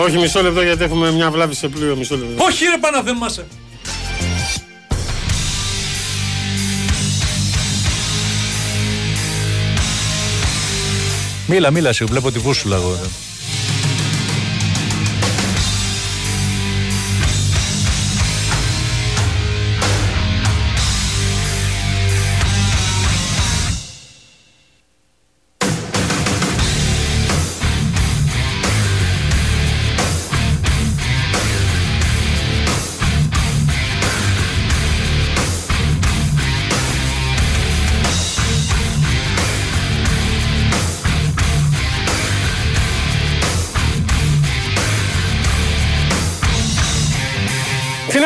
[0.00, 1.96] Όχι, μισό λεπτό γιατί έχουμε μια βλάβη σε πλοίο.
[1.96, 2.44] Μισό λεπτό.
[2.44, 3.46] Όχι, ρε Παναθεμάσαι.
[11.46, 12.98] Μίλα, μίλα, σε βλέπω τη βούσουλα εγώ.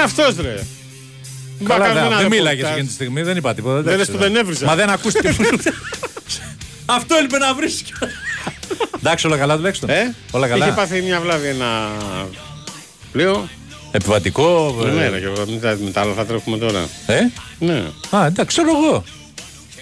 [0.04, 0.54] Αυτός, ρε.
[1.64, 2.72] Καλά, Μπα, δεν, κάνουμε δεν ένα μίλαγες ρεπορτάζ.
[2.72, 3.74] εκείνη τη στιγμή, δεν είπα τίποτα.
[3.82, 4.66] Δεν εντάξει, λες που δεν έβριζα.
[4.66, 5.36] Μα δεν ακούστηκε.
[6.86, 7.82] Αυτό έλειπε να βρεις.
[8.98, 9.90] Εντάξει, όλα καλά τουλάχιστον.
[9.90, 10.72] Ε, όλα Είχε καλά.
[10.72, 11.90] πάθει μια βλάβη ένα
[13.12, 13.48] πλοίο.
[13.90, 14.76] Επιβατικό.
[14.86, 16.80] ε, Ναι, ρε, και εγώ, με τα- με τα άλλα θα τρέχουμε τώρα.
[17.06, 17.18] Ε,
[17.58, 17.82] Ναι.
[18.10, 19.04] α, εντάξει, ξέρω εγώ.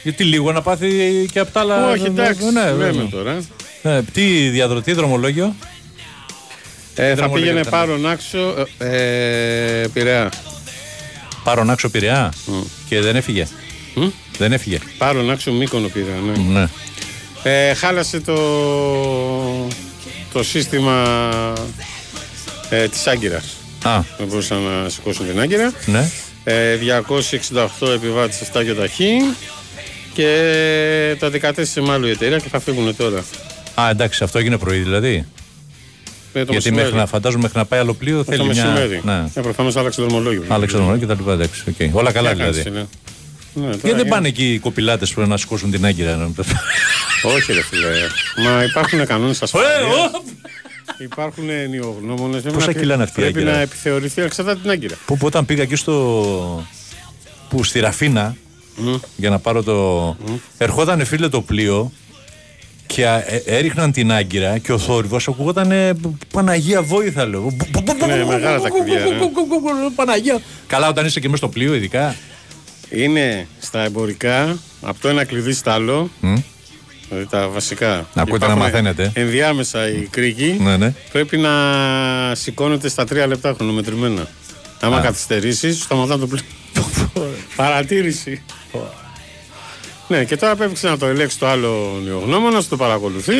[0.02, 0.88] Γιατί λίγο να πάθει
[1.32, 1.90] και από τα άλλα.
[1.90, 3.08] Όχι, εντάξει, ναι, λέμε βέβαια.
[3.10, 3.38] τώρα.
[3.82, 5.54] Ε, τι διαδροτή δρομολόγιο.
[6.94, 7.72] Ε, θα Δρομολόγιο πήγαινε ήταν.
[7.72, 10.30] πάρω άξο ε, Πειραιά.
[11.44, 12.32] Πάρον άξο Πειραιά.
[12.88, 13.46] Και δεν έφυγε.
[13.94, 14.06] Μμ.
[14.38, 14.78] Δεν έφυγε.
[14.98, 16.60] Πάρω άξο Μύκονο Πειραιά, ναι.
[16.60, 16.68] Ναι.
[17.42, 18.36] Ε, χάλασε το,
[20.32, 21.04] το σύστημα
[22.70, 23.56] ε, της Άγκυρας.
[23.84, 25.72] Α, Δεν μπορούσαν να σηκώσουν την Άγκυρα.
[25.86, 26.10] ναι.
[26.44, 26.78] Ε,
[27.80, 29.10] 268 επιβάτες 7 και ταχύ
[30.14, 33.24] και τα 14 μάλλον η εταιρεία και θα φύγουν τώρα.
[33.80, 35.26] Α, εντάξει, αυτό έγινε πρωί δηλαδή.
[36.32, 36.82] Ε, το Γιατί μεσημέρι.
[36.84, 38.64] μέχρι να φαντάζομαι μέχρι να πάει άλλο πλοίο το θέλει μια.
[38.66, 39.00] μεσημέρι.
[39.04, 39.24] Ναι.
[39.34, 40.44] Ε, προφανώς άλλαξε το δρομολόγιο.
[40.48, 41.32] Άλλαξε το και τα λοιπά.
[41.32, 41.96] Εντάξει, οκ.
[41.96, 42.78] Όλα καλά Τι έκανες, δηλαδή.
[42.78, 42.88] είναι.
[43.54, 46.30] Ναι, τώρα Γιατί δεν για- πάνε εκεί οι κωπηλάτες που να σηκώσουν την άγκυρα.
[47.36, 47.88] Όχι, ρε φίλε.
[48.48, 49.72] Μα υπάρχουν κανόνες Ε, ασφαλείας.
[49.82, 50.22] ο!
[50.98, 52.40] Υπάρχουν νηογνώμονες.
[52.40, 54.94] Πόσα κιλά είναι αυτή η Πρέπει άγκυρα; να επιθεωρηθεί εξαρτάται την άγκυρα.
[55.06, 56.66] Που, που όταν πήγα εκεί στο.
[57.48, 58.36] που στη Ραφίνα
[59.16, 60.16] για να πάρω το.
[60.58, 61.92] Ερχόταν φίλε το πλοίο
[62.94, 65.72] και α, ε, έριχναν την άγκυρα και ο θόρυβος ακουγόταν
[66.32, 67.56] Παναγία βόηθα λέω.
[68.06, 69.90] Ναι, μεγάλα τα κλειδιά, ναι.
[69.94, 70.40] Παναγία.
[70.66, 72.14] Καλά, όταν είσαι και μέσα στο πλοίο, ειδικά.
[72.90, 76.10] Είναι στα εμπορικά από το ένα κλειδί στα άλλο.
[77.08, 78.06] Δηλαδή τα βασικά.
[78.14, 79.10] Να ακούτε να Υπάρχουν μαθαίνετε.
[79.14, 80.56] Ενδιάμεσα οι κρίκοι.
[80.60, 80.94] Ναι, ναι.
[81.12, 81.50] Πρέπει να
[82.34, 84.26] σηκώνεται στα τρία λεπτά χρονομετρημένα.
[84.80, 86.42] Άμα καθυστερήσεις, σταματά το πλοίο.
[87.56, 88.42] Παρατήρηση.
[90.16, 93.32] Ναι, και τώρα πρέπει να το ελέγξει το άλλο νεογνώμονας, να το παρακολουθεί,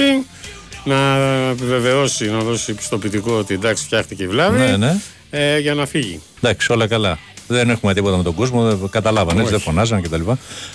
[0.84, 1.16] να
[1.50, 4.96] επιβεβαιώσει, να δώσει πιστοποιητικό ότι εντάξει φτιάχτηκε η βλάβη Ναι, ναι.
[5.30, 6.20] ε, για να φύγει.
[6.40, 7.18] Εντάξει, όλα καλά.
[7.48, 10.20] Δεν έχουμε τίποτα με τον κόσμο, δεν- καταλάβανε, έτσι, δεν φωνάζαν κτλ.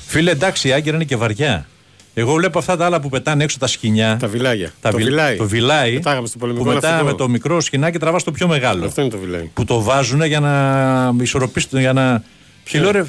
[0.08, 1.68] Φίλε, εντάξει, η άγκυρα είναι και βαριά.
[2.14, 4.18] Εγώ βλέπω αυτά τα άλλα που πετάνε έξω τα σκοινιά.
[4.20, 4.72] Τα βιλάγια.
[4.82, 5.36] τα το βιλ- βιλάει.
[5.36, 5.94] Το βιλάει.
[5.94, 7.12] Πετάγαμε στο πολεμικό που μετά ναυτικό.
[7.12, 8.86] με το μικρό σκηνάκι τραβάς το πιο μεγάλο.
[8.86, 9.50] Αυτό είναι το βιλάει.
[9.54, 12.24] Που το βάζουν για να ισορροπήσουν, για να.
[12.64, 13.04] Και λέω, ρε,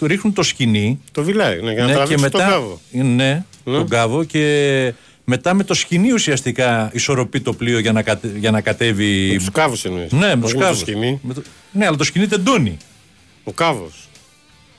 [0.00, 1.00] του ρίχνουν το σκηνή.
[1.12, 2.80] Το βιλάει, ναι, για να ναι, τραβήξει και μετά, τον κάβο.
[2.90, 4.94] Ναι, τον κάβο και
[5.24, 9.36] μετά με το σκηνή ουσιαστικά ισορροπεί το πλοίο για να, κατε, για να κατέβει.
[9.36, 10.12] Τους κάβους εννοείς.
[10.12, 10.78] Ναι, με Όχι τους κάβους.
[10.78, 11.20] σκηνή.
[11.72, 12.76] Ναι, αλλά το σκηνή τεντώνει.
[13.44, 14.08] Ο κάβος.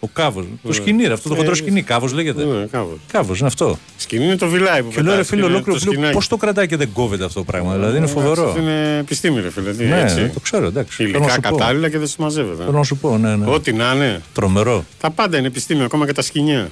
[0.04, 0.46] Ο κάβος.
[0.64, 1.82] Το σκηνή, ρε, αυτό το χοντρό σκηνή.
[1.82, 2.46] Κάβος λέγεται.
[2.46, 2.98] Ναι, κάβος.
[3.12, 3.78] Κάβος είναι αυτό.
[3.98, 6.14] Σκηνή είναι το βιλάει που Και λέω ρε πετάς, φίλε, είναι ολόκληρο το πλοίο, σκηνάκι.
[6.16, 7.74] πώς το κρατάει και δεν κόβεται αυτό το πράγμα.
[7.74, 8.48] Δηλαδή είναι φοβερό.
[8.48, 9.74] Αυτό είναι επιστήμη, ρε φίλε.
[9.74, 10.30] Τι, Ναι, έτσι.
[10.34, 10.96] το ξέρω, εντάξει.
[10.96, 11.50] Θέλω να Υλικά σου πω.
[11.58, 12.64] κατάλληλα και δεν συμμαζεύεται.
[12.64, 13.46] Θέλω να σου πω, ναι, ναι.
[13.50, 14.22] Ό,τι να είναι.
[14.34, 14.86] Τρομερό.
[15.00, 16.70] Τα πάντα είναι επιστήμη, ακόμα και τα σκηνιά.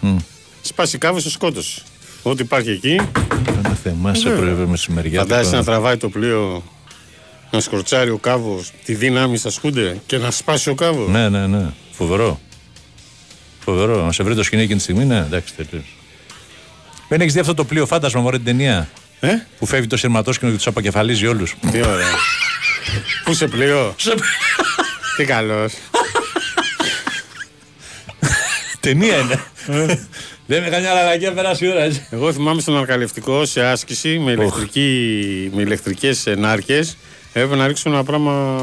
[0.62, 1.82] Σπάσει κάβος σε σκότωση.
[2.24, 3.00] Ό,τι υπάρχει εκεί,
[3.64, 5.20] Ένα θέμα σε πρωί μεσημεριά.
[5.20, 6.64] φαντάζεσαι να τραβάει το πλοίο,
[7.52, 11.10] να σκορτσάρει ο κάβος, τη δύναμη στα σκούντε και να σπάσει ο κάβος.
[11.10, 11.66] Ναι, ναι, ναι.
[11.92, 12.40] Φοβερό.
[13.70, 14.06] Φοβερό.
[14.06, 15.86] Να σε βρει το σκηνή εκείνη τη στιγμή, ναι, εντάξει, τελείως.
[17.08, 20.52] Δεν έχεις δει αυτό το πλοίο φάντασμα, μωρέ την ταινία; Ε, Που φεύγει το σειρματόσκηνο
[20.52, 21.56] και τους αποκεφαλίζει όλους.
[21.72, 22.08] τι ωραία.
[23.24, 23.96] Πού σε πλοίο,
[25.18, 25.74] τι καλός.
[28.80, 29.44] Ταινία είναι.
[30.46, 32.08] Δεν με καμιά αλλαγή, περάσει η ώρα έτσι.
[32.10, 36.98] Εγώ θυμάμαι στον αρκαλευτικό σε άσκηση με, ηλεκτρική, με ηλεκτρικές ενάρκες
[37.34, 38.58] έπρεπε να ρίξω ένα πράγμα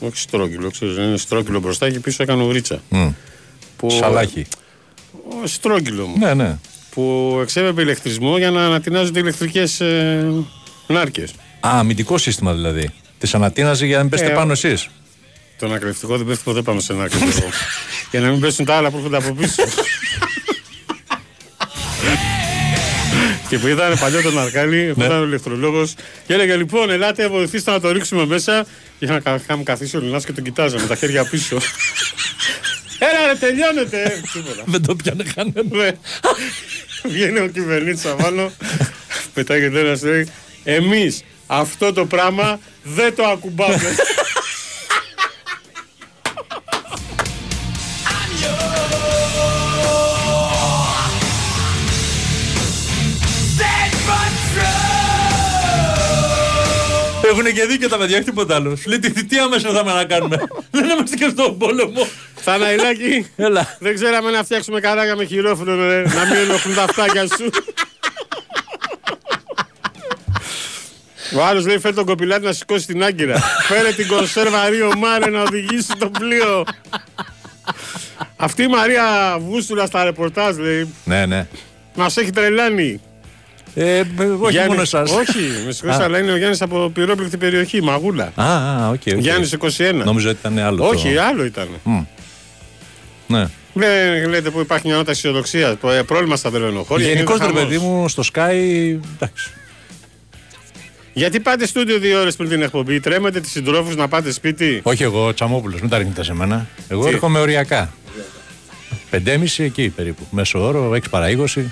[0.00, 2.82] όχι στρόγγυλο, ξέρεις, είναι στρόγγυλο μπροστά και πίσω έκανε ουρίτσα.
[2.88, 3.08] Μμ.
[3.78, 4.46] Που, Σαλάκι.
[5.42, 6.18] Ο, στρόγγυλο μου.
[6.18, 6.58] Ναι, ναι.
[6.90, 10.26] Που εξέβεπε ηλεκτρισμό για να ανατινάζονται ηλεκτρικές ε,
[10.86, 11.30] ενάρκες.
[11.60, 12.90] Α, αμυντικό σύστημα δηλαδή.
[13.18, 14.88] Τη ανατείναζε για να μην πέσετε Ε, πάνω εσείς.
[15.58, 17.20] Τον ακρευτικό δεν πέφτει ποτέ πάνω σε ενάρκες.
[17.20, 17.48] εγώ.
[18.10, 19.62] για να μην πέσουν τα άλλα που έρχονται από πίσω.
[23.48, 25.94] Και που ήταν παλιό τον Αρκάλη, που ήταν ο ηλεκτρολόγος,
[26.26, 28.66] και έλεγε λοιπόν: Ελάτε, βοηθήστε να το ρίξουμε μέσα.
[28.98, 31.56] Και είχαν, κα- είχαμε καθίσει ο Λινάς και τον κοιτάζαμε τα χέρια πίσω.
[32.98, 34.22] Έλα, ρε, τελειώνεται!
[34.32, 34.62] Τίποτα.
[34.66, 35.62] Δεν το πιάνε κανένα.
[35.70, 35.90] Ναι.
[37.02, 38.52] Βγαίνει ο κυβερνήτης απάνω,
[39.34, 40.28] πετάγεται ένας λέει:
[40.64, 43.96] Εμείς Αυτό το πράγμα δεν το ακουμπάμε.
[57.30, 58.76] Έχουν και δίκιο τα παιδιά, όχι τίποτα άλλο.
[58.76, 60.36] Σου λέει τι θητεία μέσα θα να κάνουμε.
[60.70, 62.06] Δεν είμαστε και στον πόλεμο.
[62.52, 63.76] Θαναϊλάκη, Έλα.
[63.78, 67.50] δεν ξέραμε να φτιάξουμε καράγια με χειρόφρονο, ρε, να μην ενοχλούν τα αυτάκια σου.
[71.36, 73.38] Ο άλλος λέει: Φέρε τον κοπηλάτη να σηκώσει την άγκυρα.
[73.68, 76.64] Φέρε την κονσέρβα Ρίο Μάρε να οδηγήσει το πλοίο.
[78.36, 81.46] Αυτή η Μαρία Βούστουλα στα ρεπορτάζ λέει: Ναι, ναι.
[81.94, 83.00] Μας έχει τρελάνει.
[83.74, 84.00] Ε,
[84.40, 85.00] όχι Γιάννη- μόνος εσά.
[85.02, 88.32] Όχι, με συγχωρείτε, αλλά είναι ο Γιάννης από πυρόπληκτη περιοχή, Μαγούλα.
[88.34, 88.92] Α, α, ok.
[88.94, 89.18] ok.
[89.18, 90.04] Γιάννης 21.
[90.04, 90.88] Νόμιζα ότι ήταν άλλο.
[90.88, 91.68] Όχι, το- άλλο ήταν.
[93.28, 93.46] Ναι.
[93.72, 95.76] Δεν λέτε που υπάρχει μια νότα αισιοδοξίας.
[95.76, 97.08] Το ε, πρόβλημα στα βελονοχώρια.
[97.08, 97.72] Γενικώς γίνεται ρε χαμός.
[97.78, 98.52] παιδί μου στο ΣΚΑΪ.
[99.14, 99.50] Εντάξει.
[101.12, 105.02] Γιατί πάτε στούντιο δύο ώρες πριν την εκπομπή, τρέμετε τους συντρόφους να πάτε σπίτι; Όχι
[105.02, 106.66] εγώ, Τσαμόπουλος, μην τα ρίχνετε σε μένα.
[106.88, 107.92] Εγώ Τι; έρχομαι οριακά.
[109.10, 110.22] Πεντέμισι εκεί περίπου.
[110.30, 111.26] Μέσο όρο, 6 παρα
[111.56, 111.62] 20.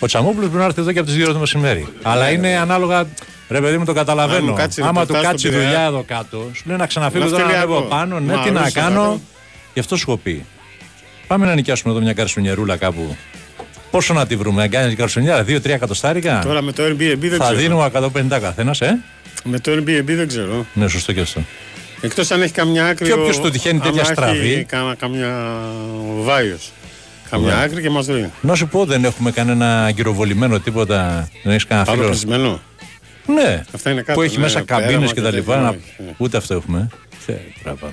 [0.00, 1.88] Ο Τσαμόπουλος μπορεί να έρθει εδώ και από τις 2 το μεσημέρι.
[2.02, 3.06] Αλλά είναι ανάλογα.
[3.48, 4.46] Ρε παιδί μου το Αν καταλαβαίνω.
[4.46, 5.88] μου κάτσει Άμα του ρεπορτάζ κάτσει η στον δουλειά Πειραιά.
[5.88, 7.72] εδώ κάτω, σου λέει να ξαναφύγω εδώ να Ναυτιλιακό.
[7.74, 8.20] ανέβω πάνω.
[8.20, 9.20] Ναι, Μα, τι να ορίστε, κάνω.
[9.72, 9.74] Καλό.
[9.74, 10.44] Γι' αυτό σου έχω πει.
[11.26, 13.16] Πάμε να νοικιάσουμε εδώ μια καρσονιερούλα κάπου.
[13.90, 17.44] Πόσο να τη βρούμε, να κάνει καρσονιέρα, 2-3 εκατοστάρικα; Τώρα με το Airbnb δεν Θα
[17.44, 17.58] ξέρω.
[17.58, 18.98] δίνουμε 150 καθένας, ε;
[19.44, 20.66] Με το Airbnb δεν ξέρω.
[20.74, 21.40] Ναι, σωστό και αυτό.
[22.00, 23.06] Εκτός αν έχει καμιά άκρη.
[23.06, 25.58] Και όποιος ο- του τυχαίνει άμα τέτοια έχει στραβή; Κάνα, καμιά
[26.22, 26.72] βάιος.
[27.30, 27.62] Καμιά Ναι.
[27.62, 28.30] άκρη και μας λέει.
[28.40, 31.28] Να σου πω, δεν έχουμε κανένα αγκυροβολημένο τίποτα.
[31.42, 32.60] Δεν έχεις κανένα Άλλο φίλο; κλεισμένο.
[33.26, 35.60] Ναι, Αυτά είναι κάτω, που έχει ναι, μέσα πέραμα καμπίνες και και τα τέτοια, λοιπά.
[35.62, 36.12] να- όχι, ναι.
[36.16, 36.88] Ούτε αυτό έχουμε.
[37.26, 37.32] Θε,
[37.62, 37.92] τραβάμε.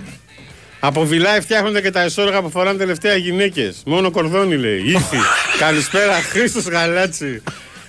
[0.80, 3.82] Από βιλάι φτιάχνονται και τα εσόρουγα που φοράνε τελευταία γυναίκες.
[3.86, 4.82] Μόνο κορδόνι λέει.
[4.86, 5.18] Ήρθη.
[5.60, 7.42] Καλησπέρα, Χρήστος Γαλάτσι.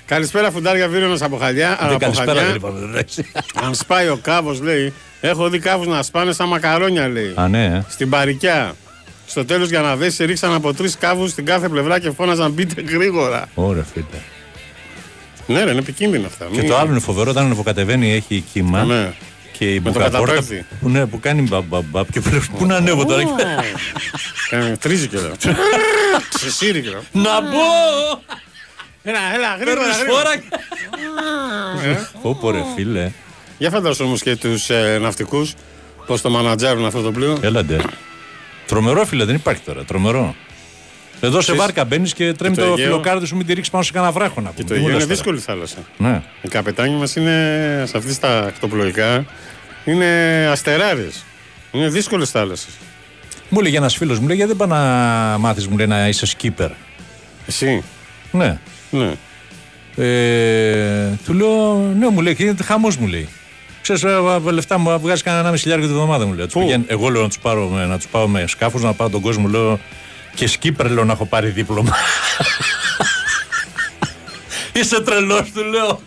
[0.07, 1.79] Καλησπέρα, φουντάρια βίρονας από χαλιά.
[1.81, 2.47] Δεν από καλησπέρα, Χανιά.
[2.47, 2.79] δεν είπαμε.
[2.81, 3.33] δεν έτσι.
[3.63, 4.93] Αν σπάει ο κάβος, λέει.
[5.21, 7.33] Έχω δει κάβους να σπάνε σαν μακαρόνια, λέει.
[7.35, 7.85] Α, ναι, ε.
[7.89, 8.75] Στην παρικιά.
[9.27, 12.83] Στο τέλος, για να δέσει, ρίξαν από τρεις κάβους στην κάθε πλευρά και φώναζαν μπείτε
[12.89, 13.49] γρήγορα.
[13.55, 14.05] Ωραία, φίλε.
[15.47, 16.47] Ναι, ρε, είναι επικίνδυνα αυτά.
[16.53, 18.85] Και Μην- το άλλο είναι φοβερό όταν ανεβοκατεβαίνει έχει κύμα.
[18.85, 19.13] Ναι.
[19.61, 20.67] Και η Με το μπουκαπόρτα καταπέφτει.
[20.81, 23.23] που, ναι, που κάνει μπαμπαμπαπ και πρέπει πού να ανέβω τώρα.
[24.51, 25.31] Κάνει- Τρίζει κιόλα.
[26.35, 27.03] Ξεσύρει κιόλα.
[27.13, 27.59] Να μπω!
[29.03, 29.81] Έλα, έλα, γρήγορα.
[29.81, 30.23] Παίρνεις γρήγορα.
[31.83, 32.11] φόρα.
[32.23, 33.11] Πω πω ρε φίλε.
[33.59, 35.55] Για φαντάσου όμως και τους ε, ναυτικούς
[36.07, 37.39] πώς το μανατζάρουν αυτό το πλοίο.
[37.41, 37.81] Έλαντε.
[38.67, 39.85] Τρομερό φίλε, δεν υπάρχει τώρα.
[39.85, 40.35] Τρομερό.
[41.21, 43.73] Εδώ σε Ξέρεις, βάρκα μπαίνεις και τρέμει το το Αιγαίο- φιλοκάρδι σου, μην τη ρίξεις
[43.73, 44.69] πάνω σε κανένα βράχο να Και πούμε.
[44.69, 45.33] το Τι μου Αιγαίο είναι λες τώρα.
[45.35, 45.77] δύσκολη θάλασσα.
[45.97, 46.23] Ναι.
[46.43, 49.25] Οι καπετάνοι μας είναι σε αυτή τα ακτοπλοϊκά
[49.85, 50.07] είναι
[50.51, 51.07] αστεράρε.
[51.73, 52.73] Είναι δύσκολες θάλασσες.
[53.49, 56.27] Μου έλεγε ένας φίλος μου, λέει, γιατί δεν πάει να μάθεις, μου λέει, να είσαι
[56.39, 56.69] skipper.
[57.47, 57.83] Εσύ;
[58.33, 58.59] Ναι.
[58.91, 59.13] Ναι.
[59.97, 63.29] Ε, του λέω, ναι, μου λέει, και γίνεται χαμός, μου λέει.
[63.83, 66.45] Ξέρεις, ε, ε, λεφτά μου βγάζεις κανένα 1,5 χιλιάρικο τη βδομάδα μου λέει.
[66.45, 68.93] Τους Πού; πηγαίνω- εγώ λέω να τους πάρω, με- να τους πάω με σκάφο, να
[68.93, 69.81] πάω τον κόσμο, λέω.
[70.35, 71.97] Και σκύπερ λέω να έχω πάρει δίπλωμα.
[74.73, 76.01] Είσαι τρελός, του λέω.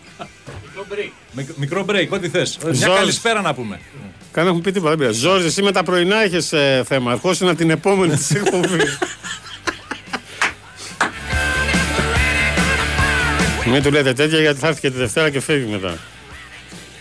[1.32, 2.58] Μικ- Μικρό break, ό,τι θες.
[2.64, 2.96] Μια Ζόρις.
[3.00, 3.80] καλησπέρα να πούμε.
[4.32, 4.90] Κάνε έχουν πει τίποτα.
[4.90, 5.20] δεν πειράζει.
[5.20, 7.12] Ζόρζ, εσύ με τα πρωινά έχει ε, θέμα.
[7.12, 8.98] Αρχόσυνα την επόμενη της εκπομπής.
[13.66, 15.98] Μην του λέτε τέτοια γιατί θα έρθει και τη Δευτέρα και φεύγει μετά.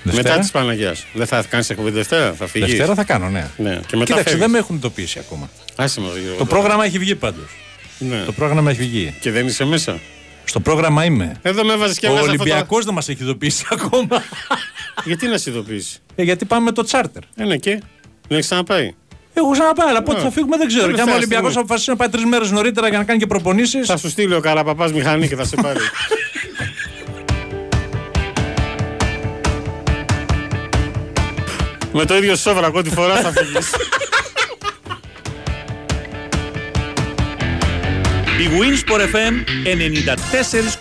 [0.03, 1.05] Δευτέρα, Μετά της Παναγίας.
[1.13, 2.69] Δεν θα κάνεις εκπομπή Δευτέρα, θα φύγεις.
[2.69, 3.51] Δευτέρα θα κάνω, ναι.
[3.57, 4.41] Ναι, και μετά Κοίταξε, φεύγεις.
[4.41, 5.51] δεν με έχουν ειδοποιήσει ακόμα.
[5.77, 6.39] Άσε μας, Γιώργο.
[6.39, 7.51] Το πρόγραμμα έχει βγει πάντως.
[7.99, 8.23] Ναι.
[8.27, 9.15] Το πρόγραμμα έχει βγει.
[9.21, 9.99] Και δεν είσαι μέσα;
[10.45, 11.37] Στο πρόγραμμα είμαι.
[11.43, 14.23] Εδώ με έβαζε και Ο έβγαζε αυτό το- Ολυμπιακός δεν μας έχει ειδοποιήσει ακόμα.
[15.05, 17.23] Γιατί να σε ειδοποιήσει; Ε, γιατί πάμε με το τσάρτερ.
[17.37, 17.83] Ε, ναι, και; Δεν
[18.29, 18.95] έχεις ξαναπάει;
[19.35, 20.25] Έχω ξαναπάει, αλλά πότε Ναι.
[20.25, 20.81] θα φύγουμε δεν ξέρω.
[20.83, 21.65] Και Τελευταία αν ο Ολυμπιακός στιγμή.
[21.65, 23.87] αποφασίσει να πάει τρεις μέρες νωρίτερα για να κάνει και προπονήσεις.
[23.87, 25.79] Θα σου στείλει ο Καραπαπάς μηχανή και θα σε πάρει.
[31.93, 33.71] Με το ίδιο σόβρακο ό,τι φορά θα φύγεις.
[38.43, 39.35] Η Winsport FM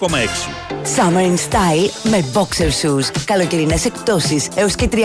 [0.08, 0.62] 94,6.
[0.96, 3.22] Summer in Style με boxer shoes.
[3.26, 4.96] Καλοκαιρινές εκπτώσεις έως και 30%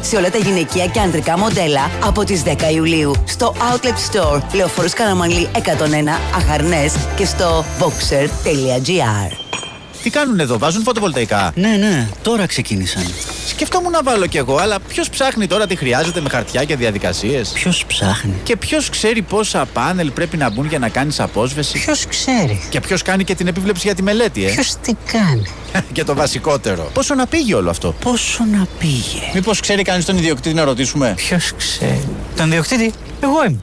[0.00, 4.92] σε όλα τα γυναικεία και ανδρικά μοντέλα από τις 10 Ιουλίου στο Outlet Store Λεωφόρος
[4.92, 5.60] Καραμανλή 101
[6.36, 9.49] Αχαρνές και στο boxer.gr
[10.02, 13.02] Τι κάνουν εδώ, βάζουν φωτοβολταϊκά; Ναι, ναι, τώρα ξεκίνησαν.
[13.48, 17.48] Σκεφτόμουν να βάλω κι εγώ, αλλά ποιος ψάχνει τώρα τι χρειάζεται με χαρτιά και διαδικασίες;
[17.54, 22.06] Ποιος ψάχνει; Και ποιος ξέρει πόσα πάνελ πρέπει να μπουν για να κάνεις απόσβεση; Ποιος
[22.06, 25.46] ξέρει; Και ποιος κάνει και την επίβλεψη για τη μελέτη, ε; Ποιος τι κάνει;
[25.92, 26.90] και το βασικότερο.
[26.94, 31.12] Πόσο να πήγε όλο αυτό; Πόσο να πήγε; Μήπως ξέρει κανείς τον ιδιοκτήτη να ρωτήσουμε;
[31.16, 33.60] Ποιος ξέρει; Τον διοκτήτη, εγώ είμαι.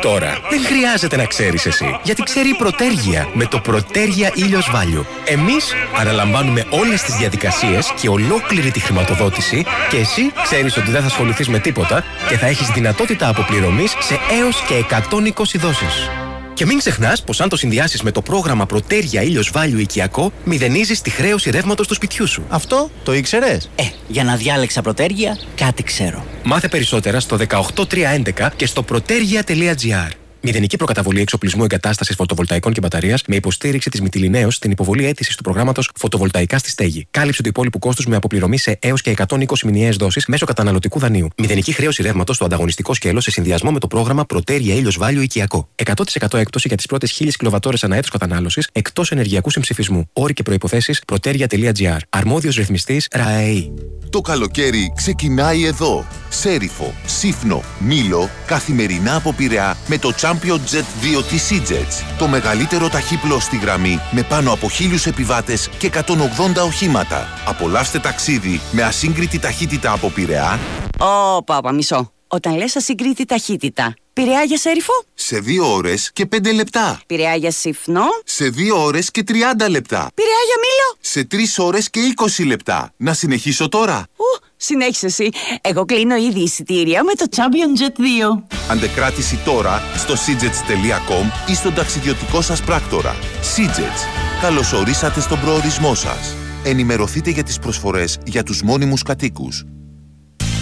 [0.00, 5.04] Τώρα δεν χρειάζεται να ξέρεις εσύ, γιατί ξέρει η Πρωτέργεια με το Πρωτέργεια Ήλιος Value.
[5.24, 11.06] Εμείς αναλαμβάνουμε όλες τις διαδικασίες και ολόκληρη τη χρηματοδότηση και εσύ ξέρεις ότι δεν θα
[11.06, 16.25] ασχοληθείς με τίποτα και θα έχεις δυνατότητα αποπληρωμής σε έως και 120 δόσεις.
[16.56, 21.00] Και μην ξεχνάς πως αν το συνδυάσεις με το πρόγραμμα Πρωτέρια ήλιος Value οικιακό, μηδενίζεις
[21.00, 22.44] τη χρέωση ρεύματος του σπιτιού σου.
[22.48, 26.26] Αυτό το ήξερες; Ε, για να διάλεξα πρωτέργεια, κάτι ξέρω.
[26.44, 30.25] Μάθε περισσότερα στο 18311 και στο protergia.gr.
[30.48, 35.42] Μηδενική προκαταβολή εξοπλισμού εγκατάστασης φωτοβολταϊκών και μπαταρίας με υποστήριξη της Μητυλινέω στην υποβολή αίτησης του
[35.42, 37.06] προγράμματος Φωτοβολταϊκά στη Στέγη.
[37.10, 41.28] Κάλυψη του υπόλοιπου κόστους με αποπληρωμή σε έως και 120 μηνιαίες δόσεις μέσω καταναλωτικού δανείου.
[41.36, 45.68] Μηδενική χρέωση ρεύματος στο ανταγωνιστικό σκέλος σε συνδυασμό με το πρόγραμμα Πρωτέρια ήλιος Βάλιο οικιακό.
[45.84, 50.08] 100% έκπτωση για τις πρώτες 1000 κιλοβατόρες ανά έτος κατανάλωσης εκτός ενεργειακού συμψηφισμού.
[50.12, 51.98] Όροι και προποθέσει proteria.gr.
[52.08, 53.72] Αρμόδιος ρυθμιστής ΡΑΕΗ.
[54.10, 56.06] Το καλοκαίρι ξεκινάει εδώ.
[56.28, 62.04] Σέριφο, Σύφνο, Μήλο, καθημερινά από Πειραιά με το Champion Jet 2 της EasyJets.
[62.18, 67.28] Το μεγαλύτερο ταχύπλο στη γραμμή με πάνω από χίλιους επιβάτες και 180 οχήματα.
[67.46, 70.58] Απολαύστε ταξίδι με ασύγκριτη ταχύτητα από Πειραιά
[70.98, 72.10] Ω, πάπα, μισό.
[72.28, 77.00] Όταν λες ασυγκρίτη ταχύτητα, πειραιά για σέριφο, σε 2 ώρες και 5 λεπτά.
[77.06, 80.08] πειραιά για σύφνο, Σε 2 ώρες και 30 λεπτά.
[80.14, 82.92] πειραιά για μήλο; Σε 3 ώρες και 20 λεπτά.
[82.96, 84.06] Να συνεχίσω τώρα.
[84.16, 85.28] Ου, συνέχισε εσύ.
[85.60, 88.00] Εγώ κλείνω ήδη εισιτήρια με το Champion Jet
[88.38, 88.42] 2.
[88.70, 93.16] Αντεκράτηση τώρα στο seajets.com ή στον ταξιδιωτικό σας πράκτορα.
[93.56, 94.40] Seajets.
[94.42, 96.34] Καλωσορίσατε στον προορισμό σας.
[96.64, 99.64] Ενημερωθείτε για τις προσφορές για τους μόνιμους κατοίκους.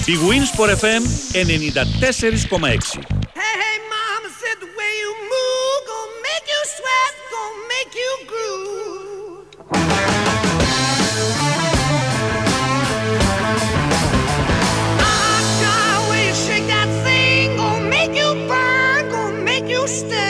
[0.06, 2.98] Η Winsport FM 94,6.
[3.40, 5.10] Hey, hey, mama said the way you
[19.86, 20.23] już!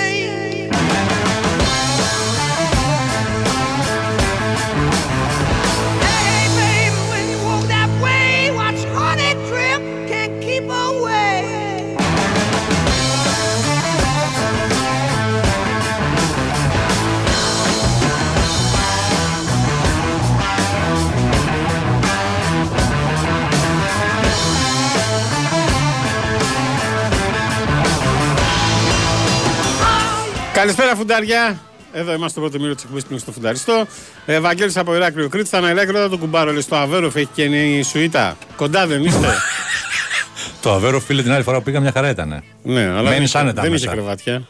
[30.65, 31.61] Καλησπέρα, φουντάρια.
[31.93, 33.87] Εδώ είμαστε στο πρώτο μήρο της εκπομπής που είναι στο φουνταριστό.
[34.27, 35.49] Ε, Βαγγέλης από Ηράκλειο Κρήτη.
[35.49, 36.51] Θα αναλέγω το κουμπάρο.
[36.53, 38.37] Λέει στο Αβέροφ έχει και η σουίτα.
[38.57, 39.27] Κοντά δεν είστε.
[40.63, 42.43] Το Αβέρο, φίλε, την άλλη φορά που πήγα μια χαρά ήταν.
[42.63, 43.85] ναι, αλλά δεν, Μένεις είχε- άνετα δεν μέσα.
[43.85, 44.43] είχε κρεβάτια.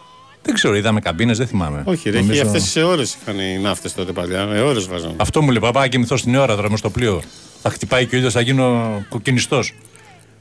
[0.42, 1.82] Δεν ξέρω, είδαμε καμπίνες, δεν θυμάμαι.
[1.84, 4.48] Όχι, ρε, Νομίζω- Αυτές τι ώρες είχαν οι ναύτες τότε παλιά.
[4.52, 5.14] Ε, ώρες βάζανε.
[5.16, 7.22] Αυτό μου λέει, παπά, να κοιμηθώ στην ώρα τώρα με στο πλοίο.
[7.62, 9.74] Θα χτυπάει και ο ήλιο, θα γίνω κοκκινιστός.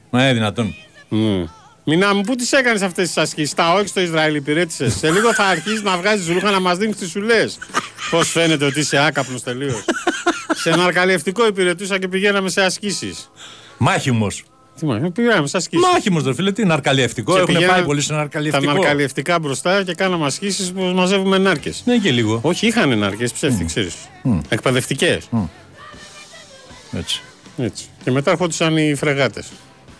[0.10, 0.76] Ναι, δυνατόν.
[1.12, 1.44] Mm.
[1.86, 4.94] Μινά μου, πού τις έκανες αυτές τις ασκήσεις; Τα όχι στο Ισραήλ υπηρέτησες.
[4.94, 7.58] Σε λίγο θα αρχίσεις να βγάζεις ρούχα να μας δίνεις τις σουλές.
[8.10, 9.86] Πώς φαίνεται ότι είσαι άκαπνος τελείως.
[10.54, 13.32] σε ένα αρκαλιευτικό υπηρετούσα και πηγαίναμε σε ασκήσεις.
[13.78, 14.28] Μάχημο.
[14.80, 15.86] Τι μα, πήγαμε σε ασκήσεις.
[15.94, 18.74] Μάχημο, ρε φίλε, τι είναι αρκαλιευτικό; Έχουν πάει πολύ σε ένα Τα αρκαλιευτικό.
[18.74, 21.82] ναρκαλιευτικά μπροστά και κάναμε ασκήσεις που μαζεύουμε νάρκες.
[21.86, 22.40] Ναι, και λίγο.
[22.44, 23.94] Όχι, είχαν νάρκες, ψεύτη, ξέρεις.
[24.50, 25.30] Εκπαιδευτικές.
[26.98, 27.22] Έτσι.
[27.58, 27.86] Έτσι.
[28.04, 29.46] Και μετά ερχόντουσαν οι φρεγάτες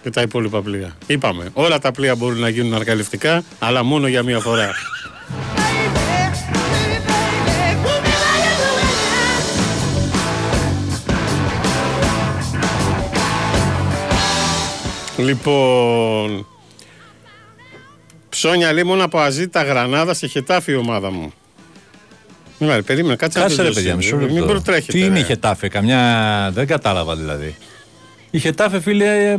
[0.04, 0.96] και τα υπόλοιπα πλοία.
[1.08, 4.72] Είπαμε, όλα τα πλοία μπορούν να γίνουν αρκαλευτικά, αλλά μόνο για μία φορά.
[15.18, 16.48] Λοιπόν.
[18.30, 21.34] Ψώνια λέει μόνο από αζήτα γρανάδα σε χετάφη η ομάδα μου.
[22.58, 23.84] Ναι, ρε, περίμενε, κάτσε, να Κάτσε ρε τελειώσει.
[23.84, 24.46] παιδιά, μισό Μην λεπτό.
[24.52, 24.92] προτρέχετε.
[24.92, 25.20] Τι είναι ρε.
[25.20, 26.50] η Χετάφε, καμιά.
[26.54, 27.56] Δεν κατάλαβα δηλαδή.
[28.32, 29.38] Η Χετάφε, φίλε.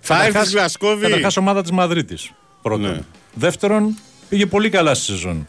[0.00, 1.02] Θα έρθεις στη Γλασκόβη.
[1.02, 2.30] Καταρχάς ομάδα της Μαδρίτης.
[2.62, 2.90] Πρώτον.
[2.90, 3.00] Ναι.
[3.34, 3.94] Δεύτερον,
[4.28, 5.48] πήγε πολύ καλά στη σεζόν.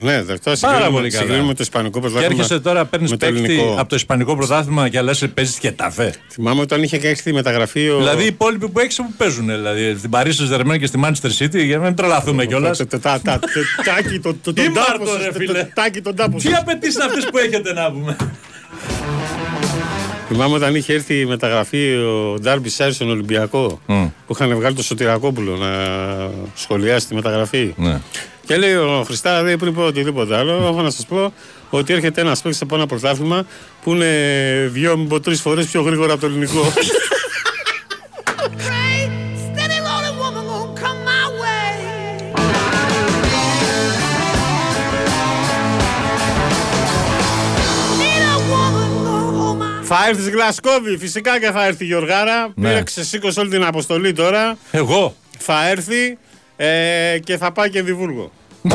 [0.00, 1.22] Ναι, δε, τώρα Πάρα συγκρίνουμε, πολύ καλά.
[1.24, 2.34] συγκρίνουμε το Ισπανικό Και πρωτάθλημα.
[2.42, 3.74] έρχεσαι τώρα, παίρνει με το παίκτη ελληνικό.
[3.78, 6.14] από το Ισπανικό πρωτάθλημα και λες παίζεις Χετάφε.
[6.30, 7.88] Θυμάμαι όταν είχε έρθει η μεταγραφή.
[7.88, 7.96] Ο...
[7.98, 9.46] Δηλαδή οι υπόλοιποι που έχεις που παίζουν.
[9.46, 12.78] Δηλαδή στην Παρίσι Ζερμέν και στη Manchester City για να μην τρελαθούμε κιόλας.
[12.78, 13.48] Το- το- τα- τα- το-
[13.84, 15.58] Τάκι, το- το- Τι τον τάπο Μάρτο, σας, ρε, το- φίλε.
[15.64, 16.58] το- Τάκι, τον τάπο Τι σας.
[16.60, 18.16] απαιτήσεις είναι αυτές που έχετε να πούμε;
[20.32, 23.80] Θυμάμαι όταν είχε έρθει η μεταγραφή ο Ντάρμπι Σάρι στον Ολυμπιακό.
[24.26, 25.70] Που είχαν βγάλει το Σωτηρακόπουλο να
[26.54, 27.74] σχολιάσει τη μεταγραφή.
[27.76, 28.00] Ναι.
[28.46, 31.32] Και λέει ο Χριστάρα, δεν πριν πω οτιδήποτε άλλο, έχω να σας πω
[31.70, 33.46] ότι έρχεται ένας παίκτης από ένα πρωτάθλημα
[33.82, 36.60] που είναι δυο, μην πω τρεις φορές πιο γρήγορα από το ελληνικό.
[49.94, 52.52] θα έρθεις στη Γλασκόβη, φυσικά και θα έρθει η Γιωργάρα.
[52.54, 52.68] Ναι.
[52.68, 54.56] Πήρε ξεσήκωσε όλη την αποστολή τώρα.
[54.70, 55.16] Εγώ.
[55.38, 56.18] Θα έρθει.
[56.56, 58.32] Ε, και θα πάει και Ενδιβούργο.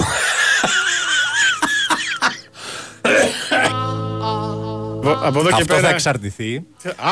[5.08, 5.88] Βο- Από εδώ και Αυτό πέρα.
[5.88, 6.64] θα εξαρτηθεί.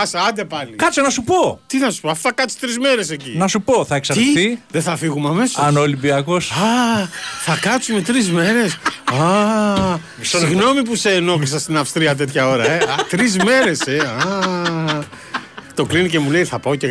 [0.02, 0.72] Άσε, άντε πάλι.
[0.76, 1.60] Κάτσε να σου πω.
[1.68, 3.34] Τι θα σου πω, αυτά κάτσει τρεις μέρες εκεί.
[3.38, 6.36] Να σου πω, θα εξαρτηθεί Τι, δεν θα φύγουμε αμέσως; αν ο Ολυμπιακό.
[6.36, 6.40] Α,
[7.44, 8.78] θα κάτσουμε τρεις μέρες;
[9.22, 12.72] Α, συγγνώμη που σε ενόχλησα στην Αυστρία τέτοια ώρα.
[12.72, 12.80] Ε.
[13.10, 13.98] Τρεις μέρες, ε.
[13.98, 15.04] Α,
[15.74, 16.88] το κλείνει και μου λέει θα πάω και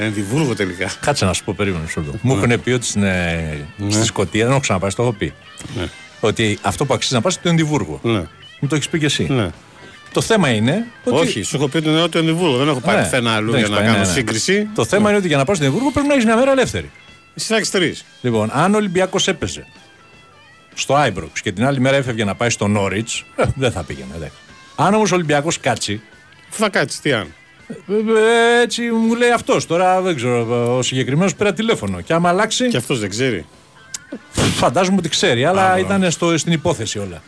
[0.00, 0.90] Ενδιβούργο τελικά.
[1.00, 1.86] Κάτσε να σου πω, περίμενε.
[1.88, 2.18] σου το.
[2.20, 5.32] Μου έχουν πει ότι στην, ε, στη Σκωτία, δεν έχω ξαναπάει, το έχω πει.
[5.76, 5.84] Ναι.
[6.20, 8.00] Ότι αυτό που αξίζει να πας είναι το Ενδιβούργο.
[8.02, 8.22] Ναι.
[8.60, 9.52] Μου το έχεις πει και εσύ.
[10.08, 10.14] Ναι.
[10.14, 10.86] Το θέμα είναι.
[11.04, 11.16] Ότι...
[11.16, 12.56] Όχι, σου έχω πει το νερό του Ενδιβούργου.
[12.56, 14.12] Δεν έχω πάει Ναι, πουθενά αλλού δεν για έχεις να πάει, κάνω ναι, ναι.
[14.12, 14.68] σύγκριση.
[14.74, 16.90] Το θέμα είναι ότι για να πας στο Ενδιβούργο πρέπει να έχεις μια μέρα ελεύθερη.
[17.34, 18.04] Εσύ θα έχεις τρεις.
[18.20, 19.66] Λοιπόν, αν ο Ολυμπιακός έπαιζε
[20.74, 23.24] στο Άιμπροξ και την άλλη μέρα έφευγε να πάει στο Νόριτς,
[23.54, 24.14] δεν θα πήγαινε.
[24.18, 24.26] Δε.
[24.76, 26.00] Αν όμως ο Ολυμπιακός κάτσει,
[26.50, 27.32] Πού θα κάτσεις, τι αν;
[27.88, 29.66] ε, έτσι μου λέει αυτός.
[29.66, 32.00] Τώρα δεν ξέρω, ο συγκεκριμένος πήρα τηλέφωνο.
[32.00, 33.46] Και άμα αλλάξει, Και αυτός δεν ξέρει.
[34.32, 37.22] φαντάζομαι ότι ξέρει, αλλά Α, ήταν στο, στην υπόθεση όλα.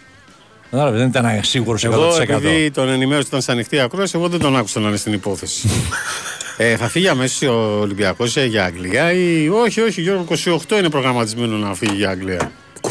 [0.70, 1.90] Κατάλαβε, δεν ήταν σίγουρος 100%.
[1.90, 5.12] Εγώ επειδή τον ενημέρωσε ήταν σε ανοιχτή ακρόαση, εγώ δεν τον άκουσα να είναι στην
[5.12, 5.68] υπόθεση.
[6.56, 9.48] ε, θα φύγει αμέσως ο Ολυμπιακός για Αγγλία ή.
[9.48, 10.24] Όχι, όχι, Γιώργο,
[10.68, 12.52] 28 είναι προγραμματισμένο να φύγει για Αγγλία.
[12.80, 12.90] 28!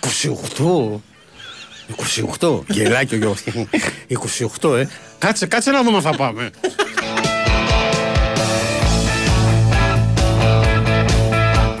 [0.00, 1.00] 28!
[2.40, 2.60] 28!
[2.66, 3.42] Γελάει και ο Γιώργος.
[4.60, 4.88] 28, ε.
[5.18, 6.50] Κάτσε, κάτσε να δούμε αν θα πάμε.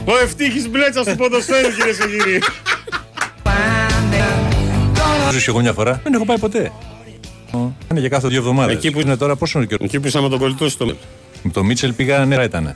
[0.04, 2.42] Ο ευτύχης μπλέτσας του ποδοσφαίρου, κυρίες και κύριοι.
[5.32, 6.00] Ζήσει εγώ μια φορά.
[6.02, 6.72] Δεν έχω πάει ποτέ.
[7.90, 8.74] Είναι και κάθε δύο εβδομάδες.
[8.76, 10.86] Εκεί που- είναι τώρα, πόσο είναι και Εκεί που είσαι με τον κολλητό στο.
[11.42, 12.62] Με το Μίτσελ πήγα νερά ήταν.
[12.64, 12.74] Δεν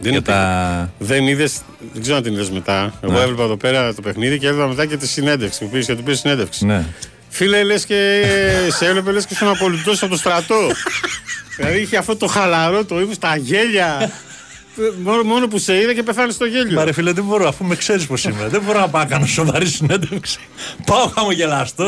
[0.00, 0.90] Για είναι τα.
[0.98, 1.48] Δεν είδε,
[1.92, 2.92] δεν ξέρω αν την είδες μετά.
[3.00, 3.20] Εγώ Ναι.
[3.20, 5.58] έβλεπα εδώ πέρα το παιχνίδι και έβλεπα μετά και τη συνέντευξη.
[5.64, 6.66] Που πήγε και του πήρες συνέντευξη.
[6.66, 6.84] Ναι.
[7.28, 8.22] Φίλε, λες και
[8.68, 10.56] σε έβλεπε λες και στον απολυτό από το στρατό.
[11.56, 14.10] δηλαδή είχε αυτό το χαλαρό, το ύφο, τα γέλια.
[15.02, 16.78] Μόνο, μόνο που σε είδε και πεθάνεις στο γέλιο.
[16.78, 18.48] Μα ρε φίλε, δεν μπορώ, αφού με ξέρεις πώς είμαι.
[18.48, 20.38] δεν μπορώ να πάω να κάνω σοβαρή συνέντευξη.
[20.86, 21.84] Πάω χαμογελαστό.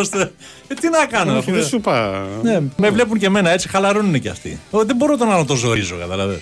[0.68, 1.30] Ε, τι να κάνω.
[1.30, 2.26] Όχι, αφού- δεν σου είπα.
[2.42, 4.58] Ναι, με βλέπουν και εμένα έτσι, χαλαρώνουν και αυτοί.
[4.72, 6.38] Εγώ δεν μπορώ τον άλλο να το ζορίζω, καταλαβαίνω.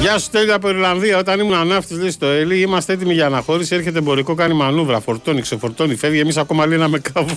[0.00, 1.18] Γεια σου, Τέλεια από Ιρλανδία.
[1.18, 3.74] Όταν ήμουν ανάφτης, λέει στο Έλλη, είμαστε έτοιμοι για αναχώρηση.
[3.74, 5.00] Έρχεται εμπορικό, κάνει μανούβρα.
[5.00, 6.20] Φορτώνει, ξεφορτώνει, φεύγει.
[6.20, 7.36] Εμείς ακόμα λέει να με κάβου.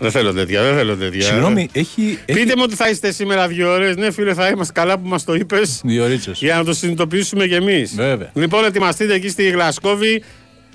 [0.00, 1.22] Δεν θέλω τέτοια, δεν θέλω τέτοια.
[1.22, 2.18] Συγγνώμη, έχει.
[2.26, 2.40] έχει...
[2.40, 3.96] Πείτε μου ότι θα είστε σήμερα δύο ώρες.
[3.96, 5.80] Ναι, φίλε, θα είμαστε καλά που μας το είπες.
[5.84, 6.32] Δύο ρίτσε.
[6.34, 7.94] Για να το συνειδητοποιήσουμε κι εμείς.
[7.94, 8.30] Βέβαια.
[8.34, 10.22] Λοιπόν, ετοιμαστείτε εκεί στη Γλασκόβη.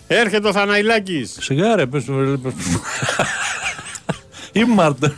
[0.07, 1.37] Έρχεται ο Θαναϊλάκης.
[1.39, 2.13] Σιγά ρε, πες το.
[4.51, 5.13] Ή Μάρτον.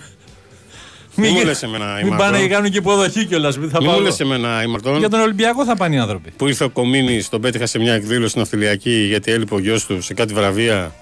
[1.18, 2.18] Μην μου λες εμένα, Μην Ήμαρτον.
[2.32, 3.54] πάνε και κάνουν και υποδοχή κιόλας.
[3.56, 4.00] Θα Μην πάω μου εγώ.
[4.00, 4.98] λες εμένα, Ήμαρτον.
[4.98, 6.32] Για τον Ολυμπιακό θα πάνε οι άνθρωποι.
[6.38, 10.02] Που ήρθε ο Κομίνης, τον πέτυχα σε μια εκδήλωση ναυτιλιακή γιατί έλειπε ο γιος του
[10.02, 10.94] σε κάτι βραβεία.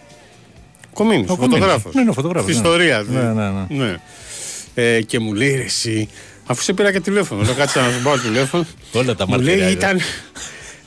[0.93, 1.58] Κομίνης, ο Κομίνης.
[1.60, 1.93] φωτογράφος.
[1.93, 2.67] Ναι, είναι ο φωτογράφος, Στη ναι.
[2.67, 3.08] ιστορίας.
[3.08, 3.86] Ναι, ναι, ναι.
[3.86, 3.95] ναι.
[4.75, 6.10] Ε, και μου λέει ρε, εσύ,
[6.45, 7.41] αφού σε πήρα και τηλέφωνο.
[7.43, 8.65] Λέω κάτσε να σου πάρω τηλέφωνο.
[8.93, 9.69] Όλα τα μου λέει μαρτυριά.
[9.69, 9.99] ήταν.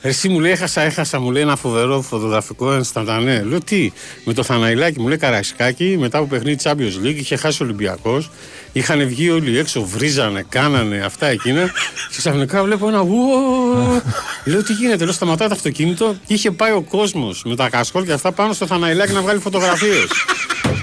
[0.07, 3.43] Ρε, Εσύ μου λέει, έχασα, έχασα, μου λέει ένα φοβερό φωτογραφικό ενσταντανέ.
[3.47, 3.91] Λέω τι,
[4.23, 8.29] με το Θαναϊλάκι, μου λέει Καραϊσκάκι, μετά από παιχνίδι Champions League, είχε χάσει ο Ολυμπιακός.
[8.71, 11.65] Είχαν βγει όλοι έξω, βρίζανε, κάνανε αυτά εκείνα.
[12.09, 14.01] Και ξαφνικά βλέπω ένα ουο.
[14.45, 16.15] Λέω τι γίνεται, λέω σταματάει το αυτοκίνητο.
[16.25, 19.39] Και είχε πάει ο κόσμος με τα κασκόλ και αυτά πάνω στο Θαναϊλάκι να βγάλει
[19.39, 20.07] φωτογραφίες.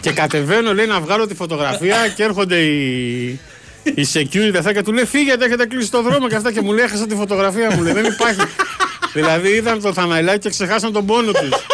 [0.00, 3.24] και κατεβαίνω, λέει, να βγάλω τη φωτογραφία και έρχονται οι,
[3.82, 6.72] η security αυτά και του λέει φύγετε, έχετε κλείσει το δρόμο και αυτά και μου
[6.72, 8.40] λέει έχασα τη φωτογραφία μου λέει δεν υπάρχει.
[9.14, 11.66] Δηλαδή είδαν το Θαναϊλάκι και ξεχάσαν τον πόνο τους.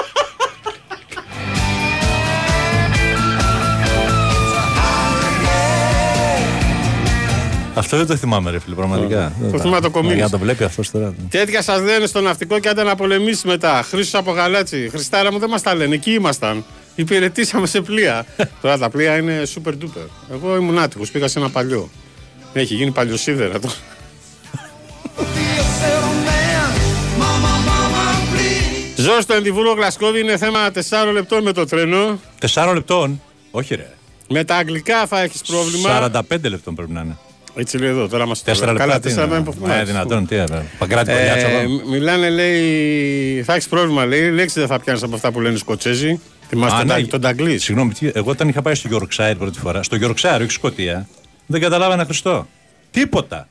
[7.74, 9.33] Αυτό δεν το θυμάμαι, ρε φίλε, πραγματικά.
[9.53, 10.14] Το θυμάμαι το κομίνης.
[10.14, 11.14] Για να το βλέπει αυτός τώρα.
[11.31, 13.83] Τέτοια σας λένε στο ναυτικό και άντε να πολεμήσεις μετά.
[13.83, 14.88] Χρήσος από γαλάτσι.
[14.90, 16.64] Χριστάρα μου δεν μας τα λένε, εκεί ήμασταν.
[16.94, 18.26] Υπηρετήσαμε σε πλοία.
[18.62, 20.09] Τώρα τα πλοία είναι super duper.
[20.33, 21.90] Εγώ ήμουν άτυχος, πήγα σε ένα παλιό.
[22.53, 23.74] Έχει γίνει παλιοσίδερα τώρα.
[29.00, 30.58] Ζω στο Ενδιβούργο Γλασκόβη είναι θέμα
[31.08, 32.20] 4 λεπτών με το τρένο.
[32.38, 33.88] Τεσσάρων λεπτών; Όχι, ρε.
[34.28, 36.10] Με τα αγγλικά θα έχεις πρόβλημα.
[36.30, 37.16] 45 λεπτών πρέπει να είναι.
[37.54, 38.84] Έτσι λέει εδώ, τώρα μας Τέσσερα λεπτά.
[38.86, 40.64] Καλά, τι τέσσερα είναι; είναι που Ε, δυνατόν, τι είναι.
[40.78, 41.46] Παγκράτη Κολιάτσο.
[41.46, 44.30] Ε, μιλάνε, λέει, θα έχεις πρόβλημα, λέει.
[44.30, 46.20] Λέξη δεν θα πιάνεις από αυτά που λένε οι Σκοτσέζοι.
[46.48, 47.06] Θυμάστε Α, τα- ναι.
[47.06, 47.58] τον Ταγκλή.
[47.58, 51.08] Συγγνώμη, τι- εγώ όταν είχα πάει στο Yorkshire πρώτη φορά, στο Yorkshire, όχι Σκοτία,
[51.46, 52.46] δεν καταλάβα ένα Χριστό.
[52.90, 53.48] Τίποτα.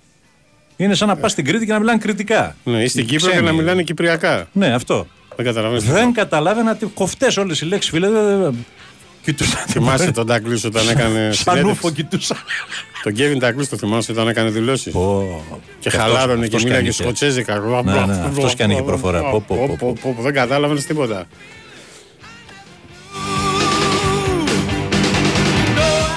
[0.78, 2.56] Είναι σαν να πας στην Κρήτη και να μιλάνε κριτικά.
[2.64, 3.46] Ναι, ή στην Οι Κύπρο και ξένοι.
[3.46, 4.48] να μιλάνε κυπριακά.
[4.52, 5.08] Ναι, αυτό.
[5.42, 5.84] Δεν καταλαβαίνεις.
[5.86, 8.10] Δεν καταλάβαινα τι κοφτές όλες οι λέξεις, φίλε.
[8.10, 8.66] δεν- δεν-
[9.24, 9.58] Κοιτούσα.
[9.68, 11.20] Θυμάσαι τον Ταγκλή όταν έκανε.
[11.32, 12.36] Σαν συνέντευξη; ούφο κοιτούσα.
[13.04, 15.44] Τον Κέβιν Ταγκλή το θυμάσαι όταν έκανε δηλώσεις; Πω.
[15.80, 17.04] Και αυτός- χαλάρωνε και αυτός μίλαγε είχε.
[17.04, 17.60] σκοτσέζικα.
[17.60, 19.22] Ναι, ναι, αυτός κι αν είχε προφορά.
[19.22, 19.94] Πω, πω, πω, πω.
[20.02, 21.26] πω, πω, Δεν κατάλαβε τίποτα.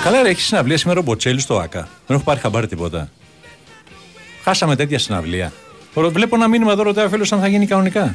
[0.04, 1.88] Καλά, ρε, έχεις συναυλία σήμερα ο Μποτσέλης στο ΑΚΑ.
[2.06, 3.08] Δεν έχω πάρει χαμπάρι τίποτα.
[4.44, 5.52] Χάσαμε τέτοια συναυλία.
[5.94, 8.14] Ρω- Βλέπω ένα μήνυμα εδώ ρωτάει ο φίλος αν θα γίνει κανονικά.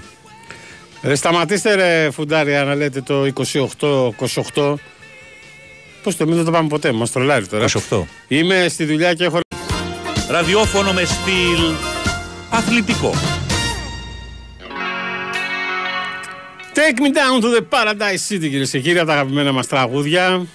[1.03, 3.31] Ρε, σταματήστε ρε φουντάρια να λέτε το
[4.53, 4.73] 28-28.
[6.03, 7.65] Πώς το μην δεν το πάμε ποτέ, μας τρολάρει τώρα.
[7.89, 8.01] 28.
[8.27, 9.39] Είμαι στη δουλειά και έχω
[10.29, 11.75] Ραδιόφωνο με στυλ
[12.49, 13.13] αθλητικό.
[16.73, 20.45] Take me down to the paradise city κυρίες και κύριοι από τα αγαπημένα μας τραγούδια.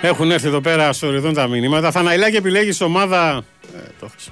[0.00, 1.90] Έχουν έρθει εδώ πέρα σωριδών τα μηνύματα.
[1.90, 3.44] Θαναϊλάκη επιλέγεις ομάδα.
[3.76, 4.30] Ε, το έχεις.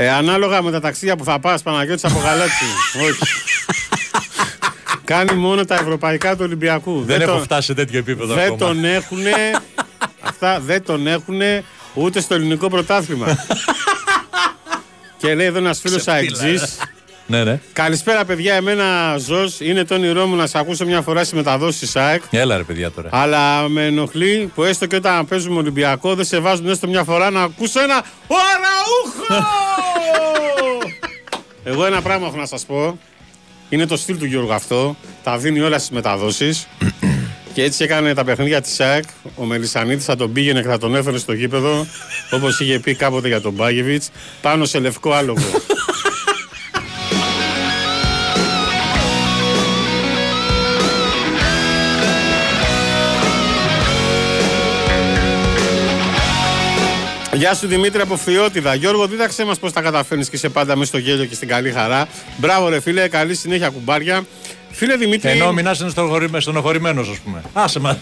[0.00, 2.64] Ε, ανάλογα με τα ταξίδια που θα πας Παναγιώτης από Γαλάτσι.
[3.06, 3.18] Όχι.
[5.04, 7.02] Κάνει μόνο τα ευρωπαϊκά του Ολυμπιακού.
[7.06, 8.58] Δεν έχω τον- φτάσει σε τέτοιο επίπεδο Δεν ακόμα.
[8.58, 9.32] τον έχουνε.
[10.28, 13.26] αυτά δεν τον έχουνε ούτε στο ελληνικό πρωτάθλημα.
[15.20, 16.60] και λέει εδώ ένας φίλος αεξή.
[17.26, 17.60] Ναι, ναι.
[17.72, 18.54] Καλησπέρα, παιδιά.
[18.54, 22.22] Εμένα Ζως είναι το όνειρό μου να σε ακούσω μια φορά στι μεταδόσει ΣΑΕΚ.
[22.30, 23.08] Έλα ρε παιδιά τώρα.
[23.12, 27.30] Αλλά με ενοχλεί που έστω και όταν παίζουμε Ολυμπιακό δεν σε βάζουν έστω μια φορά
[27.30, 29.44] να ακούσω ένα Ωραούχο!
[31.64, 32.98] Εγώ ένα πράγμα έχω να σας πω.
[33.68, 34.96] Είναι το στυλ του Γιώργου αυτό.
[35.22, 36.68] Τα δίνει όλα στις μεταδόσεις.
[37.54, 39.04] και έτσι έκανε τα παιχνίδια της ΣΑΕΚ.
[39.34, 41.86] Ο Μελισανίτης θα τον πήγαινε και θα τον έφερε στο γήπεδο.
[42.30, 44.02] Όπως είχε πει κάποτε για τον Μπάγεβιτ.
[44.42, 45.40] Πάνω σε λευκό άλογο.
[57.38, 58.74] Γεια σου Δημήτρη από Φιώτιδα.
[58.74, 61.70] Γιώργο, δίδαξε μας πώς τα καταφέρνεις και είσαι πάντα μέσα στο γέλιο και στην καλή
[61.70, 62.08] χαρά.
[62.36, 64.26] Μπράβο, ρε φίλε, καλή συνέχεια κουμπάρια.
[64.70, 65.90] Φίλε Δημήτρη, Ενώ μιλά είναι
[66.40, 67.42] στενοχωρημένο, ας πούμε.
[67.52, 67.98] Άσε μα.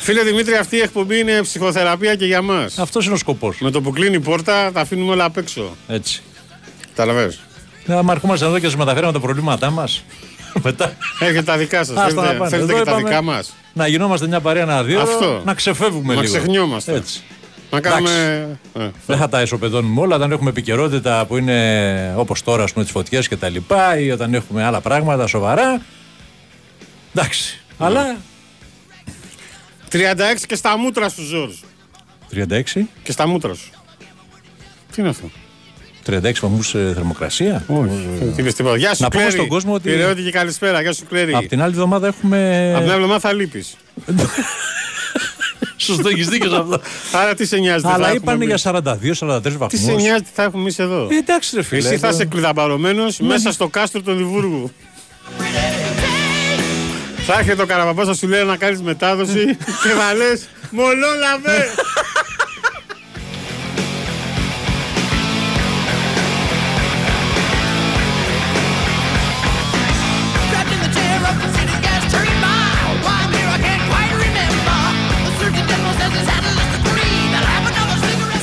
[0.00, 2.78] φίλε Δημήτρη, αυτή η εκπομπή είναι ψυχοθεραπεία και για μας.
[2.78, 3.56] Αυτός είναι ο σκοπός.
[3.60, 5.76] Με το που κλείνει η πόρτα, τα αφήνουμε όλα απ' έξω.
[5.88, 6.22] Έτσι.
[6.88, 7.32] Καταλαβαίνω.
[7.84, 10.04] Να μα ερχόμαστε εδώ και σα μεταφέραμε τα προβλήματά μας.
[10.62, 10.92] Μετά.
[11.20, 11.96] Έχετε τα δικά σας.
[11.96, 12.50] Άστα να Θέλετε, πάνε.
[12.50, 13.54] θέλετε Εδώ και τα είπαμε δικά μας.
[13.72, 15.00] Να γινόμαστε μια παρέα ένα δύο.
[15.00, 15.42] Αυτό.
[15.44, 16.32] Να ξεφεύγουμε Να λίγο.
[16.32, 16.92] ξεχνιόμαστε.
[16.94, 17.22] Έτσι.
[17.70, 18.48] Να κάνουμε.
[18.78, 22.84] Ε, Δεν θα τα ισοπεδώνουμε όλα όταν έχουμε επικαιρότητα που είναι όπως τώρα, ας πούμε,
[22.84, 25.82] τις φωτιές και τα λοιπά, ή όταν έχουμε άλλα πράγματα σοβαρά.
[27.14, 27.60] Εντάξει.
[27.78, 28.16] Αλλά
[29.92, 31.54] 36 και στα μούτρα σου, Ζόρζ.
[32.30, 33.70] 36, Και στα μούτρα σου.
[34.92, 35.30] Τι είναι αυτό;
[36.06, 36.62] 36 βαθμού
[36.94, 37.64] θερμοκρασία.
[38.36, 38.76] Τι είπες, τίποτα.
[38.76, 39.36] Γεια σου, Να πούμε Κλέρι.
[39.36, 40.80] στον κόσμο ότι- Πειραιώτη και καλησπέρα.
[40.82, 41.34] Γεια σου, Κλέρι.
[41.34, 42.68] Απ' την άλλη εβδομάδα έχουμε.
[42.74, 43.76] Απ' την άλλη εβδομάδα θα λείπεις.
[45.80, 46.80] Σωστό, έχεις δίκιο σε αυτό.
[47.12, 47.82] Άρα τι σε νοιάζει.
[47.82, 49.66] τι θα Αλλά έχουμε είπαν εμείς; για 42-43 βαθμού.
[49.66, 51.88] Τι σε νοιάζει τι θα έχουμε εμείς εδώ; Ε, εντάξει, ρε φίλε.
[51.88, 54.70] Εσύ θα εδώ- είσαι κλειδαμπαρωμένος μέσα στο κάστρο του Λιβούργου.
[57.26, 59.44] Θα έρχεται ο καραπαπά να σου λέει να κάνεις μετάδοση
[59.82, 61.68] και θα λες Μολόλαβε!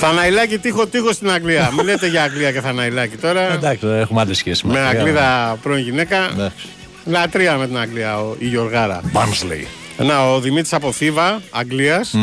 [0.08, 1.70] Θαναϊλάκι τείχο τείχο στην Αγγλία.
[1.76, 3.42] Μην λέτε για Αγγλία και Θαναϊλάκι τώρα.
[3.54, 5.00] Εντάξει, έχουμε άλλη σχέση Με Αγγλία.
[5.00, 6.30] Αγγλίδα πρώην γυναίκα.
[6.34, 6.66] Εντάξει.
[7.06, 9.02] Λατρεία με την Αγγλία ο- η Γιωργάρα.
[9.14, 9.66] Barnsley.
[9.98, 12.14] Να, ο Δημήτρης από Θήβα, Αγγλίας.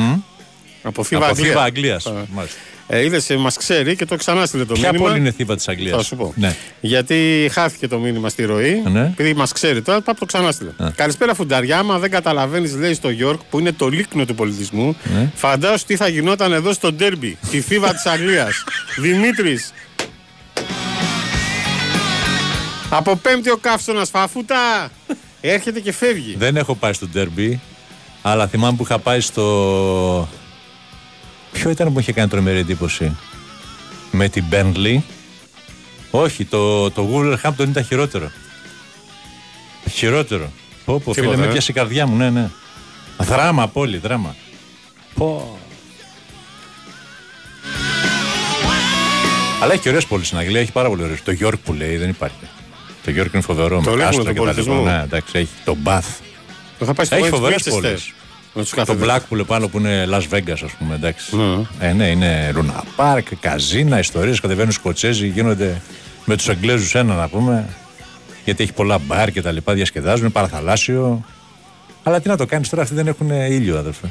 [0.83, 2.13] Από Θήβα, Από θύβα Αγγλίας.
[2.89, 2.97] Α.
[2.97, 5.09] Ε, Είδες, μας ξέρει και το ξανά στείλε το Ποια μήνυμα.
[5.09, 6.33] πόλη είναι θύβα της Αγγλίας; Θα σου πω.
[6.37, 6.55] Ναι.
[6.81, 8.83] Γιατί χάθηκε το μήνυμα στη ροή.
[8.91, 9.01] Ναι.
[9.01, 10.71] Επειδή μας ξέρει τώρα, πάμε το ξανά στείλε.
[10.95, 11.79] Καλησπέρα, Φουνταριά.
[11.79, 15.31] Άμα δεν καταλαβαίνεις, λέει στο Γιόρκ, που είναι το λίκνο του πολιτισμού, Ναι.
[15.35, 17.39] φαντάσου τι θα γινόταν εδώ στο ντέρμπι.
[17.51, 18.65] Τη θύβα της Αγγλίας.
[19.03, 19.73] Δημήτρης.
[22.91, 24.91] Από πέμπτη ο καύσωνας φαφούτα.
[25.41, 26.35] Έρχεται και φεύγει.
[26.39, 27.61] Δεν έχω πάει στο ντέρμπι,
[28.23, 30.29] αλλά θυμάμαι που είχα πάει στο.
[31.53, 33.17] Ποιο ήταν που είχε κάνει τρομερή εντύπωση;
[34.11, 34.99] Με την Bentley;
[36.11, 38.31] Όχι, το, το Wolverhampton ήταν χειρότερο.
[39.91, 40.51] Χειρότερο.
[40.85, 41.53] Πω, πω, φίλε, Τίποτα, με ε.
[41.53, 42.51] πιάσε η καρδιά μου, ναι, ναι.
[43.19, 44.37] Δράμα, πόλη, δράμα.
[45.15, 45.59] Πω.
[49.63, 51.23] Αλλά έχει ωραίες πόλει στην Αγγλία, έχει πάρα πολύ ωραίες.
[51.23, 52.37] Το York που λέει δεν υπάρχει.
[53.05, 53.81] Το York είναι φοβερό.
[53.85, 54.55] Το με λέγουμε κάστρο τον και τα λοιπά.
[54.55, 54.83] πολιτισμό.
[54.83, 56.21] Ναι, εντάξει, έχει το Bath.
[56.79, 57.31] Το θα πάει στο Έχει Westminster.
[57.31, 57.97] φοβερές πόλει.
[58.55, 59.09] Με τους Το καθοδούς.
[59.09, 60.95] Blackpool πάνω που είναι Las Vegas, ας πούμε.
[60.95, 61.37] Εντάξει.
[61.37, 61.87] Ναι.
[61.89, 64.41] Ε, ναι, είναι Luna Park, καζίνα, ιστορίες.
[64.41, 65.81] Κατεβαίνουν οι Σκοτσέζοι, γίνονται
[66.25, 67.69] με τους Αγγλέζους ένα να πούμε.
[68.45, 71.25] Γιατί έχει πολλά μπαρ και τα λοιπά, διασκεδάζουν, παραθαλάσσιο.
[72.03, 74.11] Αλλά τι να το κάνεις τώρα, αυτοί δεν έχουν ήλιο, αδερφέ.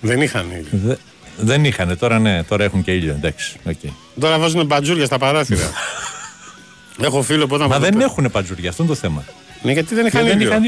[0.00, 0.66] Δεν είχαν ήλιο.
[0.70, 0.94] Δε-
[1.36, 3.12] δεν είχαν, τώρα ναι, τώρα έχουν και ήλιο.
[3.12, 3.56] Εντάξει.
[3.64, 3.74] οκ.
[4.20, 5.70] Τώρα βάζουν παντζούρια στα παράθυρα.
[7.06, 9.24] Έχω φίλο που όταν Μα μου δεν το- έχουν παντζούρια, αυτό είναι το θέμα.
[9.62, 10.40] Ναι, γιατί δεν είχαν δεν.
[10.40, 10.62] Είχαν.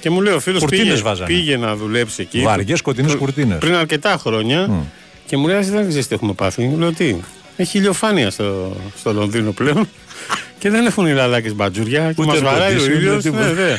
[0.00, 1.26] Και μου λέει ο φίλος πήγε, βάζανε.
[1.26, 2.40] πήγε να δουλέψει εκεί.
[2.40, 3.58] Βαριές σκοτεινές κουρτίνες.
[3.58, 4.86] Πριν αρκετά χρόνια.
[5.26, 6.62] Και μου λέει, Ας δεν ξέρεις τι έχουμε πάθει.
[6.62, 7.16] Μου λέω τι.
[7.56, 9.88] Έχει ηλιοφάνεια στο, στο Λονδίνο πλέον.
[10.58, 12.12] και δεν έχουν οι λαλάκες παντζούρια.
[12.12, 13.24] Και μας βαράει ο ήλιος.
[13.24, 13.76] Ναι, ναι.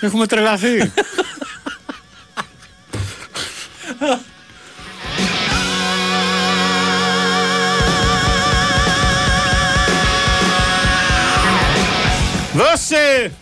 [0.00, 0.92] Έχουμε τρελαθεί.
[12.54, 13.32] Δώσε!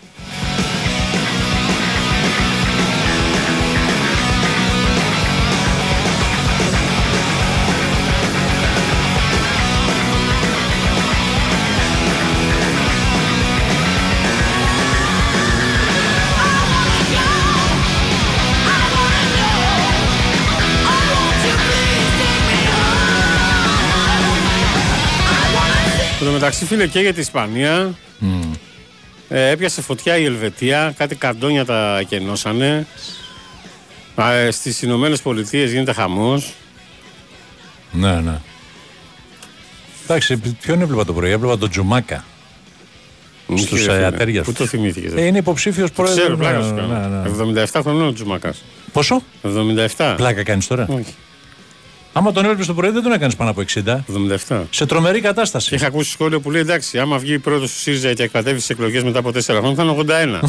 [26.31, 27.95] Τω μεταξύ, φίλε, και για την Ισπανία
[29.29, 32.87] ε, έπιασε φωτιά η Ελβετία, κάτι καντόνια τα κενώσανε.
[34.17, 36.55] Ε, Στις Ηνωμένες Πολιτείες γίνεται χαμός.
[37.93, 38.41] Ναι, ναι.
[40.03, 42.25] Εντάξει, ποιον έβλεπα το πρωί, έβλεπα τον Τζουμάκα.
[43.57, 45.13] Στους ατέρια Πού το θυμήθηκες.
[45.13, 46.21] Ε, είναι υποψήφιος πρόεδρο.
[46.21, 47.23] Ξέρω, πλάκα σου ναι, κάνω.
[47.45, 47.65] ναι, ναι.
[47.73, 48.55] 77 χρονών ο Τζουμακά.
[48.93, 49.23] Πόσο;
[49.97, 50.15] 77.
[50.17, 51.15] Πλάκα κάνεις τώρα; Όχι.
[52.13, 53.99] Άμα τον έβλεπες το πρωί δεν τον έκανες πάνω από 60.
[54.49, 54.63] 77.
[54.71, 55.69] Σε τρομερή κατάσταση.
[55.69, 58.67] Και είχα ακούσει σχόλιο που λέει εντάξει, άμα βγει πρώτο του ΣΥΡΙΖΑ και εκπατεύει τις
[58.69, 60.49] εκλογές μετά από 4 χρόνια θα είναι 81.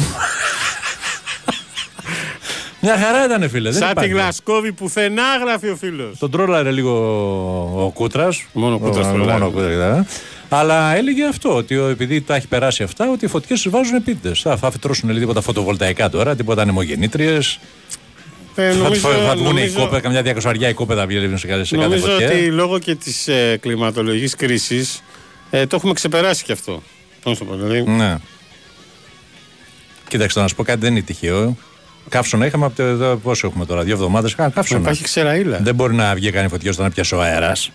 [2.84, 3.70] Μια χαρά ήταν, φίλε.
[3.70, 4.10] δεν Σαν τη υπάρχει.
[4.12, 6.18] Γλασκόβη πουθενά γράφει ο φίλος.
[6.18, 6.92] Τον τρόλαρε λίγο
[7.86, 8.44] ο Κούτρας.
[8.52, 9.32] Μόνο ο Κούτρας Ο- τρολάρε.
[9.32, 10.06] μόνο ο Κούτρας, ε.
[10.48, 13.94] Αλλά έλεγε αυτό, ότι ο- επειδή τα έχει περάσει αυτά, ότι οι φωτιές του βάζουν
[13.94, 14.40] επίτηδες.
[14.40, 17.58] Θα, θα φυτρώσουν λίγο τίποτα φωτοβολταϊκά τώρα, τίποτα ανεμογεννήτριες.
[18.54, 21.46] Ε, Θα, νομίζω, θα, θα βγουν οι νομίζω- κόπε, καμιά διακοσαριά οι κόπεδα βγαίνουν σε,
[21.46, 22.26] κάθε- σε κάθε Νομίζω φωτιά.
[22.28, 25.02] ότι λόγω και της ε, κλιματολογικής κρίσης
[25.50, 26.82] ε, το έχουμε ξεπεράσει και αυτό.
[27.22, 27.82] Πώς το πω, δηλαδή.
[27.90, 28.16] Ναι.
[30.08, 31.56] Κοίταξε, να σου πω κάτι δεν είναι τυχαίο.
[32.08, 32.82] Καύσωνα είχαμε από το.
[32.82, 34.34] εδώ, Πόσο έχουμε τώρα, δύο εβδομάδες.
[34.34, 34.80] Καύσωνα.
[34.80, 35.58] Υπάρχει ξεραίλα.
[35.62, 37.70] Δεν μπορεί να βγει κανεί φωτιέ όταν πιάσει ο αέρας.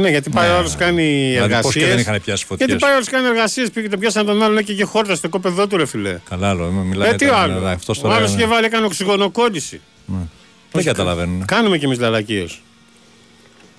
[0.00, 0.54] Ναι, γιατί πάει Ναι.
[0.54, 1.88] ο άλλο κάνει Δηλαδή, πώς και εργασίες.
[1.88, 2.68] δεν είχαν πιάσει φωτιές.
[2.68, 5.14] Γιατί πάει ο άλλο κάνει εργασίες, πήγε το πιάσαν τον άλλο λέει, και είχε χόρτα
[5.14, 6.18] στο κόπεδό του, ρε φιλέ.
[6.30, 6.70] Καλά, άλλο.
[6.70, 9.80] Μιλάει Ε, τι τώρα, άλλο; ναι, αυτός Ο τώρα- άλλος είχε βάλει, έκανε οξυγονοκόλληση.
[10.72, 11.44] Δεν καταλαβαίνουν.
[11.44, 12.60] Κάνουμε κι εμείς λαλακίες.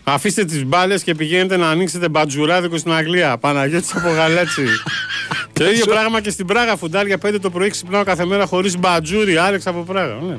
[0.04, 3.38] Αφήστε τις μπάλες και πηγαίνετε να ανοίξετε μπατζουράδικο στην Αγγλία.
[3.38, 4.66] Παναγιώτης από γαλάτσι.
[5.54, 6.78] το ίδιο πράγμα και στην Πράγα.
[6.78, 9.38] Φουντάρια 5 το πρωί ξυπνάω κάθε μέρα χωρίς μπατζούρι.
[9.38, 10.18] Άλεξ από Πράγα.
[10.28, 10.36] Ναι.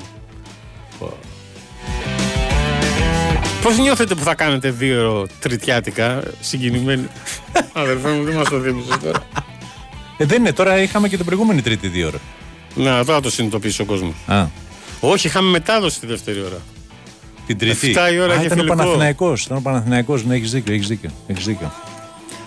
[3.62, 7.06] Πώς νιώθετε που θα κάνετε δύο τριτιάτικα συγκινημένοι;
[7.72, 9.18] Αδερφέ μου, δεν μας το θύμισες τώρα.
[10.18, 12.18] Ε, δεν είναι, τώρα είχαμε και την προηγούμενη τρίτη δύο ώρα.
[12.74, 14.14] Να, τώρα το συνειδητοποιήσει ο κόσμος.
[14.26, 14.44] Α,
[15.00, 16.58] Όχι, είχαμε μετάδοση τη δεύτερη ώρα.
[17.46, 17.88] την τρίτη.
[17.88, 18.76] Εφτά η ώρα Α, και ήταν ο φιλικό.
[18.76, 21.72] Παναθηναϊκός, Ήταν ο Παναθηναϊκός, ναι, έχεις δίκιο, έχεις δίκιο, έχεις δίκιο.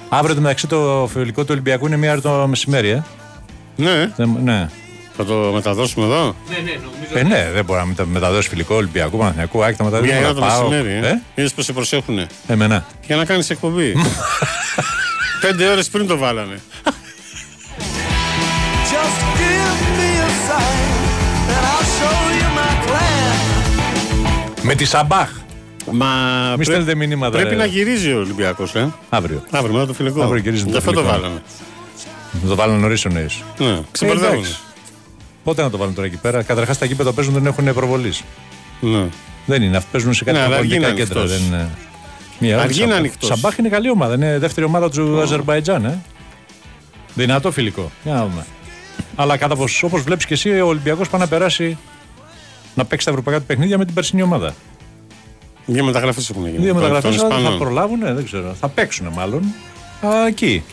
[0.09, 3.03] Αύριο το μεταξύ το φιλικό του Ολυμπιακού είναι μία ώρα το μεσημέρι, ε.
[3.75, 4.69] Ναι, Δεν- ναι.
[5.17, 6.35] Θα το μεταδώσουμε εδώ;
[7.13, 10.09] Ε, ναι, δεν μπορεί να μετα- μεταδώσει φιλικό Ολυμπιακού, Παναθηναϊκού, Άκη, τα μεταδώσει.
[10.11, 10.69] Μια ώρα όλα, το πάω.
[10.69, 11.05] μεσημέρι.
[11.05, 12.27] Ε; Ε, Είδες πώ σε προσέχουνε.
[12.47, 12.85] εμένα.
[13.05, 13.93] Για να κάνεις εκπομπή.
[15.41, 16.61] Πέντε ώρες πριν το βάλανε.
[18.91, 20.89] Just give me a sign
[21.55, 23.35] and I'll show you my plan.
[24.61, 25.29] Με τη Σαμπάχ.
[25.91, 26.05] Μα
[26.49, 27.31] Μη πρέ- στέλνετε μηνύματα.
[27.37, 27.55] πρέπει ρε.
[27.55, 28.75] να γυρίζει ο Ολυμπιακός.
[28.75, 28.93] Ε.
[29.09, 29.43] Αύριο.
[29.51, 30.21] Αύριο μετά το φιλικό.
[30.21, 31.17] Αύριο γυρίζουν Γι' το αυτό το φιλικό.
[31.19, 31.41] βάλανε.
[32.41, 33.43] Θα το βάλουν νωρίς ο νέος.
[33.57, 34.45] Ναι, ξεμπερδεύουν.
[35.45, 35.53] Εντάξει.
[35.53, 38.23] Πότε να το βάλουν τώρα εκεί πέρα; Καταρχάς τα γήπεδα παίζουν δεν έχουν προβολής.
[38.81, 39.05] Ναι.
[39.45, 39.77] Δεν είναι.
[39.77, 41.19] Αυτοί παίζουν σε κάτι Ναι, αλλά αργεί πολιτικά να είναι κέντρα.
[41.21, 41.39] ανοιχτός.
[41.39, 41.69] Δεν είναι.
[42.39, 42.89] Μία ώρα Αργεί Σαμπάχ.
[42.89, 43.29] να είναι ανοιχτός.
[43.29, 44.13] Σαμπάχ είναι καλή ομάδα.
[44.13, 45.85] Είναι δεύτερη ομάδα του Αζερμπαϊτζάν.
[45.85, 45.99] Ε.
[47.13, 47.91] Δυνατό φιλικό.
[48.03, 48.45] Για να δούμε.
[49.15, 51.77] Αλλά κατά όπως βλέπεις και εσύ, ο Ολυμπιακός πάει να περάσει
[52.75, 54.53] να παίξει τα ευρωπαϊκά του παιχνίδια με την περσινή ομάδα.
[55.65, 56.57] Δύο μεταγραφές έχουν γίνει.
[56.57, 57.59] Δύο Των- μεταγραφές των θα Ισπανών.
[57.59, 58.55] προλάβουν, ε, δεν ξέρω.
[58.59, 59.43] Θα παίξουν μάλλον.
[60.05, 60.63] Α, εκεί.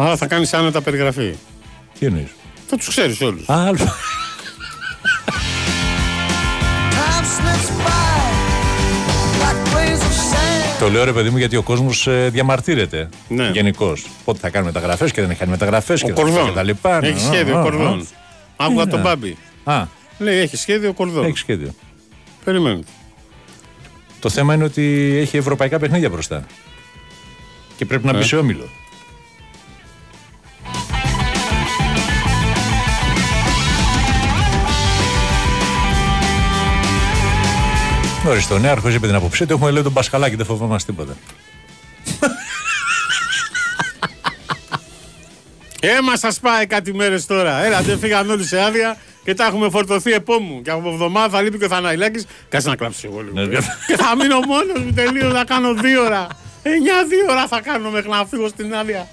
[0.00, 1.34] Α, θα κάνεις άνετα περιγραφή.
[1.98, 2.28] Τι εννοείς.
[2.66, 3.48] Θα τους ξέρεις όλους.
[3.48, 3.70] Α,
[6.94, 8.26] Time slips by
[9.42, 10.78] like grains of sand.
[10.80, 13.08] Το λέω ρε παιδί μου γιατί ο κόσμος διαμαρτύρεται.
[13.28, 13.50] Ναι.
[13.52, 14.06] Γενικώς.
[14.24, 16.44] Πότε θα κάνει μεταγραφές και δεν έχει κάνει μεταγραφές και Ο Κορδόν.
[16.44, 16.98] και τα λοιπά.
[17.04, 17.62] Έχει Α, σχέδιο α, ο α.
[17.62, 18.06] Κορδόν.
[18.56, 18.90] Άκουγα Είναι.
[18.90, 19.36] τον Μπάμπη.
[19.64, 19.82] Α,
[20.18, 21.24] Λέει έχει σχέδιο Κορδόν.
[21.24, 21.74] έχει σχέδιο.
[22.44, 22.86] Περιμένετε.
[24.20, 26.44] Το θέμα είναι ότι έχει ευρωπαϊκά παιχνίδια μπροστά.
[27.76, 28.22] Και πρέπει να μπει Ε.
[28.22, 28.68] σε όμιλο.
[38.26, 39.52] Ορίστε, ο νέαρχο είπε την άποψή του.
[39.52, 41.16] Έχουμε λέει τον Πασχαλάκη, δεν φοβόμαστε τίποτα.
[45.80, 47.64] Έμα σας πάει κάτι μέρες τώρα.
[47.64, 50.62] Έλα, δεν φύγαν όλοι σε άδεια και τα έχουμε φορτωθεί επόμου.
[50.62, 52.24] Και από εβδομάδα θα λείπει και ο Θαναϊλάκης.
[52.48, 53.40] Κάτσε να κλάψει εγώ λίγο.
[53.40, 56.26] Ναι, και θα μείνω μόνος μου τελείω να κάνω δύο ώρα.
[56.62, 59.08] Εννιά δύο ώρα θα κάνω μέχρι να φύγω στην άδεια.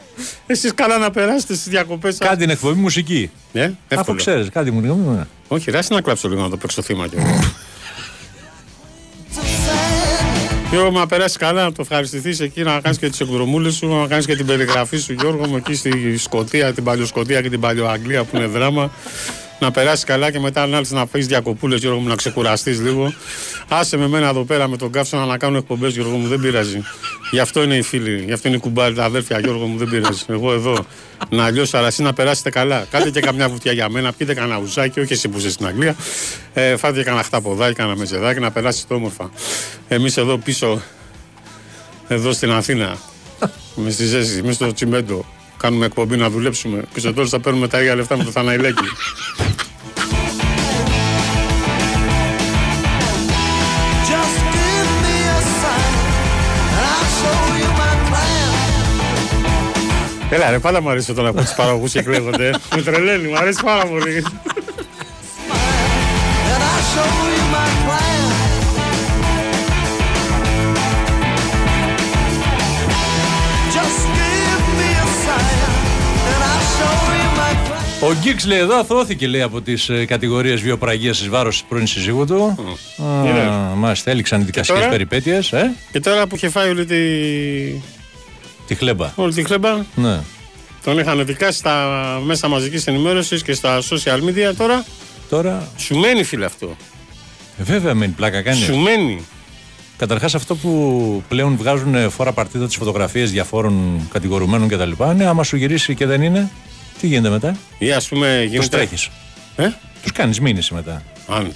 [0.47, 2.25] Εσείς καλά να περάσετε στις διακοπές σα.
[2.25, 3.31] Κάτι την εκπομπή μουσική.
[3.53, 4.17] Ε, Αφού εύκολο.
[4.17, 5.25] ξέρεις, κάτι μου λέει.
[5.47, 7.39] Όχι, ράσει να κλάψω λίγο να το παίξω θύμα κι εγώ.
[10.71, 14.07] Γιώργο, να περάσει καλά, να το ευχαριστηθείς εκεί, να κάνεις και τις εκδρομούλες σου, να
[14.07, 18.23] κάνεις και την περιγραφή σου, Γιώργο μου, εκεί στη Σκωτία, την Παλαιοσκωτία και την Παλαιοαγγλία
[18.23, 18.91] που είναι δράμα.
[19.61, 23.13] Να περάσει καλά και μετά να έρθεις να φύγεις διακοπούλες, Γιώργο μου, να ξεκουραστείς λίγο.
[23.67, 26.81] Άσε με μένα εδώ πέρα με τον κάψονα να κάνω εκπομπές, Γιώργο μου, δεν πειράζει.
[27.31, 29.89] Γι' αυτό είναι οι φίλοι, γι' αυτό είναι οι κουμπάροι, τα αδέρφια, Γιώργο μου, δεν
[29.89, 30.23] πειράζει.
[30.27, 30.85] Εγώ εδώ
[31.29, 32.85] να λιώσω, αλλά εσύ να περάσετε καλά.
[32.91, 35.95] Κάντε και καμιά βουτιά για μένα, πείτε κανένα ουζάκι, όχι εσύ που είσαι στην Αγγλία.
[36.53, 39.31] Ε, φάτε και κανένα χταποδάκι, κανένα μεζεδάκι, να περάσετε όμορφα.
[39.87, 40.81] Εμείς εδώ πίσω,
[42.07, 42.97] εδώ στην Αθήνα,
[43.75, 45.25] με στη ζέση, με στο τσιμέντο,
[45.61, 46.83] κάνουμε εκπομπή να δουλέψουμε.
[46.93, 48.83] Και στο τέλο θα παίρνουμε τα ίδια λεφτά με το Θαναϊλέκι.
[54.09, 55.93] Just give me a sign,
[56.77, 58.49] and I'll show you my plan.
[60.29, 62.51] Έλα, ρε, πάντα μου αρέσει όταν ακούω τους παραγωγούς και κλαίγονται.
[62.75, 64.23] Με τρελαίνει, μου αρέσει πάρα πολύ.
[78.03, 81.87] Ο Γκίξ λέει εδώ αθώθηκε λέει από τις ε, κατηγορίες βιοπραγίας ει βάρος της πρώην
[81.87, 82.57] συζύγου του.
[83.25, 83.39] Είδε.
[83.41, 85.51] Α, Μάλιστα, έληξαν δικαστικές τώρα; περιπέτειες.
[85.51, 86.97] Ε, Και τώρα που είχε φάει όλη τη,
[88.67, 89.11] τη χλέμπα.
[89.15, 90.19] όλη τη χλέμπα, Ναι.
[90.83, 91.87] τον είχαν δικάσει στα
[92.25, 94.85] μέσα μαζικής ενημέρωσης και στα social media τώρα.
[95.29, 96.75] Τώρα, Σου μένει φίλε αυτό.
[97.59, 98.63] ε, βέβαια μεν πλάκα κάνεις.
[98.63, 99.21] Σου μένει.
[99.97, 104.91] Καταρχάς, αυτό που πλέον βγάζουν ε, φορά παρτίδα τις φωτογραφίες διαφόρων κατηγορουμένων κτλ.
[105.15, 106.51] Ναι, άμα σου γυρίσει και δεν είναι,
[107.01, 108.77] τι γίνεται μετά; Ή ας πούμε Τους γίνεται.
[108.77, 109.09] τρέχεις.
[109.55, 109.69] Ε;
[110.01, 111.03] Τους κάνεις μήνυση μετά.
[111.27, 111.51] Άντε.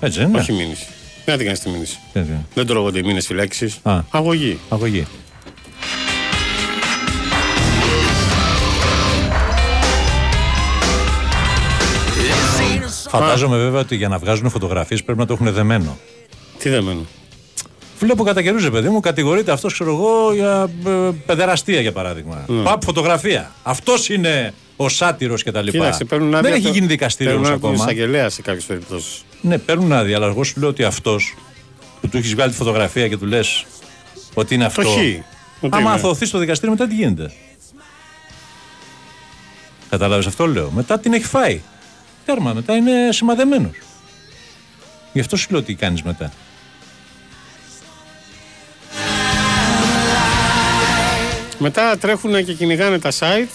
[0.00, 0.86] Έτσι δεν είναι; Όχι μήνυση.
[1.24, 1.98] Δεν να την κάνεις τη μήνυση.
[2.12, 2.30] Έτσι.
[2.54, 3.74] Δεν τρώγονται οι μήνες φυλάκιση.
[3.82, 4.00] Α.
[4.10, 4.58] Αγωγή.
[4.68, 5.06] Αγωγή.
[13.08, 15.98] Φαντάζομαι βέβαια ότι για να βγάζουν φωτογραφίες πρέπει να το έχουν δεμένο.
[16.58, 17.06] Τι δεμένο;
[17.98, 20.90] Βλέπω κατά καιρούς, ρε παιδί μου, κατηγορείται αυτός, ξέρω εγώ, για ε,
[21.26, 22.44] παιδεραστία για παράδειγμα.
[22.46, 22.62] Ναι.
[22.62, 23.52] Παπ, φωτογραφία.
[23.62, 25.68] Αυτός είναι ο σάτυρος κτλ.
[25.68, 26.40] Κοίταξε, παίρνουν άδεια.
[26.40, 27.84] Δεν έχει αυτό- γίνει δικαστήριο παίρνουν όμως άδεια ακόμα.
[27.84, 29.24] εισαγγελέα σε κάποιες περιπτώσεις.
[29.40, 31.34] Ναι, παίρνουν άδεια, αλλά εγώ σου λέω ότι αυτός
[32.00, 33.64] που του έχεις βγάλει τη φωτογραφία και του λες
[34.34, 34.82] ότι είναι αυτό.
[34.82, 34.94] Το χ.
[35.60, 35.90] Ότι Άμα είναι.
[35.90, 37.32] αθωθεί στο δικαστήριο, μετά τι γίνεται;
[39.90, 40.70] Κατάλαβε αυτό λέω.
[40.70, 41.60] Μετά την έχει φάει.
[42.24, 43.70] Τέρμα, μετά είναι σημαδεμένος.
[45.12, 46.32] Γι' αυτό σου λέω τι κάνεις μετά.
[51.58, 53.48] Μετά τρέχουν και κυνηγάνε τα site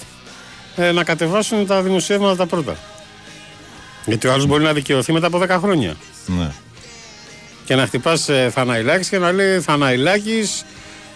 [0.75, 2.77] ε, να κατεβάσουν τα δημοσιεύματα τα πρώτα.
[4.05, 5.95] Γιατί ο άλλος μπορεί να δικαιωθεί μετά από 10 χρόνια.
[6.25, 6.51] Ναι.
[7.65, 10.65] Και να χτυπάς ε, Θαναϊλάκης και να λέει Θαναϊλάκης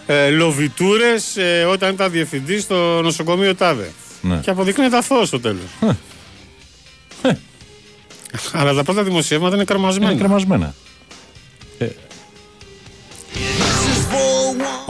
[0.05, 3.91] ε, λοβιτούρες ε, όταν ήταν διευθυντής στο νοσοκομείο Τάδε.
[4.21, 4.37] Ναι.
[4.37, 5.67] Και αποδεικνύεται αθώο στο τέλος.
[8.51, 10.11] Αλλά τα πρώτα δημοσιεύματα είναι κρεμασμένα.
[10.11, 10.73] Είναι κρεμασμένα.
[11.79, 13.66] Όχ,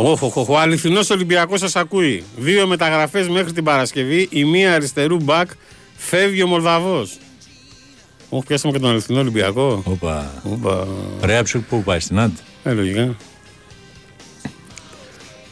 [0.05, 2.23] όχ, όχ, ο αληθινός Ολυμπιακός σας ακούει.
[2.38, 4.27] Δύο μεταγραφές μέχρι την Παρασκευή.
[4.31, 5.49] Η μία αριστερού μπακ
[5.95, 7.17] φεύγει ο Μολδαβός.
[8.29, 9.81] Όχι, πιάσαμε και τον αληθινό Ολυμπιακό.
[9.86, 10.31] Όπα.
[10.43, 10.88] Οπα.
[11.21, 12.36] Ρέαψου που πάει στην Άντη.
[12.63, 13.15] Ε, λογικά.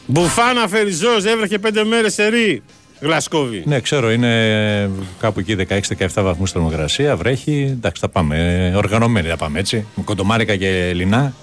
[0.06, 2.62] Μπουφάνα Φεριζό, έβρεχε πέντε μέρες σε ρί.
[3.00, 3.62] Γλασκόβι.
[3.66, 7.68] Ναι, ξέρω, είναι κάπου εκεί 16-17 βαθμούς θερμοκρασία, βρέχει.
[7.70, 8.68] Εντάξει, θα πάμε.
[8.72, 9.86] ε, Οργανωμένοι θα πάμε έτσι.
[9.94, 11.34] Με κοντομάρικα και λινά.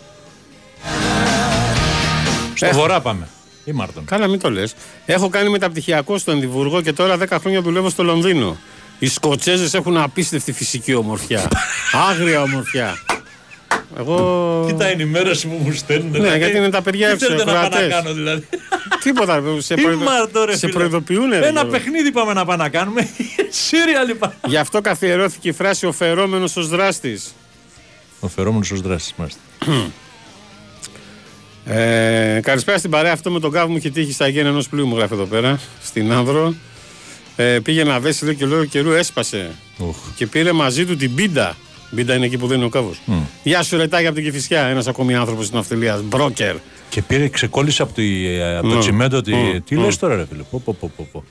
[2.56, 2.80] Στο Έχω.
[2.80, 3.28] βορρά πάμε.
[3.66, 4.06] Ή Μάρτον.
[4.06, 4.74] Καλά, μην το λες.
[5.06, 8.58] Έχω κάνει μεταπτυχιακό στο Ενδιβούργο και τώρα 10 χρόνια δουλεύω στο Λονδίνο.
[9.00, 11.48] Οι Σκοτσέζες έχουν απίστευτη φυσική ομορφιά.
[12.10, 12.98] Άγρια ομορφιά.
[13.98, 14.64] Εγώ.
[14.68, 16.22] Κοίτα, είναι η μέρα που μου στέλνουν.
[16.22, 17.94] Ναι, γιατί είναι τα παιδιά Τι θέλετε να πάω να ευρωακροατές.
[18.04, 18.48] κάνω δηλαδή.
[19.04, 19.40] Τίποτα.
[19.40, 20.04] ρε, Σε, Τι προειδο...
[20.04, 20.72] Μάρτον, ρε σε φίλε.
[20.72, 21.30] προειδοποιούν.
[21.30, 21.72] ρε, Ένα Γιώργο.
[21.72, 23.10] παιχνίδι πάμε να πάμε να κάνουμε.
[23.50, 24.34] Σύρια λοιπόν.
[24.46, 27.34] Γι' αυτό καθιερώθηκε η φράση ο φερόμενος ως δράστης.
[28.20, 29.40] Ο φερόμενος ως δράση, μάλιστα.
[31.66, 33.12] Ε, καλησπέρα στην παρέα.
[33.12, 35.60] Αυτό με τον κάβο μου είχε τύχει στα γέννα ενός πλοίου μου γράφει εδώ πέρα.
[35.84, 36.54] Στην Άνδρο.
[37.36, 39.52] Ε, πήγε να βέσει λέει, και λόγω καιρού έσπασε.
[39.78, 39.98] Ουχ.
[40.16, 41.56] Και πήρε μαζί του την πίντα.
[41.96, 43.02] Πίντα είναι εκεί που δεν είναι ο κάβος.
[43.44, 44.62] Γεια σου, ρετάκι από την Κυφυσιά.
[44.66, 46.02] Ένας ακόμη άνθρωπος της ναυτιλίας.
[46.02, 46.56] Μπρόκερ.
[46.90, 48.04] Και πήρε, ξεκόλλησε από, τη,
[48.58, 48.80] από το Ναι.
[48.80, 49.32] τσιμέντο ότι.
[49.36, 49.60] Ναι.
[49.60, 49.82] Τι Ναι.
[49.86, 51.24] λες τώρα, ρε φίλε; Πω, πω, πω, πω, πω.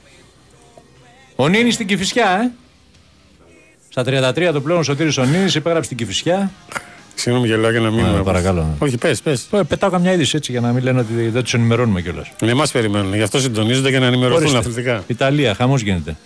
[1.35, 2.51] Ο Νίνης στην Κυφυσιά, ε.
[3.89, 6.51] Στα 33 το πλέον ο Σωτήρης ο Νίνης υπέγραψε την Κυφυσιά.
[7.15, 8.05] Συγγνώμη, γελάω για να μην.
[8.05, 8.75] Ναι, παρακαλώ.
[8.79, 9.47] Όχι, πες, πες.
[9.51, 12.31] Ε, Πετάω καμιά είδηση έτσι για να μην λένε ότι δεν τους ενημερώνουμε κιόλας.
[12.41, 13.13] Εμά περιμένουν.
[13.15, 15.03] Γι' αυτό συντονίζονται για να ενημερωθούν αθλητικά.
[15.07, 16.17] Ιταλία, χαμός γίνεται.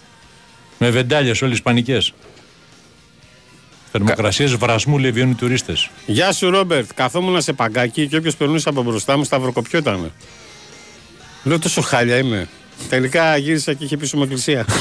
[0.78, 2.14] Με βεντάλια όλες ισπανικές.
[3.92, 5.90] Θερμοκρασίες βρασμού λέει βιώνουν οι τουρίστες.
[6.06, 6.90] Γεια σου, Ρόμπερτ.
[6.96, 10.12] Καθόμουν σε παγκάκι και όποιος περνούσε από μπροστά μου σταυροκοπιόταν.
[11.44, 12.48] Λέω τόσο χάλια είμαι.
[12.90, 14.66] Τελικά γύρισα και είχε πίσω μου εκκλησία.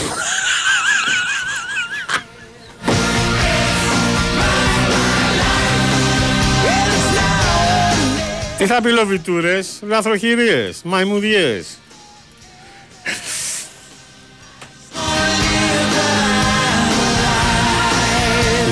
[8.66, 11.66] Τι θα πει λοβιτούρες, λαθροχειρίες, μαϊμουδιές.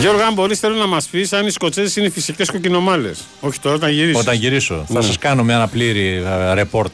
[0.00, 3.18] Γιώργο, αν μπορείς, θέλω να μας πεις αν οι Σκοτσέζες είναι φυσικές κοκκινομάλες.
[3.40, 4.18] Όχι τώρα, όταν γυρίσει.
[4.18, 5.04] Όταν γυρίσω, θα Ναι.
[5.04, 6.92] σας κάνω μια ένα πλήρη ε, ρεπόρτ.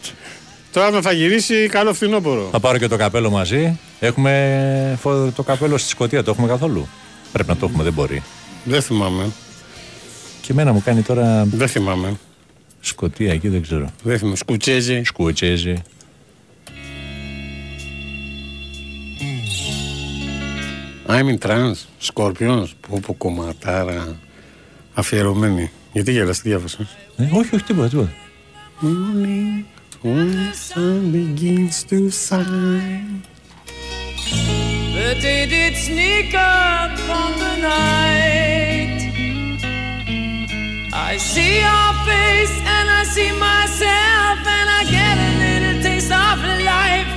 [0.73, 2.49] Τώρα όταν θα γυρίσει, καλό φθινόπωρο.
[2.53, 3.79] Θα πάρω και το καπέλο μαζί.
[4.01, 6.89] Έχουμε φο- το καπέλο στη Σκωτία, το έχουμε καθόλου;
[7.33, 8.23] Πρέπει να το έχουμε, δεν μπορεί.
[8.65, 9.25] Δεν θυμάμαι.
[10.41, 12.17] Και εμένα μου κάνει τώρα Δεν θυμάμαι.
[12.81, 13.93] Σκωτία εκεί, δεν ξέρω.
[14.03, 14.37] Δεν θυμάμαι.
[14.37, 15.03] Σκουτσέζι.
[15.05, 15.83] Σκουτσέζι.
[21.07, 21.87] I'm in trance.
[21.99, 22.69] Σκόρπιον.
[22.81, 24.19] Που που κομματάρα.
[24.95, 25.71] Αφιερωμένη.
[25.93, 28.13] Γιατί γέλας, τι διάβασες; Ε, όχι, όχι, τίποτα, τίποτα.
[28.83, 29.65] Morning,
[30.03, 33.15] when the sun begins to shine.
[34.97, 39.00] The day did sneak up on the night;
[41.11, 46.39] I see your face and I see myself and I get a little taste of
[46.63, 47.11] life.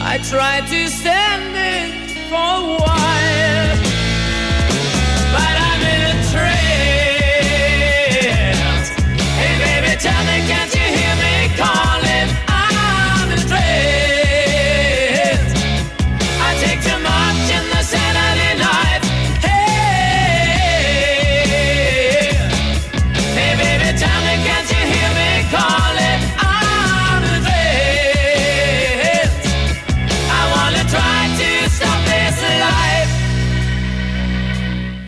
[0.00, 1.92] I try to stand it
[2.30, 3.76] for a while,
[5.34, 6.58] but I'm in a trance.
[9.36, 10.85] Hey baby, tell me, can't you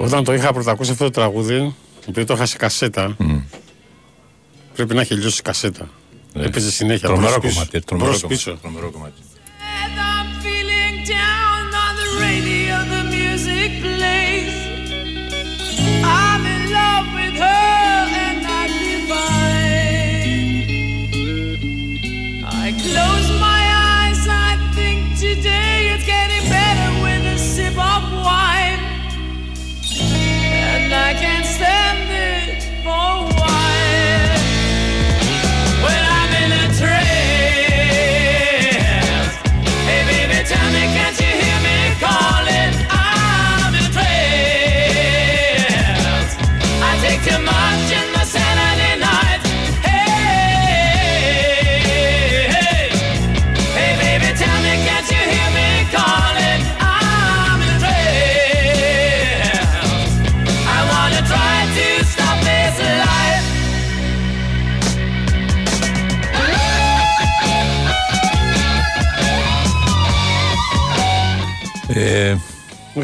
[0.09, 1.75] Όταν το είχα πρωτακούσει αυτό το τραγούδι,
[2.09, 3.17] επειδή το είχα σε κασέτα,
[4.75, 5.89] πρέπει να έχει λιώσει η κασέτα.
[6.35, 7.09] Έπαιζε συνέχεια.
[7.09, 7.55] Ε, Τρομερό μπρος πίσω.
[7.55, 7.81] κομμάτι.
[7.81, 9.21] Τρομερό Μπρος κομμάτι.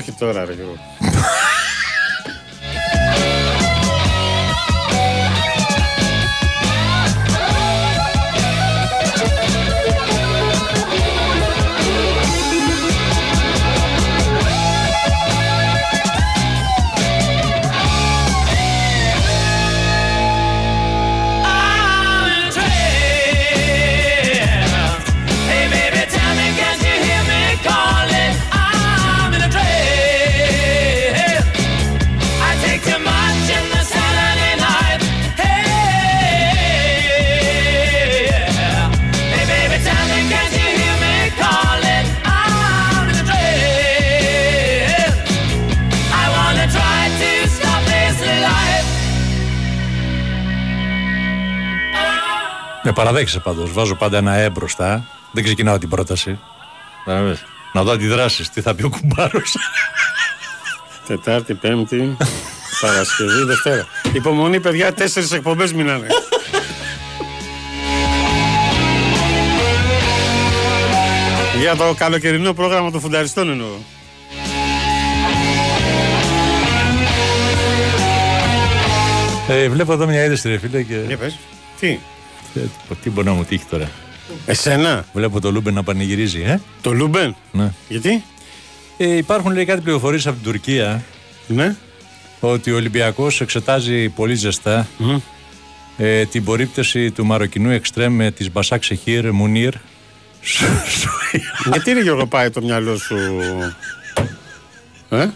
[0.09, 0.47] Όχι τώρα,
[52.85, 53.73] με παραδέχεσαι πάντως.
[53.73, 55.05] Βάζω πάντα ένα ε μπροστά.
[55.33, 56.39] Δεν ξεκινάω την πρόταση.
[57.05, 57.45] Κατάλαβες.
[57.73, 58.51] Να δω αντιδράσεις.
[58.51, 59.57] Τι θα πει ο κουμπάρος.
[61.07, 62.17] Τετάρτη, Πέμπτη,
[62.81, 63.87] Παρασκευή, Δευτέρα.
[64.13, 66.07] Υπομονή, παιδιά, τέσσερις εκπομπές μείνανε.
[71.61, 73.77] Για το καλοκαιρινό πρόγραμμα των φουνταριστών εννοώ.
[79.49, 81.01] ε, βλέπω εδώ μια είδηση ρε φίλε και...
[81.07, 81.39] Για πες.
[81.81, 81.99] Τι, Ε,
[83.03, 83.91] Τι μπορεί να μου τύχει τώρα;
[84.47, 86.61] εσένα, Βλέπω το Λούμπεν να πανηγυρίζει, ε.
[86.81, 87.73] το Λούμπεν; Ναι.
[87.89, 88.25] Γιατί,
[88.97, 91.03] Ε, υπάρχουν λέει κάτι πληροφορίες από την Τουρκία
[91.47, 91.77] ναι.
[92.41, 95.17] ότι ο Ολυμπιακός εξετάζει πολύ ζεστά Μμ.
[95.97, 99.73] ε, την περίπτωση του μαροκινού εξτρέμ ε, της Μπασάκ Σεχίρ Μουνίρ
[100.41, 101.09] στο- στο
[101.73, 103.17] Γιατί ρε Γιώργο πάει το μυαλό σου;
[105.11, 105.27] Ε;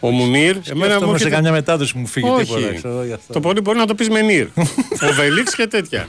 [0.00, 2.44] Ο Μουνίρ, εμένα Αυτό μου μου σε έρχεται- καμιά μετάδοση που μου φύγει Όχι.
[2.44, 2.74] τίποτα.
[2.74, 3.32] ξέρω, γι' αυτό.
[3.32, 4.46] Το πολύ μπορεί να το πεις με Νίρ.
[5.08, 6.06] Ο Βελίξ και τέτοια.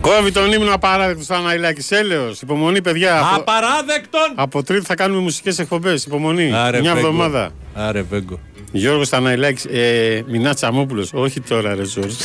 [0.00, 1.94] Κόβει τον ύμνο απαράδεκτο στα Αναϊλάκη.
[1.94, 2.40] Έλεος.
[2.42, 3.18] Υπομονή, παιδιά.
[3.20, 4.32] Από, Απαράδεκτον!
[4.34, 6.04] από τρίτη θα κάνουμε μουσικές εκπομπές.
[6.04, 6.52] Υπομονή.
[6.54, 7.06] Άρε, Μια Βέγκο.
[7.06, 7.50] εβδομάδα.
[7.74, 8.38] Άρε Βέγκο.
[8.72, 11.10] Γιώργος Ταναϊλάκης, ε, Μινά Τσαμόπουλος.
[11.12, 12.14] Όχι τώρα ρε Ζόρζ.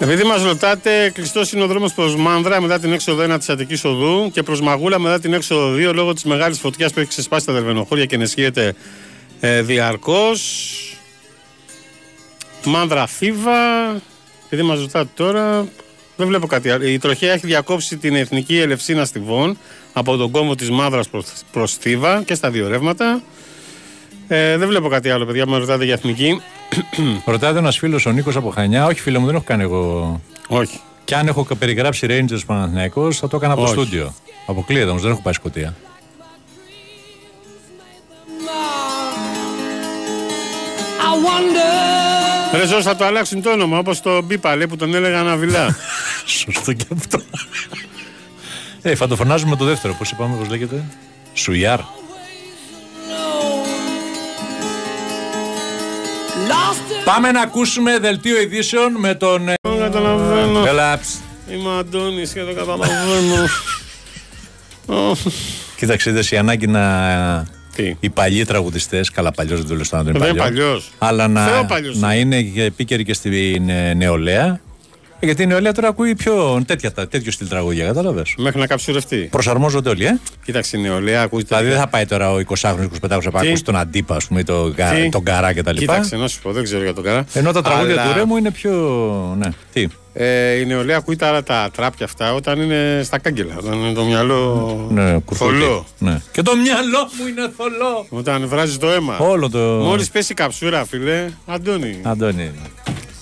[0.00, 3.84] Επειδή μας ρωτάτε, κλειστός είναι ο δρόμο προς Μάνδρα μετά την έξοδο 1 της Αττικής
[3.84, 7.46] Οδού και προς Μαγούλα μετά την έξοδο 2 λόγω της μεγάλης φωτιάς που έχει ξεσπάσει
[7.46, 8.74] τα δερβενοχώρια και ενισχύεται
[9.40, 10.72] ε, διαρκώς.
[12.64, 13.90] Μάνδρα Φίβα.
[14.46, 15.68] Επειδή μας ρωτάτε τώρα,
[16.18, 16.86] δεν βλέπω κάτι άλλο.
[16.86, 19.58] Η τροχέα έχει διακόψει την εθνική Ελευσίνα Στιβών
[19.92, 21.02] από τον κόμβο της Μάνδρα
[21.52, 23.22] προς Θήβα και στα δύο ρεύματα.
[24.28, 25.46] Ε, δεν βλέπω κάτι άλλο, παιδιά.
[25.46, 26.40] Με ρωτάτε για εθνική.
[27.24, 28.86] Ρωτάτε ένας φίλος ο Νίκος από Χανιά.
[28.86, 30.20] Όχι, φίλο μου, δεν έχω κάνει εγώ.
[30.48, 30.80] Όχι.
[31.04, 33.80] Και αν έχω περιγράψει Rangers Παναθηναϊκός θα το έκανα από το Όχι.
[33.80, 34.14] στούντιο.
[34.46, 35.74] Αποκλείεται όμως, δεν έχω πάει σκοτία.
[41.00, 42.07] I wonder.
[42.54, 45.76] Ρε Ζόρζ, θα το αλλάξουν το όνομα όπως το Μπίπα λέει που τον έλεγαν Αβιλά.
[46.44, 47.20] Σωστό και αυτό.
[48.82, 49.94] Ε, θα το φωνάζουμε το δεύτερο.
[49.98, 50.84] Πώς είπαμε, πώς λέγεται;
[51.34, 51.78] Σουιάρ.
[56.48, 59.48] Lost Πάμε να ακούσουμε δελτίο ειδήσεων με τον.
[59.48, 60.66] ε, Δεν καταλαβαίνω.
[60.66, 61.14] Έλα, ψ.
[61.52, 63.44] Είμαι ο Αντώνης και δεν καταλαβαίνω.
[64.86, 65.16] Ω,
[65.76, 67.46] Κοίταξε, είδες η ανάγκη να.
[67.82, 70.62] Τι; Οι παλιοί τραγουδιστές, καλά παλιός δεν το λέω στον Αντώνη Δεν είναι παλιό.
[70.62, 70.90] παλιός.
[70.98, 72.36] Αλλά να, Θεό παλιός να είναι.
[72.36, 74.60] είναι και επίκαιρη και στην ε, νεολαία.
[75.20, 78.34] Ε, Γιατί η νεολαία τώρα ακούει πιο τέτοια, τα- τέτοιο στυλ τραγούδια, κατάλαβες.
[78.38, 79.16] Μέχρι να καψουρευτεί.
[79.16, 80.18] Προσαρμόζονται όλοι, ε.
[80.44, 81.48] Κοίταξε η νεολαία, ακούγεται.
[81.48, 84.26] Δηλαδή δεν θα πάει τώρα ο 20χρονο, 25χρονο να πάει Τι; ακούσει τον Αντίπα, ας
[84.26, 85.74] πούμε, ή τον, κα, Τι; τον Καρά κτλ.
[85.76, 87.24] Κοίταξε, να σου πω, δεν ξέρω για τον καρά.
[87.32, 88.72] Ενώ τα τραγούδια Αλλά, του Ρέμου είναι πιο.
[89.38, 89.86] Ναι, τι;
[90.20, 93.54] Ε, η νεολαία ακούει τα, τα τράπια αυτά όταν είναι στα κάγκελα.
[93.58, 95.50] Όταν είναι το μυαλό Ναι, κουρφούκι.
[95.50, 95.86] θολό.
[95.98, 96.20] Ναι.
[96.32, 98.06] Και το μυαλό μου είναι θολό.
[98.08, 99.18] Όταν βράζει το αίμα.
[99.18, 99.58] Όλο το.
[99.58, 101.98] Μόλις πέσει η καψούρα, φίλε, Αντώνη.
[102.02, 102.50] Αντώνη.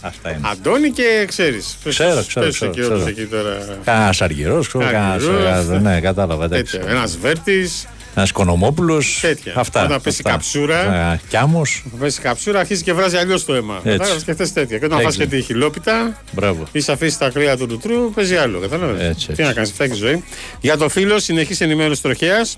[0.01, 0.41] Αυτά είναι.
[0.51, 1.77] Αντώνη και ξέρεις.
[1.89, 3.09] Ξέρω, ξέρω, ξέρω, εκεί όλους ξέρω.
[3.09, 3.57] εκεί τώρα.
[3.85, 5.81] Κανένας αργυρός, Αργυρός.
[5.83, 6.45] Ναι, κατάλαβα.
[6.45, 6.79] εντάξει.
[6.79, 6.91] Τέτοια.
[6.91, 7.87] Ένας βέρτης.
[8.19, 9.03] Ένας οικονομόπουλο.
[9.21, 9.53] Τέτοια.
[9.57, 9.85] Αυτά.
[9.85, 10.31] Όταν πέσει αυτά.
[10.31, 10.95] καψούρα.
[11.13, 11.85] Ε, Κιάμος.
[11.99, 13.75] Πέσει καψούρα, αρχίζει και βράζει αλλιώς το αίμα.
[13.85, 13.99] Έτσι.
[13.99, 14.79] Κατάλαβε και αυτέ τέτοια.
[14.79, 15.11] Και όταν Έτσι.
[15.11, 16.65] φας και τη χιλόπιτα, Μπράβο.
[16.73, 18.59] ή σε αφήσει τα κρύα του λουτρού, παίζει άλλο.
[18.61, 19.43] Κατάλαβες; Έτσι, Τι έτσι.
[19.43, 20.25] να κάνεις, αυτά έχει ζωή.
[20.61, 22.57] Για το φίλο, συνεχής ενημέρωση τροχέας.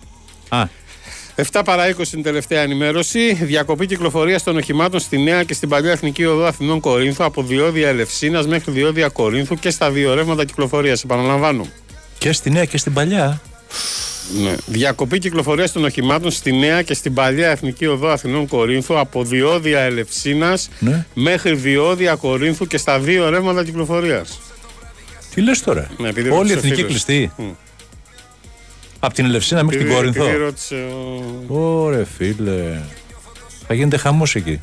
[0.49, 0.63] Α,
[1.35, 3.33] 7 παρά 20 την τελευταία ενημέρωση.
[3.35, 7.89] Διακοπή κυκλοφορίας των οχημάτων στη Νέα και στην παλιά Εθνική Οδό Αθηνών Κορίνθου από διόδια
[7.89, 11.03] Ελευσίνας μέχρι διόδια Κορίνθου και στα δύο ρεύματα κυκλοφορίας.
[11.05, 11.67] Επαναλαμβάνω.
[12.19, 13.41] και στη νέα και στην παλιά.
[14.43, 14.55] Ναι.
[14.67, 19.81] Διακοπή κυκλοφορίας των οχημάτων στη Νέα και στην παλιά Εθνική Οδό Αθηνών Κορίνθου από διόδια
[19.81, 21.07] Ελευσίνας Ναι.
[21.15, 24.41] μέχρι διόδια Κορίνθου και στα δύο ρεύματα κυκλοφορίας.
[25.35, 26.91] Τι λες τώρα; Ναι, επειδή Όλη η ρώτησε ο εθνική φίλος.
[26.91, 27.51] κλειστή; Μμ.
[29.01, 30.25] Από την Ελευσίνα μέχρι την Κορινθό.
[30.25, 30.75] Επειδή ρώτησε
[31.49, 32.81] ο- Ωρε φίλε.
[33.67, 34.61] Θα γίνεται χαμός εκεί.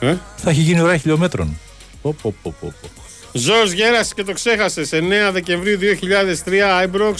[0.00, 1.58] Ε; Θα έχει γίνει ώρα χιλιόμετρων.
[2.02, 2.88] Πω, πω, πω, πω, πω.
[3.32, 4.92] Ζώος γέρασε και το ξέχασες.
[4.92, 7.14] 9 Δεκεμβρίου 2003, Ibrox,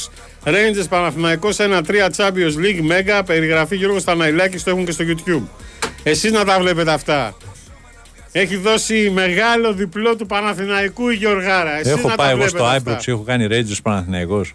[0.50, 1.82] Rangers Παναθηναϊκός 1-3
[2.16, 5.42] Champions League, Mega, περιγραφή Γιώργος Σταναϊλάκης, το έχουν και στο YouTube.
[6.02, 7.36] Εσείς να τα βλέπετε αυτά.
[8.32, 11.78] Έχει δώσει μεγάλο διπλό του Παναθηναϊκού η Γιωργάρα.
[11.78, 12.98] Εσείς Έχω να πάει τα εγώ βλέπετε στο αυτά.
[12.98, 14.54] Ibrox, έχω κάνει Rangers Παναθηναϊκός.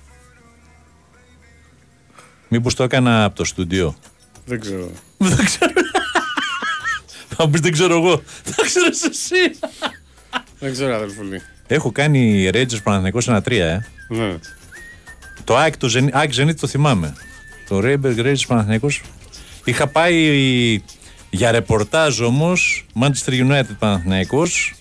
[2.48, 3.96] Μήπως το έκανα από το στούντιο.
[4.46, 4.92] Δεν ξέρω.
[5.18, 5.72] Δεν ξέρω.
[7.36, 8.22] Θα μου πεις δεν ξέρω εγώ.
[8.44, 9.60] Θα ξέρεις εσύ.
[10.60, 11.42] Δεν ξέρω αδελφούλη.
[11.68, 13.80] Έχω κάνει Rangers Παναθηναϊκός 1-3, ε.
[14.08, 14.36] Ναι.
[15.44, 17.14] Το ΑΕΚ το Zenit, ΑΕΚ Zenit το θυμάμαι.
[17.68, 19.02] Το Rayberg Rangers Παναθηναϊκός.
[19.64, 20.82] Είχα πάει
[21.30, 24.74] για ρεπορτάζ όμως Manchester United Παναθηναϊκός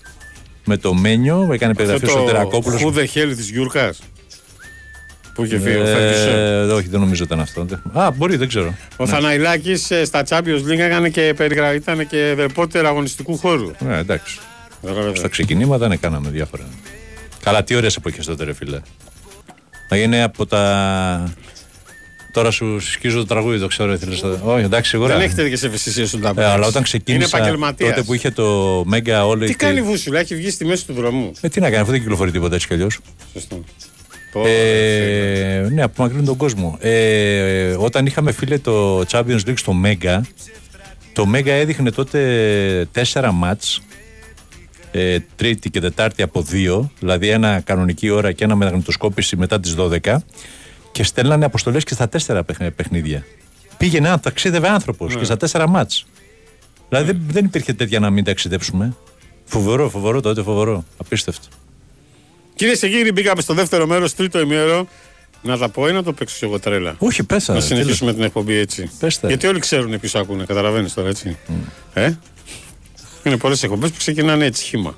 [0.65, 2.81] με το Μένιο, έκανε περιγραφή ο Αυτό το Σωτερακόπουλος.
[2.83, 4.01] Who the hell της Γιούρκας;
[5.33, 6.33] Που είχε φύγει ο Ferguson.
[6.33, 7.65] Ε, όχι, δεν νομίζω ήταν αυτό.
[7.93, 8.75] Α, μπορεί, δεν ξέρω.
[8.97, 11.73] Ο Θαναϊλάκης ε, στα Champions League έκανε και περιγρα...
[11.73, 13.71] ήταν και ρεπόρτερ αγωνιστικού χώρου.
[13.79, 14.39] Ναι, εντάξει.
[14.81, 15.19] Καταλαβαίνετε.
[15.19, 16.63] Στα ξεκινήματα ναι, κάναμε διάφορα.
[17.43, 18.79] Καλά, τι ωραίες εποχές τότε, ρε φίλε.
[19.89, 21.33] Να γίνει από τα.
[22.31, 23.97] Τώρα σου σκίζω το τραγούδι, το ξέρω.
[23.97, 24.21] Θέλεις...
[24.21, 25.13] να- Όχι, εντάξει, σίγουρα.
[25.17, 26.41] Δεν έχει τέτοιες ευαισθησίες στον τάμπο.
[26.41, 27.25] Ε, αλλά όταν ξεκίνησα.
[27.27, 27.89] Είναι επαγγελματίας.
[27.89, 29.45] τότε που είχε το Mega όλο.
[29.45, 31.91] Τι κάνει η βούσουλα, έχει βγει στη μέση του δρόμου; Ε, τι να κάνει, αφού
[31.91, 32.99] δεν κυκλοφορεί τίποτα έτσι κι αλλιώς.
[33.33, 33.63] Σωστό.
[34.45, 36.77] Ε, ναι, απομακρύνει τον κόσμο.
[36.81, 40.19] Ε, όταν είχαμε φίλε το Champions League στο Mega,
[41.13, 43.81] το Mega έδειχνε τότε τέσσερα μάτς,
[44.95, 49.75] ε, Τρίτη και Τετάρτη από δύο, δηλαδή ένα κανονική ώρα και ένα μαγνητοσκόπηση μετά τις
[49.77, 50.15] 12
[50.91, 53.25] και στέλνανε αποστολές και στα τέσσερα παιχν- παιχνίδια.
[53.77, 56.05] Πήγαινε, ένα, ταξίδευε άνθρωπος και στα τέσσερα μάτς.
[56.89, 58.95] Δηλαδή δεν, δεν υπήρχε τέτοια να μην ταξιδέψουμε.
[59.45, 60.85] Φοβερό, φοβερό τότε, φοβερό.
[60.97, 61.47] Απίστευτο.
[62.55, 64.87] Κυρίες και κύριοι, μπήκαμε στο δεύτερο μέρος, τρίτο ημέρο.
[65.41, 67.53] Να τα πω ή να το παίξω εγώ τρέλα; Όχι, πέσα.
[67.53, 68.91] Να συνεχίσουμε την εκπομπή έτσι.
[68.99, 69.27] Πες τα.
[69.27, 71.37] Γιατί όλοι ξέρουν ποιο ακούνε, καταλαβαίνεις τώρα έτσι.
[71.93, 72.11] Ε;
[73.23, 74.97] Είναι πολλές εκπομπές που ξεκινάνε έτσι χήμα.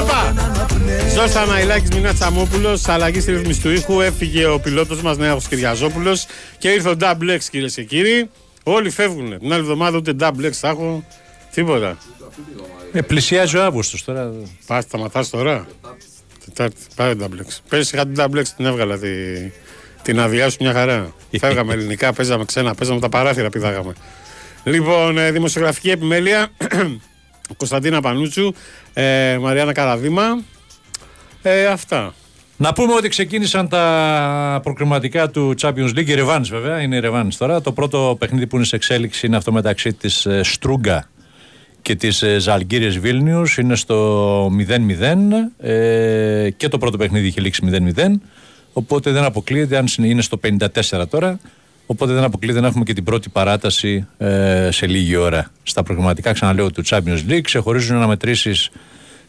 [0.00, 0.34] Όπα!
[1.14, 4.00] Ζώστα Αναϊλάκη Μινά Τσαμόπουλος, αλλαγή στη ρύθμιση του ήχου.
[4.00, 6.26] Έφυγε ο πιλότος μας Νέο Κυριαζόπουλος
[6.58, 8.30] και ήρθε ο Double X κυρίες και κύριοι.
[8.62, 9.38] Όλοι φεύγουν.
[9.38, 11.04] Την άλλη εβδομάδα ούτε Double X θα έχω.
[11.54, 11.98] Τίποτα.
[12.92, 14.32] Ε, πλησιάζει ο Αύγουστος τώρα.
[14.66, 15.66] Πας, σταματά τώρα.
[16.44, 16.80] Τετάρτη.
[16.94, 17.58] Πάρε Double X.
[17.68, 19.08] Πέρυσι είχα την Double X, την έβγαλα τη,
[20.02, 21.14] την αδειά σου μια χαρά.
[21.40, 23.92] Φεύγαμε ελληνικά, παίζαμε ξένα, παίζαμε τα παράθυρα, πηδάγαμε.
[24.64, 26.48] Λοιπόν, ε, δημοσιογραφική επιμέλεια.
[27.56, 28.52] Κωνσταντίνα Πανούτσου,
[28.92, 30.42] ε, Μαριάννα Καραδίμα.
[31.42, 32.14] Ε, αυτά.
[32.56, 37.32] Να πούμε ότι ξεκίνησαν τα προκριματικά του Champions League, η Revans βέβαια, είναι η Revans
[37.38, 37.60] τώρα.
[37.60, 41.08] Το πρώτο παιχνίδι που είναι σε εξέλιξη είναι αυτό μεταξύ της ε, Στρούγκα
[41.82, 47.92] και της ε, Ζαλγκύριες Βίλνιους, είναι στο 0-0 ε, και το πρώτο παιχνίδι είχε λήξει
[47.96, 48.06] 0-0,
[48.72, 50.40] οπότε δεν αποκλείεται, αν είναι στο
[50.90, 51.38] 54 τώρα,
[51.86, 55.50] οπότε δεν αποκλείεται να έχουμε και την πρώτη παράταση ε, σε λίγη ώρα.
[55.62, 58.70] Στα προγραμματικά, ξαναλέω, του Champions League ξεχωρίζουν αναμετρήσεις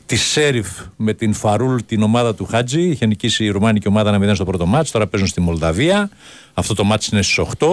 [0.05, 2.81] τη Σέριφ με την Φαρούλ, την ομάδα του Χάτζη.
[2.81, 4.91] Είχε νικήσει η Ρουμάνικη ομάδα να 0 στο πρώτο μάτς.
[4.91, 6.09] Τώρα παίζουν στη Μολδαβία.
[6.53, 7.67] Αυτό το μάτς είναι στις 8.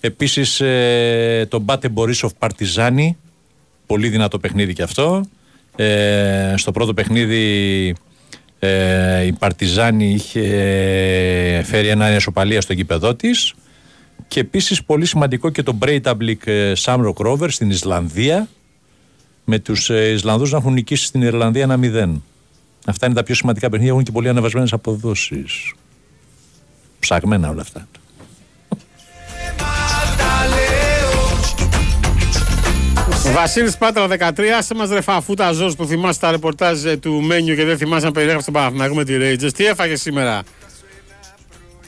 [0.00, 3.16] Επίσης ε, το Μπάτε Μπορίσοφ Παρτιζάνη.
[3.86, 5.24] Πολύ δυνατό παιχνίδι και αυτό.
[5.76, 7.94] Ε, στο πρώτο παιχνίδι
[8.58, 10.40] ε, η Παρτιζάνη είχε
[11.64, 13.54] φέρει ένα ισοπαλία στο γήπεδό της.
[14.28, 18.48] Και επίσης πολύ σημαντικό και το Breidablik Samrock Rovers στην Ισλανδία
[19.44, 22.20] με τους Ισλανδούς να έχουν νικήσει στην Ιρλανδία ένα 0.
[22.86, 25.72] Αυτά είναι τα πιο σημαντικά παιχνίδια, έχουν και πολύ ανεβασμένες αποδόσεις.
[26.98, 27.88] Ψαγμένα όλα αυτά.
[33.32, 34.06] Βασίλης Πάτρα
[34.36, 37.76] 13, άσε μας ρε φαφούτα ζώος που θυμάσαι τα ρεπορτάζ ε, του Μένιου και δεν
[37.76, 39.52] θυμάσαι να περιγράψεις τον Παναθηναϊκό με τη Rangers.
[39.52, 40.42] Τι έφαγες σήμερα;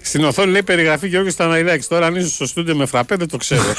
[0.03, 1.87] Στην οθόνη λέει περιγραφή Γιώργος Σταναϊλάκης.
[1.89, 3.75] Τώρα αν είσαι στο στούντιο με φραπέ δεν το ξέρω.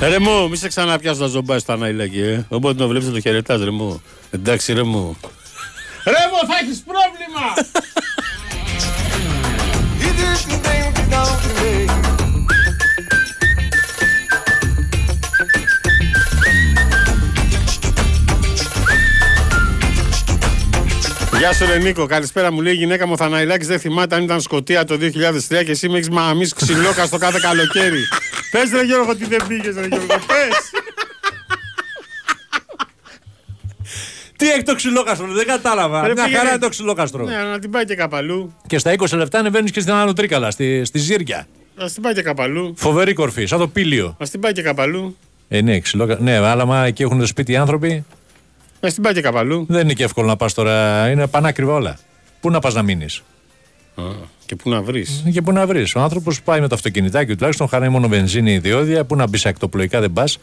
[0.10, 2.46] ρε μου, μη σε ξαναπιάσω τα ζομπά στο Αναϊλάκη, ε.
[2.48, 4.02] Οπότε το βλέπεις το χαιρετάς ρε μου.
[4.30, 5.16] Εντάξει ρε μου.
[6.04, 7.46] Ρε μου, θα έχεις πρόβλημα!
[21.38, 22.06] Γεια σου, Ρε Νίκο.
[22.06, 23.66] Καλησπέρα μου λέει η γυναίκα μου Θαναϊλάκης.
[23.66, 27.38] Δεν θυμάται αν ήταν Σκοτία το 2003 και εσύ με έχεις μαμίσεις ξυλόκα στο κάθε
[27.42, 27.98] καλοκαίρι.
[28.52, 30.06] Πες ρε Γιώργο ότι δεν πήγες, Ρε Γιώργο.
[30.06, 30.70] Πες.
[34.36, 36.00] Τι έχει το ξυλόκαστρο, δεν κατάλαβα.
[36.06, 37.24] Ρε, Μια πήγαινε- χαρά είναι το ξυλόκαστρο.
[37.24, 38.54] Ναι, να την πάει και καπαλού.
[38.66, 41.46] Και στα 20 λεπτά ανεβαίνεις και στην Άνω Τρίκαλα, στη, στη Ζήρια.
[41.76, 42.74] Α την πάει και καπαλού.
[42.76, 44.06] Φοβερή κορφή, σαν το πήλιο.
[44.06, 45.16] Α την πάει και καπαλού.
[45.48, 46.16] Ε, ναι, ξυλόκα...
[46.20, 48.04] ναι, αλλά μα εκεί έχουν το σπίτι οι άνθρωποι,
[48.80, 49.66] Α την πάει και καπαλού.
[49.68, 51.08] δεν είναι και εύκολο να πας τώρα.
[51.10, 51.98] Είναι πανάκριβα όλα.
[52.40, 53.22] Πού να πας να μείνεις;
[53.94, 54.02] Α,
[54.46, 57.36] Και πού να βρεις; Και πού να βρεις; Ο άνθρωπος πάει με το αυτοκινητάκι του
[57.36, 59.04] τουλάχιστον, χαράει μόνο βενζίνη ή διόδια.
[59.04, 60.38] Πού να μπεις σε ακτοπλοϊκά δεν πας.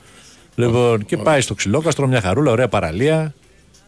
[0.56, 3.34] Λοιπόν, και πάει στο ξυλόκαστρο, μια χαρούλα, ωραία παραλία.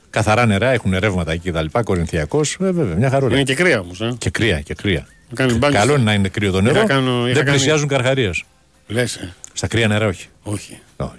[0.10, 1.66] Καθαρά νερά, έχουν ρεύματα εκεί κτλ.
[1.84, 2.58] Κορινθιακός.
[2.62, 3.34] Ε, βέβαια, μια χαρούλα.
[3.36, 4.02] Είναι και κρύα όμως.
[4.02, 4.14] Ε.
[4.18, 5.08] Και κρύα, και κρύα.
[5.34, 6.76] Κάνει μπάνιο Καλό στο- είναι να είναι κρύο το νερό.
[6.78, 8.44] Είχα κάνω- είχα δεν κάνει- πλησιάζουν καρχαρίες.
[8.88, 9.16] Λες.
[9.16, 9.34] Ε.
[9.54, 10.28] Στα κρύα νερά, όχι.
[10.44, 10.80] Όχι.
[10.98, 11.12] όχι.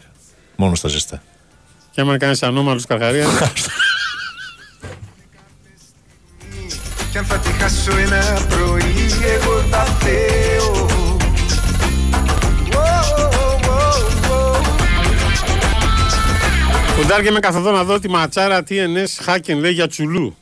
[0.56, 1.22] Μόνο στα ζεστά.
[1.98, 3.26] Και άμα κάνεις ανώμαλους καρχαρία.
[7.10, 8.82] Κι αν θα τη χάσω ένα πρωί
[9.34, 10.88] εγώ τα θέω
[16.96, 20.36] Φουντάρ με καθοδό να δω τη ματσάρα TNS Hacken λέει για τσουλού.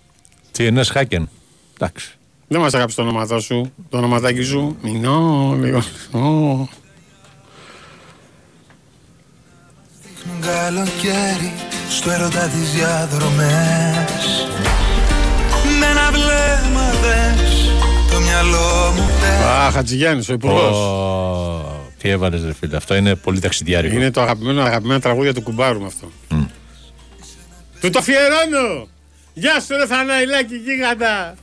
[0.56, 1.24] TNS Hacken.
[1.74, 2.18] Εντάξει.
[2.48, 4.76] Δεν μας αγάπησε το όνομα σου, το ονοματάκι σου.
[4.82, 5.82] Μινό, λίγο.
[10.40, 11.52] Καλοκαίρι
[11.90, 14.46] στο έρωτα τις διαδρομές
[15.80, 17.70] Με ένα βλέμμα δες
[18.10, 20.76] το μυαλό μου πες Α, Χατζηγιάννης, ο υπουργός.
[20.76, 22.76] Ω, Τι έβαλες, ρε φίλε.
[22.76, 23.94] Αυτό είναι πολύ ταξιδιάρικο.
[23.94, 26.10] Είναι το αγαπημένο, αγαπημένο τραγούδια του κουμπάρου με αυτό.
[27.80, 28.88] Του το αφιερώνω!
[29.34, 31.34] Γεια σου, ρε Θαναϊλάκη, γίγαντα!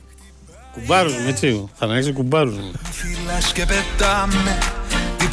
[0.72, 1.68] Κουμπάρους μου, έτσι.
[1.74, 2.72] Θαναϊλάκη κουμπάρους μου.
[2.90, 4.58] Φυλάς και πετάμε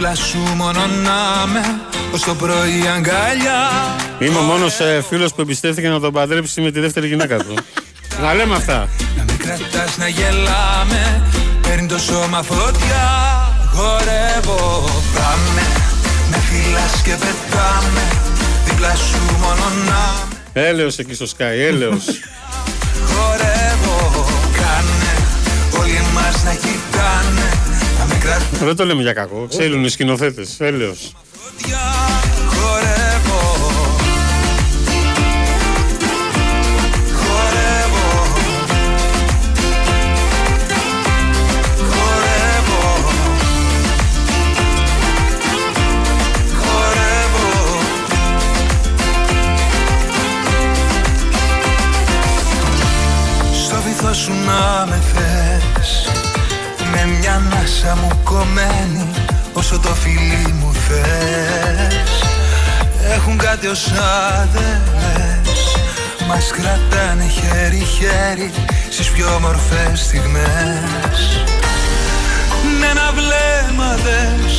[0.01, 1.79] δίπλα σου μόνο να με
[2.13, 3.69] Ως το πρωί αγκαλιά
[4.19, 4.77] Είμαι ο μόνος
[5.07, 7.53] φίλος που εμπιστεύτηκε να τον παντρέψει με τη δεύτερη γυναίκα του.
[8.21, 8.87] να λέμε αυτά.
[9.17, 11.21] Να με κρατάς να γελάμε
[11.61, 13.07] Παίρνει το σώμα φωτιά
[13.73, 14.83] Χορεύω
[15.15, 15.65] Πάμε
[16.29, 18.05] Με φυλάς και πετάμε
[18.65, 22.05] Δίπλα σου μόνο να με Έλεος εκεί στο Sky, έλεος.
[23.05, 25.13] Χορεύω Κάνε
[25.79, 26.71] Όλοι μας να κοιτάνε
[27.31, 27.90] Να με κρατάς
[28.63, 29.47] δεν το λέμε για κακό.
[29.49, 30.59] Ξέρουν οι σκηνοθέτες.
[30.59, 30.93] Έλεω.
[53.53, 55.50] Στο βυθό σου να με θες
[57.05, 59.07] μια ανάσα μου κομμένη
[59.53, 62.23] Όσο το φιλί μου θες.
[63.15, 63.91] Έχουν κάτι ως
[64.31, 65.75] άδελες
[66.27, 68.51] Μας κρατάνε χέρι-χέρι
[68.89, 71.45] Στις πιο όμορφες στιγμές.
[72.79, 74.55] Με ένα βλέμμα δες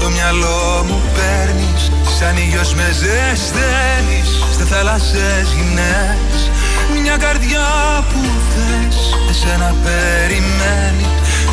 [0.00, 6.50] Το μυαλό μου παίρνεις Σαν ήλιος με ζεσταίνεις Στε θάλασσες γυμνές
[7.02, 7.68] Μια καρδιά
[8.12, 8.20] που
[8.50, 8.96] θες
[9.30, 11.06] Εσένα περιμένει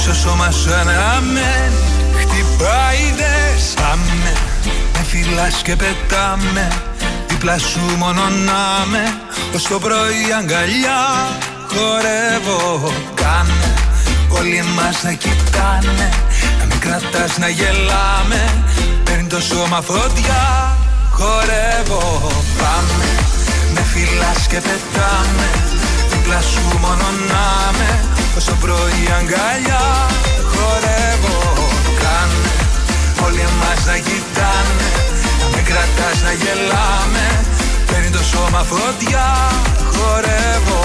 [0.03, 1.81] στο σώμα σου αναμένει
[2.19, 4.33] Χτυπάει δες Πάμε
[4.93, 6.67] Με φυλάς και πετάμε
[7.27, 9.17] Δίπλα σου μόνο να με
[9.55, 11.01] Ως το πρωί αγκαλιά
[11.67, 13.73] Χορεύω Κάνε.
[14.29, 16.09] Όλοι εμάς να κοιτάνε
[16.59, 18.41] Να μην κρατάς να γελάμε.
[19.03, 20.77] Παίρνει το σώμα φωτιά
[21.11, 23.09] Χορεύω Πάμε.
[23.73, 25.49] Με φυλάς και πετάμε
[26.09, 29.86] Δίπλα σου μόνο να με Ως το πρωί αγκαλιά
[30.51, 31.39] Χορεύω.
[32.01, 32.43] Κάνε
[33.25, 34.88] Όλοι εμάς να κοιτάνε
[35.41, 37.25] Να μην κρατάς να γελάμε.
[37.88, 39.27] Παίρνει το σώμα φωτιά
[39.93, 40.81] Χορεύω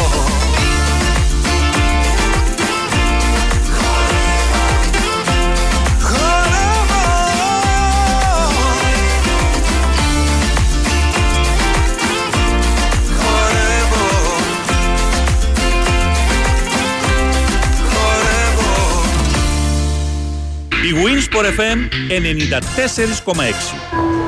[20.89, 21.78] Η Winsport FM
[22.09, 24.28] 94,6.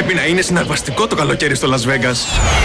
[0.00, 2.16] Πρέπει να είναι συναρπαστικό το καλοκαίρι στο Las Vegas.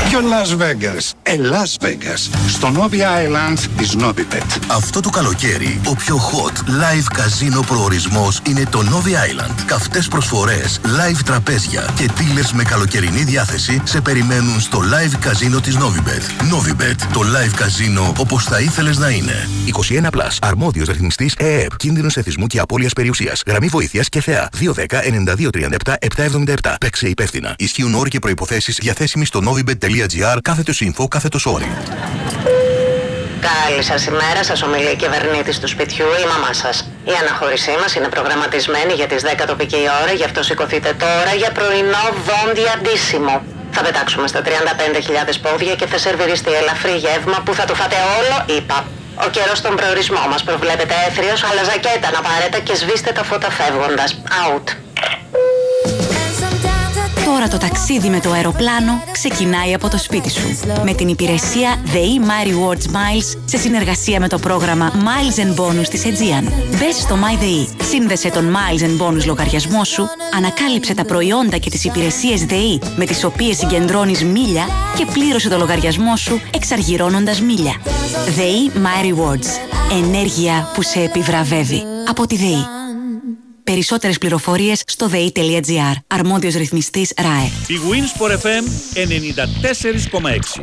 [0.09, 2.29] Ποιο Las Vegas; Ε, Las Vegas.
[2.47, 4.59] Στο Novi Island της Novibet.
[4.67, 9.53] Αυτό το καλοκαίρι, ο πιο hot live καζίνο προορισμός είναι το Novi Island.
[9.65, 15.77] Καυτές προσφορές, live τραπέζια και dealers με καλοκαιρινή διάθεση σε περιμένουν στο live καζίνο της
[15.77, 16.53] Novibet.
[16.53, 19.49] Novibet, το live καζίνο όπως θα ήθελες να είναι.
[19.65, 20.38] 21 Plus.
[20.41, 21.77] Αρμόδιος ρυθμιστής ΕΕΠ.
[21.77, 23.43] Κίνδυνος εθισμού και απώλειας περιουσίας.
[23.47, 24.49] Γραμμή βοήθειας και θεά.
[24.59, 26.75] 210-9237-777.
[26.79, 27.55] Παίξε υπεύθυνα.
[27.57, 31.67] Ισχύουν όροι και προϋποθέσεις διαθέσιμοι στο novibet.gr κάθετος info κάθετος όρι.
[33.49, 36.76] Καλή σας ημέρα, σας ομιλεί η κυβερνήτη του σπιτιού, η μαμά σας.
[37.11, 41.51] Η αναχώρησή μας είναι προγραμματισμένη για τις 10 τοπική ώρα, γι' αυτό σηκωθείτε τώρα για
[41.57, 43.36] πρωινό βόντι αντίσημο.
[43.71, 48.57] Θα πετάξουμε στα 35.000 πόδια και θα σερβιριστεί ελαφρύ γεύμα που θα το φάτε όλο,
[48.57, 48.78] είπα.
[49.26, 53.49] Ο καιρός στον προορισμό μας προβλέπεται έθριος, αλλά ζακέτα να πάρετε και σβήστε τα φώτα
[53.57, 54.09] φεύγοντας.
[54.43, 54.67] Out.
[57.26, 60.59] Τώρα το ταξίδι με το αεροπλάνο ξεκινάει από το σπίτι σου.
[60.84, 65.61] Με την υπηρεσία The E My Rewards Miles σε συνεργασία με το πρόγραμμα Miles and
[65.61, 66.43] Bonus της Aegean.
[66.71, 71.57] Μπες στο My The E, σύνδεσε τον Miles and Bonus λογαριασμό σου, ανακάλυψε τα προϊόντα
[71.57, 72.53] και τις υπηρεσίες The
[72.84, 74.67] E με τις οποίες συγκεντρώνεις μίλια
[74.97, 77.73] και πλήρωσε το λογαριασμό σου εξαργυρώνοντας μίλια.
[78.26, 79.47] The E My Rewards.
[80.03, 81.84] Ενέργεια που σε επιβραβεύει.
[82.09, 82.84] Από τη The E.
[83.66, 85.93] Περισσότερες πληροφορίες στο dei.gr.
[86.07, 87.51] Αρμόδιος ρυθμιστής ΡΑΕ.
[87.68, 88.63] Η Winsport FM
[88.93, 90.61] 94,6.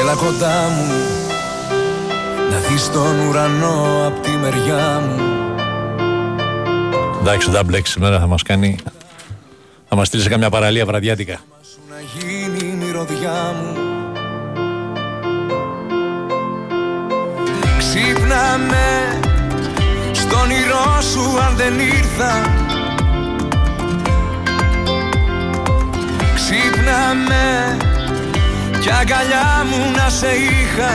[0.00, 0.92] Έλα κοντά μου
[2.50, 5.33] Να δεις τον ουρανό απ' τη μεριά μου
[7.26, 8.76] Εντάξει, ο Double X σήμερα θα μας κάνει.
[9.88, 11.40] Θα μας στείλει σε καμιά παραλία βραδιάτικα.
[11.88, 13.76] Να γίνει η μυρωδιά μου
[17.78, 19.18] Ξύπνα με
[20.12, 22.32] Στον όνειρό σου αν δεν ήρθα
[26.34, 27.76] Ξύπνα με
[28.80, 30.92] Κι αγκαλιά μου να σε είχα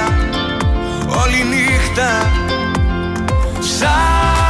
[1.24, 2.10] Όλη νύχτα
[3.60, 4.49] Σ'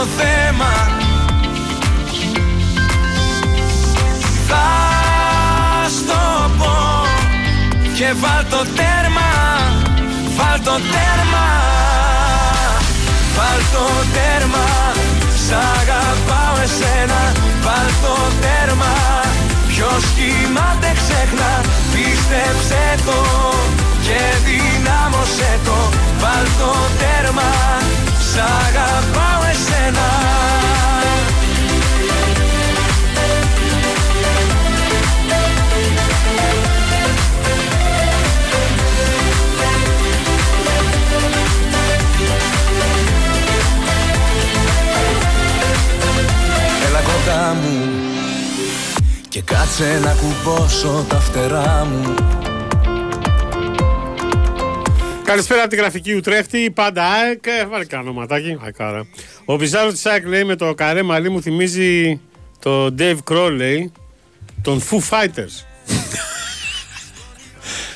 [0.00, 0.72] το θέμα.
[4.48, 4.68] Θα
[5.96, 6.76] στο πω
[7.96, 9.30] Και βάλ το τέρμα
[10.36, 11.46] Βάλ το τέρμα.
[13.36, 14.66] Βάλ το τέρμα
[15.44, 17.20] Σ' αγαπάω εσένα.
[17.64, 18.94] Βάλ το τέρμα
[19.68, 21.50] Ποιος κοιμάται ξέχνα.
[21.92, 23.20] Πίστεψε το
[24.06, 25.78] Και δυνάμωσέ το.
[26.20, 27.50] Βάλ το τέρμα
[28.32, 30.08] Σ' αγαπάω εσένα.
[46.86, 47.88] Έλα κοντά μου.
[49.28, 52.14] Και κάτσε να κουμπώσω τα φτερά μου
[55.30, 56.70] Καλησπέρα από τη γραφική Ουτρέχτη.
[56.70, 57.46] Πάντα ΑΕΚ.
[57.46, 58.58] Ε, Βάλει κανένα ονοματάκι.
[58.64, 59.06] Αϊκάρα.
[59.44, 62.20] Ο Πιζάρο της ΑΕΚ λέει με το καρέ μαλλί μου θυμίζει
[62.58, 63.92] το Dave Crow λέει.
[64.62, 65.64] Τον Foo Fighters.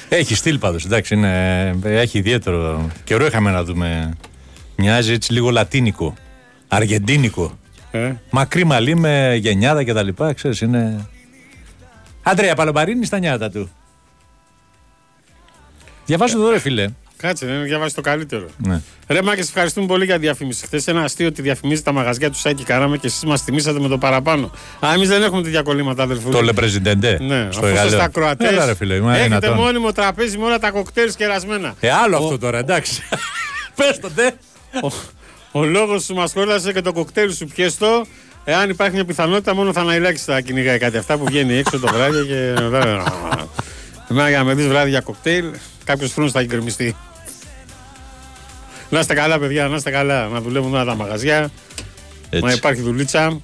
[0.08, 0.84] Έχει στυλ πάντως.
[0.84, 2.90] Εντάξει, είναι, έχει ιδιαίτερο.
[3.04, 4.16] Καιρό είχαμε να δούμε.
[4.76, 6.14] Μοιάζει έτσι λίγο λατίνικο.
[6.68, 7.58] Αργεντίνικο.
[7.90, 8.12] Ε.
[8.30, 11.08] Μακρύ μαλλί με γενιάδα και τα λοιπά, ξέρεις, είναι...
[12.22, 13.70] Αντρέα Παλομπαρίνη στα νιάτα του.
[16.06, 16.92] Διαβάζω εδώ ρε φίλε.
[17.16, 18.46] Κάτσε, δεν διαβάσει το καλύτερο.
[18.56, 18.80] Ναι.
[19.08, 20.64] Ρε Μάκε, ευχαριστούμε πολύ για τη διαφήμιση.
[20.66, 23.88] Χθες ένα αστείο ότι διαφημίζει τα μαγαζιά του Σάκη Καράμε και εσείς μας τιμήσατε με
[23.88, 24.50] το παραπάνω.
[24.86, 26.30] Α, εμείς δεν έχουμε τέτοια κολλήματα, αδελφού.
[26.30, 27.18] Το Λεπρεζιντεντέ.
[27.20, 28.02] Ναι, στο αφού είστε Εγάλεο.
[28.02, 28.50] ακροατές.
[28.50, 29.56] Έλα, ρε φίλε, μα Έχετε δυνατόν.
[29.64, 31.74] μόνιμο τραπέζι με όλα τα κοκτέιλ κερασμένα.
[31.80, 33.02] Ε, άλλο αυτό τώρα, εντάξει.
[33.76, 34.30] Πες το, ντε.
[34.82, 34.90] Ο,
[35.60, 38.04] ο λόγος σου μας χόρτασε και το κοκτέιλ σου πιέστο.
[38.44, 40.96] Εάν υπάρχει μια πιθανότητα, μόνο θα αναειλάξεις θα κυνηγάει κάτι.
[40.96, 42.54] Αυτά που βγαίνει έξω το βράδυ και.
[44.10, 45.44] Εμένα για να με δεις βράδυ για κοκτέιλ,
[45.84, 46.96] κάποιος φρόνος θα έχει γκρεμιστεί.
[48.90, 50.28] Να είστε καλά, παιδιά, να είστε καλά.
[50.28, 51.50] Να δουλεύουν όλα τα μαγαζιά.
[52.30, 52.44] Έτσι.
[52.44, 53.40] Μα υπάρχει δουλίτσα.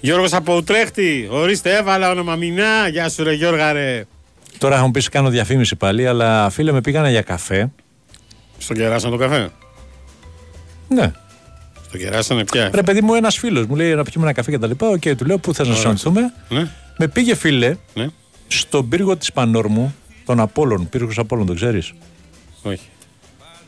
[0.00, 2.88] Γιώργος από Ουτρέχτη, ορίστε, έβαλα όνομα Μινά.
[2.88, 4.04] Γεια σου, ρε Γιώργα, ρε.
[4.58, 7.70] Τώρα θα μου πεις κάνω διαφήμιση πάλι, αλλά φίλε με πήγανε για καφέ.
[8.58, 9.48] Στον κεράσαν το καφέ.
[10.88, 11.12] Ναι.
[11.88, 12.70] Στον κεράσανε πια.
[12.74, 14.88] Ρε παιδί μου, ένας φίλος μου λέει να πιούμε ένα καφέ και τα λοιπά.
[14.88, 15.80] Οκ, του λέω πού θες να Ωραία.
[15.82, 16.32] συναντηθούμε.
[16.48, 16.70] Ναι.
[16.98, 18.06] Με πήγε φίλε Ναι.
[18.48, 19.94] στον πύργο της Πανόρμου,
[20.30, 20.88] τον Απόλλων.
[20.88, 21.92] Πύργος Απόλλων, τον ξέρεις;
[22.62, 22.88] Όχι.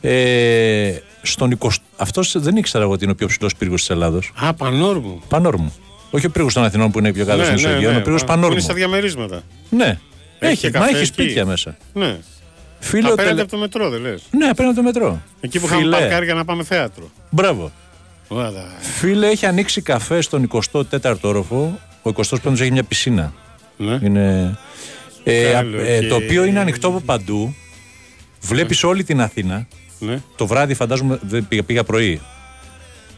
[0.00, 1.68] Ε, στον 20...
[1.96, 4.32] Αυτός δεν ήξερα εγώ ότι είναι ο πιο ψηλός πύργος της Ελλάδος.
[4.44, 5.22] Α, Πανόρμου.
[5.28, 5.74] Πανόρμου.
[6.10, 8.52] Όχι ο πύργος των Αθηνών που είναι πιο κάτω στην Μεσογείο, ο πύργος Που Πανόρμου.
[8.52, 9.42] Είναι στα διαμερίσματα.
[9.70, 9.98] Ναι.
[10.38, 11.06] Έχει Έχει, και μα καφέ έχει εκεί.
[11.06, 11.76] σπίτια μέσα.
[11.92, 12.16] Ναι.
[12.78, 14.22] Φίλο Απέναντι τελε- από το μετρό, δεν λες.
[14.30, 15.22] Ναι, απέναντι το μετρό.
[15.40, 15.96] Εκεί που είχαμε Φιλέ.
[15.96, 17.10] παρκάρει για να πάμε θέατρο.
[17.30, 17.72] Μπράβο.
[18.28, 18.50] Ωραία.
[18.78, 21.78] Φίλε, έχει ανοίξει καφέ στον 24ο όροφο.
[22.02, 23.32] Ο 25ο έχει μια πισίνα.
[23.76, 23.98] Ναι.
[24.02, 24.58] Είναι,
[25.24, 27.54] ε, Καλό ε, και- το οποίο είναι ανοιχτό από παντού.
[28.40, 29.66] Βλέπεις όλη την Αθήνα.
[29.98, 30.20] Ναι.
[30.36, 32.20] Το βράδυ, φαντάζομαι, δεν πήγα, πήγα πρωί.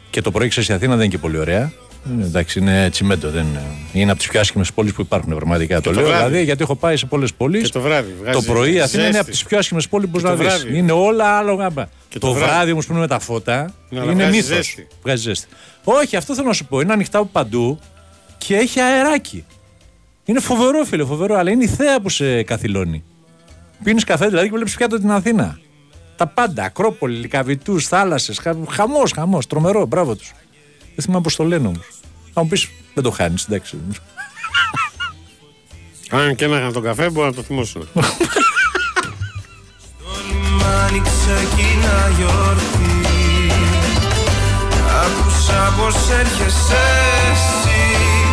[0.09, 1.71] Και το πρωί, ξέρεις, η Αθήνα δεν είναι και πολύ ωραία.
[2.11, 3.29] Είναι, εντάξει, είναι τσιμέντο.
[3.29, 3.61] Δεν είναι,
[3.93, 5.75] είναι από τις πιο άσχημες πόλεις που υπάρχουν, πραγματικά.
[5.81, 6.23] Το, το λέω βράδυ.
[6.27, 7.63] δηλαδή γιατί έχω πάει σε πολλές πόλεις.
[7.63, 8.09] Και το βράδυ.
[8.11, 9.19] Το βγάζεις πρωί η Αθήνα είναι ζέστη.
[9.21, 10.61] από τις πιο άσχημες πόλεις που Και μπορείς να το δεις.
[10.63, 10.77] βράδυ.
[10.77, 11.83] Είναι όλα άλλο γάμπα.
[12.09, 12.51] Και το το βράδυ.
[12.51, 14.55] βράδυ όμως που είναι με τα φώτα Ναι, αλλά είναι βγάζει μύθος.
[14.55, 14.87] ζέστη.
[15.03, 15.47] Βγάζει ζέστη.
[15.83, 16.79] Όχι, αυτό θέλω να σου πω.
[16.79, 17.79] Είναι ανοιχτά από παντού
[18.37, 19.45] και έχει αεράκι.
[20.25, 23.03] Είναι φοβερό, φίλε, φοβερό, αλλά είναι η θέα που σε καθυλώνει.
[23.83, 25.59] Πίνεις καφέ δηλαδή και βλέπεις πιάτο την Αθήνα.
[26.15, 26.63] Τα πάντα.
[26.63, 28.41] Ακρόπολη, Λικαβητού, θάλασσες.
[28.69, 29.47] Χαμός, χαμός.
[29.47, 30.31] Τρομερό, μπράβο τους.
[30.95, 31.87] Δεν θυμάμαι πώς το λένε όμως.
[32.33, 33.77] Θα μου πεις, δεν το χάνεις, εντάξει.
[36.09, 37.87] Αν και να είχαν τον καφέ, μπορεί να το θυμώσουν.
[40.27, 42.95] λιμάνι ξεκινά γιορτή
[45.03, 46.83] Άκουσα πως έρχεσαι
[47.31, 47.81] εσύ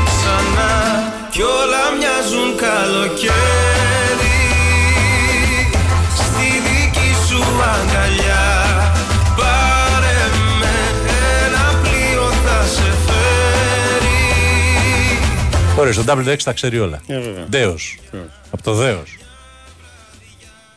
[0.04, 0.91] ξανά
[1.32, 3.32] Κι όλα μοιάζουν καλοκαίρι
[6.14, 7.42] Στη δική σου
[7.74, 8.44] αγκαλιά
[9.36, 10.20] Πάρε
[10.60, 10.74] με
[11.44, 14.18] ένα πλοίο θα σε φέρει
[15.78, 17.00] Ωραία, στον W6 τα ξέρει όλα.
[17.06, 17.46] Ε, βέβαια.
[17.48, 17.98] Δέος.
[18.50, 19.16] Από το Δέος.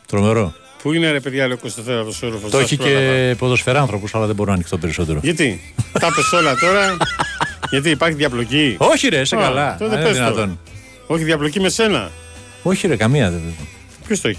[0.06, 0.54] Τρομερό.
[0.82, 2.48] Πού είναι ρε παιδιά, λέει ο 24ο όροφο.
[2.48, 5.20] Το έχει και ποδοσφαιράνθρωπου, αλλά δεν μπορώ να ανοιχτώ περισσότερο.
[5.22, 6.96] Γιατί, τα πες όλα τώρα.
[7.70, 8.76] Γιατί υπάρχει διαπλοκή.
[8.78, 9.76] Όχι, ρε, σε Α, καλά.
[9.78, 10.32] τότε Αν πες είναι το.
[10.34, 10.60] δυνατόν.
[11.06, 12.10] Όχι διαπλοκή με σένα.
[12.62, 13.40] Όχι, ρε, καμία δεν.
[14.06, 14.38] Ποιος το έχει;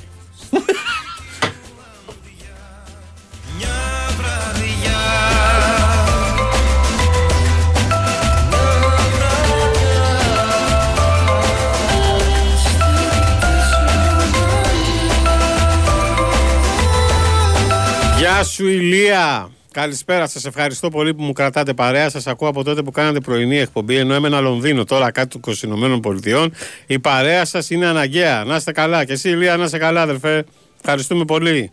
[18.17, 19.49] Γεια σου Ηλία.
[19.77, 22.09] Καλησπέρα, σας ευχαριστώ πολύ που μου κρατάτε παρέα.
[22.09, 23.95] Σας ακούω από τότε που κάνατε πρωινή εκπομπή.
[23.95, 26.53] Ενώ έμενα Λονδίνο, τώρα κάτω των Ηνωμένων Πολιτειών.
[26.85, 28.43] Η παρέα σας είναι αναγκαία.
[28.43, 29.05] Να είστε καλά.
[29.05, 30.43] Και εσύ, Ηλία, να είστε καλά, αδελφέ.
[30.81, 31.71] Ευχαριστούμε πολύ.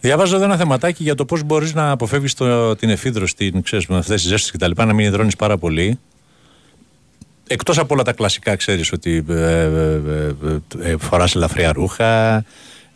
[0.00, 2.34] Διαβάζω εδώ ένα θεματάκι για το πώς μπορείς να αποφεύγεις
[2.78, 5.58] την εφίδρωση, την, ξέρεις, με αυτές τις ζέστες και τα λοιπά, να μην υδρώνεις πάρα
[5.58, 5.98] πολύ.
[7.46, 9.64] Εκτός από όλα τα κλασικά, ξέρεις ότι ε, ε,
[10.82, 12.44] ε, ε, φοράς ελαφριά ρούχα,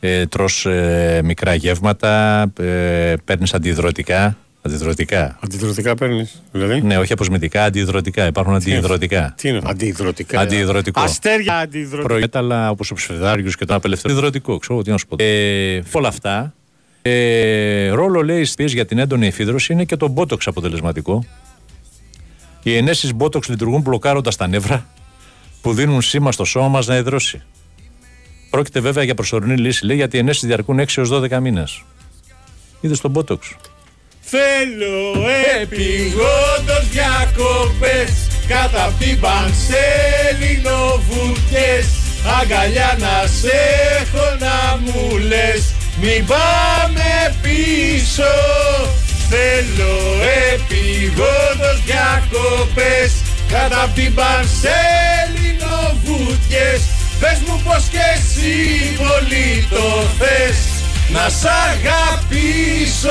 [0.01, 4.37] ε, τρως ε, μικρά γεύματα, ε, παίρνεις αντιδροτικά.
[4.63, 5.39] Αντιδροτικά.
[5.45, 8.27] Αντιδροτικά παίρνεις, δηλαδή; Ναι, όχι αποσμητικά, αντιδροτικά.
[8.27, 9.35] Υπάρχουν αντιδροτικά.
[9.37, 10.41] Τι είναι, αντιδροτικά.
[10.41, 11.01] Αντιδροτικό.
[11.01, 12.09] Αστέρια αντιδροτικά.
[12.09, 14.15] Προέταλα όπως ο ψευδάριο και το απελευθερώ.
[14.15, 15.17] Υδροτικό, ξέρω τι να σου πω.
[15.19, 16.53] Ε, όλα αυτά.
[17.03, 21.25] Ε, ρόλο λέει στις πίεση για την έντονη εφίδρωση είναι και το μπότοξ αποτελεσματικό.
[22.63, 24.87] Οι ενέσεις μπότοξ λειτουργούν μπλοκάροντας τα νεύρα
[25.61, 27.43] που δίνουν σήμα στο σώμα μας να υδρώσει.
[28.51, 31.83] Πρόκειται βέβαια για προσωρινή λύση, λέει, γιατί οι ενέσεις διαρκούν 6 έως 12 μήνες.
[32.81, 33.57] Είδε τον μπότοξ.
[34.31, 35.29] Θέλω
[35.61, 38.13] επιγόντως διακοπές
[38.49, 41.87] Κάτω απ' την Πανσέλινο βουτιές
[42.41, 43.59] Αγκαλιά να σε
[44.01, 45.63] έχω να μου λες
[46.01, 48.33] Μην πάμε πίσω
[49.31, 49.97] Θέλω
[50.53, 53.13] επιγόντως διακοπές
[53.49, 56.81] Κάτω απ' την Πανσέλινο βούτιες
[57.21, 58.55] Πες μου πως και εσύ
[58.97, 60.59] πολύ το θες
[61.13, 63.09] Να σ' αγαπήσω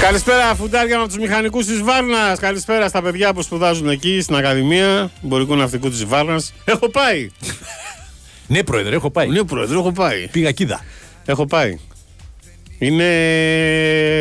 [0.00, 2.38] Καλησπέρα, φουντάρια από τους μηχανικούς της Βάρνας.
[2.38, 6.52] Καλησπέρα στα παιδιά που σπουδάζουν εκεί στην Ακαδημία Εμπορικού Ναυτικού της Βάρνας.
[6.64, 7.30] Έχω πάει.
[8.46, 9.28] Ναι, πρόεδρε, έχω πάει.
[9.28, 10.28] Ναι, πρόεδρε, έχω πάει.
[10.28, 10.84] Πήγα κίδα.
[11.24, 11.78] Έχω πάει.
[12.82, 13.04] Είναι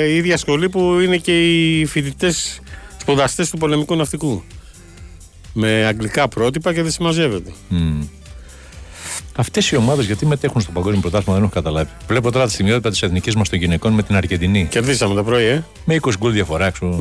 [0.10, 2.62] η ίδια σχολή που είναι και οι φοιτητές
[2.98, 4.44] σπουδαστές του πολεμικού ναυτικού.
[5.54, 7.52] Με αγγλικά πρότυπα και δεν συμμαζεύεται.
[9.36, 11.90] Αυτές οι ομάδες γιατί μετέχουν στο παγκόσμιο πρωτάθλημα δεν έχω καταλάβει.
[12.08, 14.68] Βλέπω τώρα τη στιγμιότητα της εθνικής μας των γυναικών με την Αργεντινή.
[14.70, 15.64] Κερδίσαμε το πρωί, ε.
[15.86, 16.96] Με 20 γκολ διαφορά, ξέρω.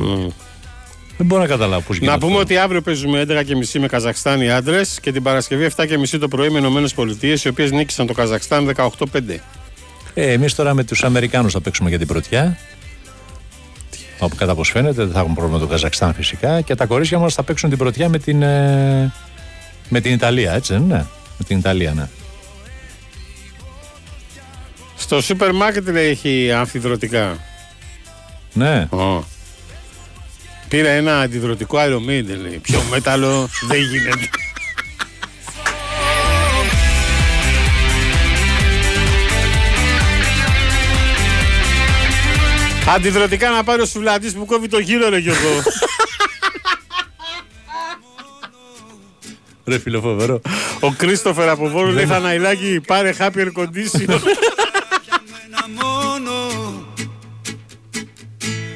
[1.17, 2.11] Δεν μπορώ να καταλάβω πώς γίνεται.
[2.11, 2.43] Να πούμε αυτό.
[2.43, 6.59] ότι αύριο παίζουμε 11.30 με Καζακστάν οι άντρες και την Παρασκευή 7.30 το πρωί με
[6.59, 9.41] Ηνωμένες Πολιτείες, οι οποίες νίκησαν το Καζακστάν 18-5.
[10.13, 12.57] Ε, Εμείς τώρα με τους Αμερικάνους θα παίξουμε για την πρωτιά.
[14.19, 16.61] Όπου κατά πώς φαίνεται δεν θα έχουμε πρόβλημα με το Καζακστάν φυσικά.
[16.61, 19.13] Και τα κορίτσια μας θα παίξουν την πρωτιά με την, ε,
[19.89, 21.07] με την Ιταλία, έτσι δεν είναι.
[21.37, 22.07] Με την Ιταλία, ναι.
[24.97, 27.37] Στο σούπερ μάρκετ λέει έχει αμφιδροτικά.
[28.53, 28.87] Ναι.
[28.89, 29.23] Ω.
[30.67, 32.57] Πήρα ένα αντιδροτικό αερομίδι, λέει.
[32.57, 34.29] Πιο μέταλλο δεν γίνεται.
[42.95, 45.61] Αντιδροτικά να πάρει ο Σουβλαντής που κόβει το γύρο, ρε Γιώργο.
[49.65, 50.41] Ρε φίλο φοβερό.
[50.79, 54.19] Ο Κρίστοφερ από Βόρειο λέει Θαναϊλάκη, πάρε happy air condition.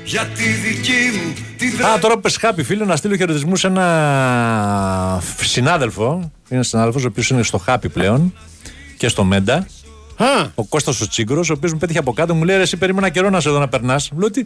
[0.05, 3.67] Για τη δική μου τη Α, τώρα που πες χάπι, φίλε, να στείλω χαιρετισμούς σε
[3.67, 6.13] ένα συνάδελφο.
[6.13, 8.33] Είναι ένα συνάδελφος, ο οποίος είναι στο χάπι πλέον
[8.97, 9.67] και στο Μέντα.
[10.55, 13.09] Ο Κώστας ο Τσίγκρος, ο οποίος μου πέτυχε από κάτω, μου λέει: «Ρε, Εσύ περίμενα
[13.09, 14.09] καιρό να σε εδώ να περνάς.
[14.11, 14.41] Μου λέει: «Τι».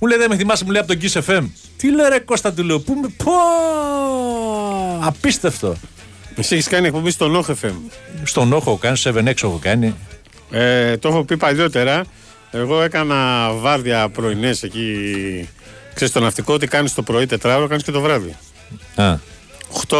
[0.00, 1.48] Μου λέει: Δεν με θυμάσαι, μου λέει από τον Kiss FM.
[1.76, 3.08] Τι λέει, ρε Κώστα, του λέω: Πού με.
[3.24, 3.32] Πω!
[5.00, 5.76] Απίστευτο.
[6.36, 7.74] Εσύ έχεις κάνει εκπομπή στον Όχ FM.
[8.24, 9.94] Στον Όχο έχω κάνει, 7X έχω κάνει.
[10.50, 12.04] Ε, το έχω πει παλιότερα.
[12.50, 15.48] Εγώ έκανα βάρδια πρωινές εκεί.
[15.94, 18.36] Ξέρεις το ναυτικό ότι κάνεις το πρωί τετράωρο, κάνεις και το βράδυ.
[18.94, 19.16] Α.
[19.88, 19.96] 8.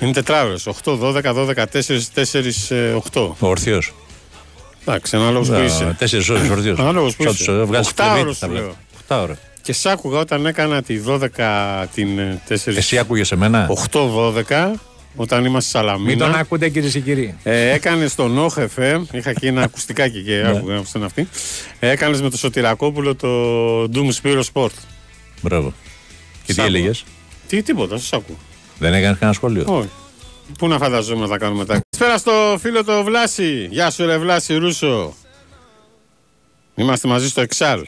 [0.00, 0.54] Είναι τετράωρε.
[0.84, 3.34] 8, 12, 12, 4, 4, 8.
[3.38, 3.92] Ο Ορθίος.
[4.86, 5.94] Εντάξει, ανάλογος που είσαι.
[5.98, 6.78] Τέσσερις ώρες ορθίος.
[6.78, 7.52] Ανάλογος που είσαι.
[7.78, 8.76] Οχτάωρος σου λέω.
[9.08, 9.38] 8 ώρα.
[9.62, 12.54] Και σ' άκουγα όταν έκανα τη 12 την ε, 4.
[12.76, 14.72] Εσύ άκουγες εμένα; 8-12
[15.16, 16.38] όταν είμαστε στη Μην τον Σαλαμίνα.
[16.38, 17.34] ακούτε κύριε και κύριοι.
[17.42, 21.28] Ε, έκανε στον Όχ FM, είχα και ένα ακουστικάκι και άκουγα αυτό είναι αυτή.
[21.78, 23.28] Ε, έκανες με το Σωτηρακόπουλο το
[23.82, 24.70] Doom Spiro Sport.
[25.40, 25.72] Μπράβο.
[26.46, 27.04] Και τι Σ' έλεγες;
[27.48, 28.38] Τι, τίποτα, σας ακούω.
[28.80, 29.64] Δεν έκανε κανένα σχόλιο.
[29.66, 29.88] Όχι.
[30.58, 31.80] Πού να φανταζόμαστε να κάνουμε μετά.
[31.88, 33.68] Καλησπέρα στο φίλο το Βλάση.
[33.70, 35.14] Γεια σου, ρε Βλάση Ρούσο.
[36.74, 37.86] Είμαστε μαζί στο Εξάλ.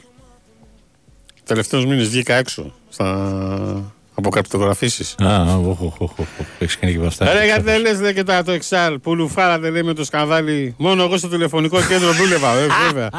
[1.43, 5.23] Τελευταίου μήνες βγήκα έξω στα αποκαπιτογραφήσει.
[5.23, 6.27] Α, οχ, οχ, οχ, οχ,
[6.59, 7.33] έχεις κάνει και από αυτά.
[7.33, 10.75] Ρε, γιατί δεν λες δε και τα το Εξάλ που λουφάρατε λέει με το σκανδάλι.
[10.77, 13.09] Μόνο εγώ στο τηλεφωνικό κέντρο δούλευα, ε, βέβαια.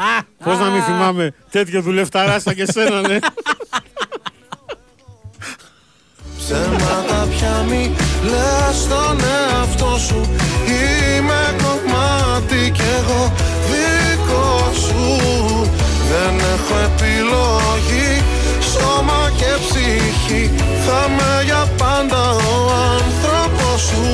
[0.43, 3.17] Πώς να μην θυμάμαι τέτοιο δουλευταρά σαν και σένα, ναι.
[6.47, 7.91] Ψέματα πια μη
[8.21, 10.21] λες στον εαυτό σου.
[10.67, 13.33] Είμαι κομμάτι κι εγώ
[13.69, 15.03] δικό σου.
[16.09, 18.23] Δεν έχω επιλογή
[18.71, 20.51] Σώμα και ψυχή.
[20.85, 24.05] Θα με για πάντα ο άνθρωπος σου.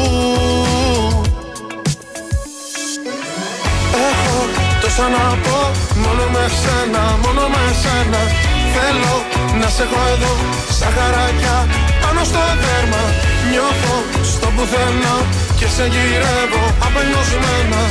[4.07, 4.37] Έχω
[4.81, 5.59] τόσα να πω
[5.95, 8.21] Μόνο με σένα, μόνο με σένα.
[8.73, 9.15] Θέλω
[9.61, 10.33] να σε έχω εδώ
[10.79, 13.03] Σαν χαράκια πάνω στο δέρμα
[13.51, 15.15] Νιώθω στο πουθενά
[15.59, 17.81] Και σε γυρεύω απελπισμένα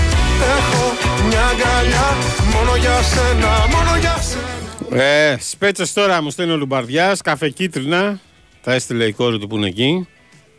[0.56, 0.82] Έχω
[1.28, 2.08] μια αγκαλιά
[2.54, 8.20] Μόνο για σένα, μόνο για σένα Ε, σπέτσες τώρα μου στέλνει ο Λουμπαρδιάς, καφέ κίτρινα.
[8.62, 10.08] Τα έστειλε η κόρη του που είναι εκεί.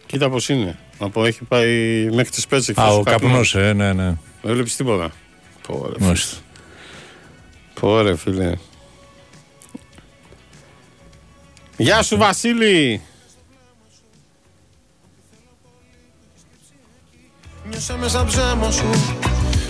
[0.06, 0.78] Κοίτα πώς είναι.
[1.00, 2.74] Από έχει πάει μέχρι τις σπέτσε.
[2.76, 4.18] Α, ο καπνός, ε, ναι, ναι.
[4.42, 5.12] Δεν βλέπεις τίποτα.
[5.68, 6.06] Πόρε, φίλε.
[6.06, 6.38] Μάλιστα.
[7.80, 8.52] Πόρε, φίλε.
[11.78, 13.02] Γεια σου, Βασίλη.
[17.72, 18.90] Νιώσε μέσα ψέμα σου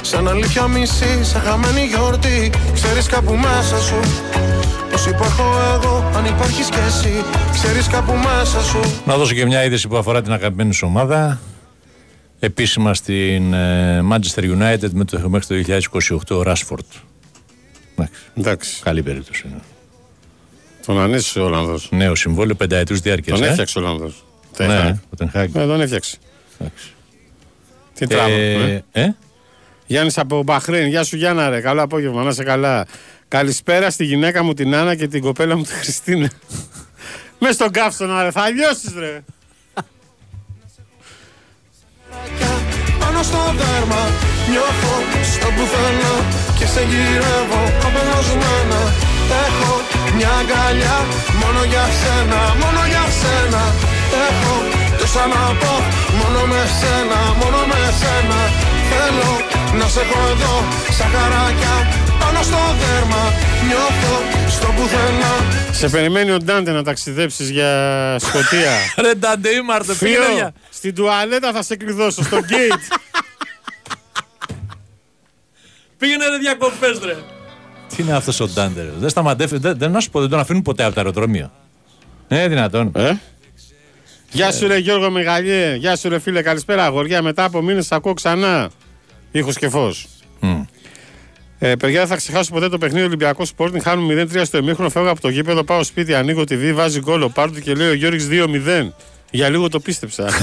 [0.02, 4.00] Σαν αλήθεια μισή, σαν χαμένη γιορτή Ξέρεις κάπου μέσα σου
[4.92, 5.44] Πως υπάρχω
[5.74, 9.98] εγώ, αν υπάρχεις κι εσύ Ξέρεις κάπου μέσα σου Να δώσω και μια είδηση που
[9.98, 11.40] αφορά την αγαπημένη σου ομάδα.
[12.40, 15.80] Επίσημα στην ε, Manchester United με το, μέχρι το
[16.32, 16.86] 2028 ο Ράσφορντ.
[18.38, 18.82] Εντάξει.
[18.84, 19.46] Καλή περίπτωση.
[19.52, 19.60] Ναι.
[20.86, 21.90] Τον ανέστησε ο Ολλανδός.
[21.92, 23.38] Νέο συμβόλαιο πενταετού διάρκειας.
[23.38, 23.50] Τον ε.
[23.50, 24.26] έφτιαξε ο Ολλανδός.
[24.58, 24.96] Ten Ναι, Hag.
[25.10, 25.48] ο Ten Hag.
[25.54, 26.18] Ε, τον έφτιαξε.
[28.08, 28.36] Τι Ε, τράβο.
[28.36, 28.84] Ε.
[28.92, 29.16] ε;
[29.86, 31.62] Γιάννης από Μπαχρέιν, γεια σου Γιάννα, ρε.
[31.62, 32.86] Καλό απόγευμα, να είσαι καλά.
[33.28, 36.30] Καλησπέρα στη γυναίκα μου την Άννα και την κοπέλα μου τη Χριστίνα.
[37.40, 38.32] Μες στον καύσωνα, ρε.
[38.32, 39.24] Θα λιώσεις, ρε.
[43.00, 44.02] Πάνω στο δέρμα
[44.50, 44.96] νιώθω
[45.34, 46.14] στο πουθενά
[46.58, 48.82] Και σε γυρεύω απελασμένα
[49.46, 49.74] Έχω
[50.16, 50.98] μια αγκαλιά
[51.42, 53.64] μόνο για σένα, μόνο για σένα
[54.28, 54.56] Έχω
[55.14, 55.74] τόσα να πω
[56.20, 58.40] μόνο με σένα, μόνο με σένα
[58.92, 59.32] Θέλω
[59.80, 60.56] να σε έχω εδώ
[60.98, 61.76] σαν χαράκια
[62.20, 63.24] πάνω στο δέρμα
[63.68, 64.16] Νιώθω
[64.50, 65.34] στο πουθενά
[65.72, 67.70] Σε περιμένει ο Ντάντε να ταξιδέψεις για
[68.20, 68.72] Σκοτία.
[69.04, 72.98] Ρε Ντάντε, ήμαρτε, Φίλο, πήγαινε για- στην τουαλέτα θα σε κλειδώσω στο gate.
[75.98, 77.16] Πήγαινε ρε διακοπές ρε.
[77.96, 80.40] Τι είναι αυτός ο Ντάντε, ρε; Δεν σταματεύει, δεν, δεν, να σου πω, δεν τον
[80.40, 81.52] αφήνουν ποτέ από το αεροδρόμιο.
[82.28, 82.92] Ε, δυνατόν.
[82.96, 83.14] Ε;
[84.32, 87.22] Γεια σου ρε Γιώργο Μεγαλιέ, γεια σου ρε φίλε, καλησπέρα αγοριά.
[87.22, 88.70] Μετά από μήνες σ' ακούω ξανά.
[89.32, 90.08] Ήχος και φως.
[91.60, 93.82] Ε, παιδιά, δεν θα ξεχάσω ποτέ το παιχνίδι Ολυμπιακός Sporting.
[93.84, 94.90] Χάνουν 0-3 στο εμίχρονο.
[94.90, 97.90] Φεύγω από το γήπεδο, πάω σπίτι, ανοίγω τη βή, βάζει γκολ ο Πάρντου και λέει
[97.90, 98.88] ο Γιώργης 2-0.
[99.32, 100.30] Για λίγο το πίστεψα.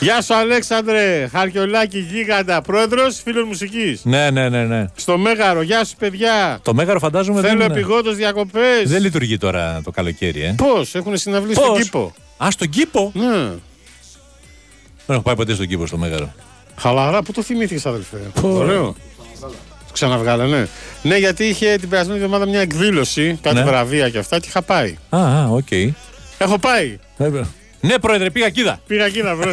[0.00, 4.00] Γεια σου Αλέξανδρε, Χαρκιολάκη Γίγαντα, πρόεδρος, φίλος μουσικής.
[4.04, 4.84] Ναι, ναι, ναι, ναι.
[4.94, 6.58] Στο Μέγαρο, γεια σου παιδιά.
[6.62, 8.82] Το μέγαρο φαντάζομαι Θέλω δεν, επιγόντως διακοπές.
[8.84, 10.54] δεν λειτουργεί τώρα το καλοκαίρι, ε.
[10.56, 12.12] Πώς, έχουν συναυλίες στον Πώς; κήπο;
[12.44, 13.28] Α, στον κήπο; Ναι.
[15.06, 16.32] Δεν έχω πάει ποτέ στον κήπο στο μέγαρο.
[16.76, 18.94] Χαλαρά, πού το θυμήθηκες αδελφέ; Ωραίο.
[19.92, 20.68] Ξαναβγάλανε.
[21.02, 23.64] Ναι, γιατί είχε την περασμένη εβδομάδα μια εκδήλωση, κάτι Ναι.
[23.64, 24.96] βραβεία και αυτά και είχα πάει.
[25.08, 25.70] Α, α, οκ.
[26.38, 26.98] Έχω πάει.
[27.80, 28.80] Ναι, πρόεδρε, πήγα κοίτα.
[28.86, 29.52] Πήγα εκεί να βρω.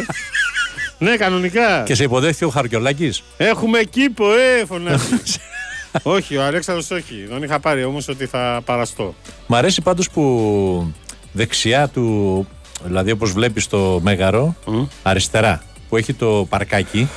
[0.98, 1.82] ναι, κανονικά.
[1.82, 3.22] Και σε υποδέχθηκε ο Χαρκιολάκης.
[3.36, 5.04] Έχουμε κήπο, ε, φωνάζει.
[6.02, 7.26] όχι, ο Αλέξανδρος όχι.
[7.28, 9.14] Τον είχα πάρει όμως ότι θα παραστώ.
[9.46, 10.94] Μ' αρέσει πάντως που
[11.32, 12.46] δεξιά του,
[12.84, 14.56] δηλαδή όπως βλέπεις το Μέγαρο,
[15.02, 17.08] αριστερά, που έχει το παρκάκι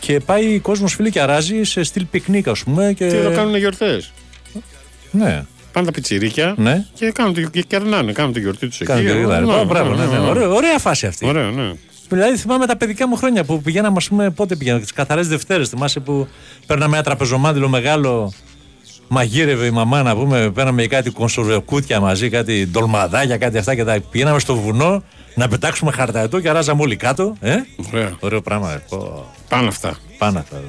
[0.00, 2.92] και πάει ο κόσμος φίλε και αράζει σε στυλ πικνίκ ας πούμε.
[2.92, 3.06] Και...
[3.06, 4.12] Τι εδώ κάνουν γιορτές;
[5.10, 5.44] Ναι.
[5.72, 6.84] Πάνε τα πιτσιρίκια Ναι.
[6.94, 8.84] και, κάνουν, το- και κερνάνε, κάνουν τη γιορτή τους εκεί.
[8.90, 9.40] Κάνουν και Ε, γρήγορα.
[9.40, 10.18] ναι, Μπράβο, ναι, ναι.
[10.18, 11.26] Ωραία, ωραία φάση αυτή.
[11.26, 11.72] Ωραίο, ναι.
[12.08, 15.68] Δηλαδή θυμάμαι τα παιδικά μου χρόνια που πηγαίναμε, ας πούμε, πότε πηγαίναμε, τις καθαρές Δευτέρες.
[15.68, 16.28] Θυμάσαι που
[16.66, 18.32] παίρναμε ένα τραπεζομάντιλο μεγάλο,
[19.08, 23.98] μαγείρευε η μαμά να πούμε, παίρναμε κάτι κονσορβεκούτια μαζί, κάτι ντολμαδάκια, κάτι αυτά και τα
[24.10, 25.02] πηγαίναμε στο βουνό
[25.34, 27.36] να πετάξουμε χαρταετό και αράζαμε όλοι κάτω.
[27.40, 27.56] Ε;
[27.92, 28.16] Ωραία.
[28.20, 28.72] Ωραίο πράγμα.
[28.72, 28.82] ε.
[28.88, 29.26] Πω.
[29.48, 29.98] Πάνω αυτά.
[30.18, 30.56] Πάνω αυτά.
[30.56, 30.68] εδώ.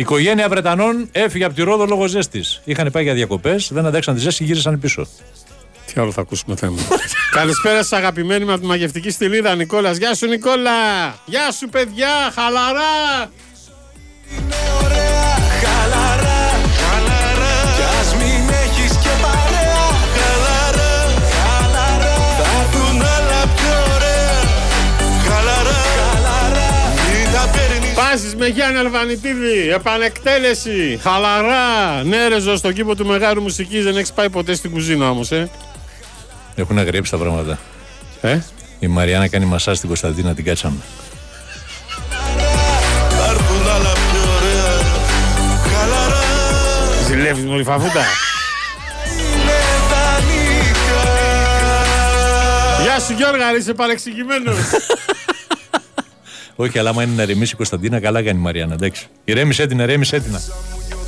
[0.00, 2.60] Η οικογένεια Βρετανών έφυγε από τη Ρόδο λόγω ζέστης.
[2.64, 5.06] Είχαν πάει για διακοπές, δεν αντέξαν τη ζέστη, γύρισαν πίσω.
[5.86, 6.76] Τι άλλο θα ακούσουμε θέμα.
[7.38, 9.96] Καλησπέρα σας αγαπημένοι με από τη μαγευτική στυλίδα Νικόλας.
[9.96, 10.70] Γεια σου Νικόλα!
[11.24, 12.30] Γεια σου παιδιά!
[12.34, 12.70] Χαλαρά!
[12.74, 14.59] Χαλαρά,
[28.10, 29.70] παίρνεις Πάσει με Γιάννη Αλβανιτίδη!
[29.74, 30.98] Επανεκτέλεση!
[31.02, 32.02] Χαλαρά!
[32.04, 35.30] Ναι, ρε ζω στον κήπο του μεγάλου μουσικής δεν έχεις πάει ποτέ στην κουζίνα όμως,
[35.30, 35.50] ε.
[36.54, 37.58] Έχουν αγριέψει τα πράγματα.
[38.20, 38.38] Ε;
[38.78, 40.76] Η Μαριάννα κάνει μασά στην Κωνσταντίνα, την κάτσαμε.
[43.08, 44.82] Θα έρθουν άλλα πιο ωραία
[45.72, 46.22] Χαλαρά
[47.06, 48.04] Ζηλεύεις μόλι φαβούτα.
[49.18, 49.58] Είναι
[49.90, 51.08] δανεικά
[52.82, 54.56] Γεια σου Γιώργα, είσαι παρεξηγημένος.
[56.62, 58.74] Όχι, αλλά άμα είναι να ρεμίσει η Κωνσταντίνα, καλά κάνει η Μαριάννα.
[58.74, 59.06] Εντάξει.
[59.24, 60.32] Ηρέμησε την, ηρέμησε την.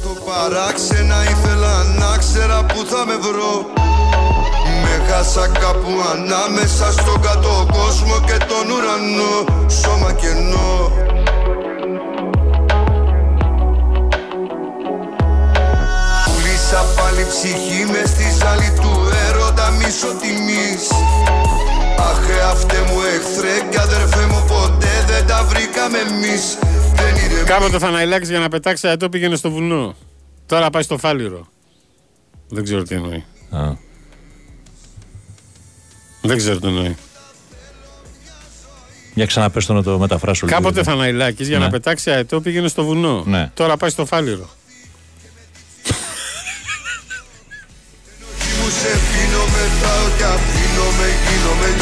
[0.03, 3.67] Το παράξενα ήθελα να ξέρα που θα με βρω
[4.83, 9.35] Με χάσα κάπου ανάμεσα στον κάτω κόσμο και τον ουρανό
[9.81, 10.93] Σώμα κενό
[16.25, 18.93] Πουλήσα πάλι ψυχή μες στη ζάλη του
[19.29, 20.85] έρωτα μίσο τιμής
[22.11, 26.59] Αχ αυτέ μου εχθρέ και αδερφέ μου ποτέ δεν τα βρήκαμε εμείς
[26.95, 29.95] Δεν είναι Κάποτε θα αναηλάξει για να πετάξει αετό πήγαινε στο βουνό.
[30.47, 31.47] Τώρα πάει στο φάληρο.
[32.49, 33.25] Δεν ξέρω τι εννοεί.
[33.51, 33.73] Α.
[36.23, 36.97] Δεν ξέρω τι εννοεί.
[39.15, 40.59] Για ξαναπες το να το μεταφράσω λίγο.
[40.59, 41.65] Κάποτε θα αναηλάξει για Ναι.
[41.65, 43.23] να πετάξει αετό πήγαινε στο βουνό.
[43.27, 43.51] Ναι.
[43.55, 44.49] Τώρα πάει στο φάληρο.
[48.59, 51.82] Μου σε πίνω μετάω και αφήνομαι γίνομαι νιώμα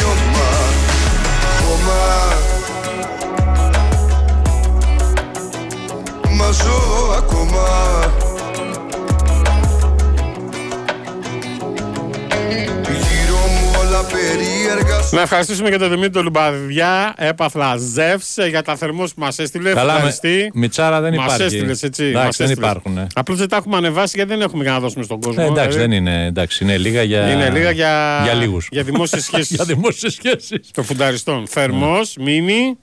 [15.11, 19.73] Να ευχαριστήσουμε και τον Δημήτρη Λουμπαδιά, έπαθλα Ζεύς, ε, για τα θερμό που μας έστειλε.
[19.73, 20.51] Καλά, με, Ευχαριστούμε.
[20.53, 21.43] Μιτσάρα δεν Μας υπάρχει.
[21.43, 22.69] έστειλες, έτσι, Εντάξει, μας δεν έστειλες.
[22.71, 22.97] υπάρχουν.
[22.97, 23.07] ε.
[23.13, 25.43] Απλώς δεν τα έχουμε ανεβάσει γιατί δεν έχουμε για να δώσουμε στον κόσμο.
[25.43, 25.79] Ε, εντάξει, δηλαδή.
[25.79, 26.25] δεν είναι.
[26.25, 27.31] Εντάξει, είναι λίγα για.
[27.31, 28.67] Είναι λίγα για, για λίγους.
[28.71, 29.55] για δημόσιες σχέσεις.
[29.55, 30.59] για δημόσιες σχέσεις.
[30.73, 31.47] Των φουνταριστών.
[31.47, 32.77] Θερμός, μίνι,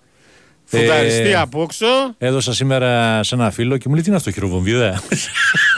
[0.65, 1.87] φουνταριστή Ε, από όξω.
[2.19, 5.03] Έδωσα σήμερα σε ένα φίλο και μου λέει τι είναι αυτό, χειροβομβίδα;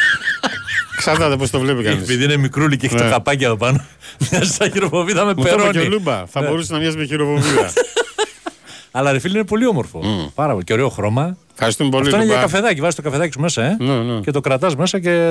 [1.00, 2.02] Εξαρτάται πώς το βλέπει κανείς.
[2.02, 3.00] Επειδή είναι μικρούλι και έχει Ναι.
[3.02, 3.84] το καπάκι εδώ πάνω.
[4.30, 5.72] Μοιάζει σαν χειροβομβίδα με Μου το είπε περόνη.
[5.72, 6.26] και ο Λούμπα.
[6.26, 6.48] Θα Ναι.
[6.48, 7.72] μπορούσε να μοιάζει με χειροβομβίδα.
[8.92, 10.00] Αλλά ρε φίλε είναι πολύ όμορφο.
[10.34, 10.64] Πάρα πολύ.
[10.64, 11.36] Και ωραίο χρώμα.
[11.52, 12.02] Ευχαριστούμε πολύ.
[12.04, 12.46] Αυτό είναι για Λούμπα.
[12.46, 12.80] καφεδάκι.
[12.80, 15.30] Βάζεις το καφεδάκι σου μέσα, ε; Ναι, Και το κρατάς μέσα και.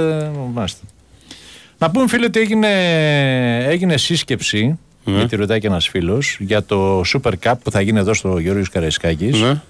[0.54, 0.80] Μάλιστα.
[1.78, 2.70] Να πούμε, φίλε, ότι έγινε,
[3.66, 4.78] έγινε σύσκεψη.
[5.04, 5.18] Ναι.
[5.18, 8.70] Γιατί ρωτάει και ένας φίλος για το Super Cup που θα γίνει εδώ στο Γιώργος
[8.70, 9.42] Καραϊσκάκης.
[9.42, 9.62] Ναι.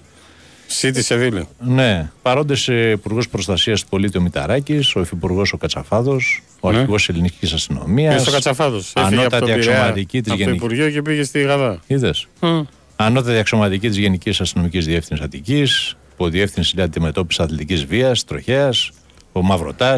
[0.72, 1.44] Σίτι Σεβίλλη.
[1.58, 2.10] Ναι.
[2.22, 6.76] Παρόντες Υπουργός Προστασίας του Πολίτη ο Μηταράκης, ο Υφυπουργός ο Κατσαφάδος, ο Ναι.
[6.76, 8.12] Αρχηγός Ελληνικής Αστυνομίας.
[8.12, 10.64] Πήγε στο Κατσαφάδος; Ανώτατοι αξιωματικοί της Από το Γενική.
[10.64, 11.80] Υπουργείο και πήγε στη Γαδά.
[11.86, 12.26] Είδες.
[12.40, 12.60] Μμ.
[12.96, 18.90] Ανώτατη αξιωματική της Γενικής Αστυνομικής Διεύθυνσης Αττικής, Υποδιεύθυνση για Αντιμετώπισης Αθλητικής Βίας, Τροχέας,
[19.32, 19.94] ο Μαυρωτά,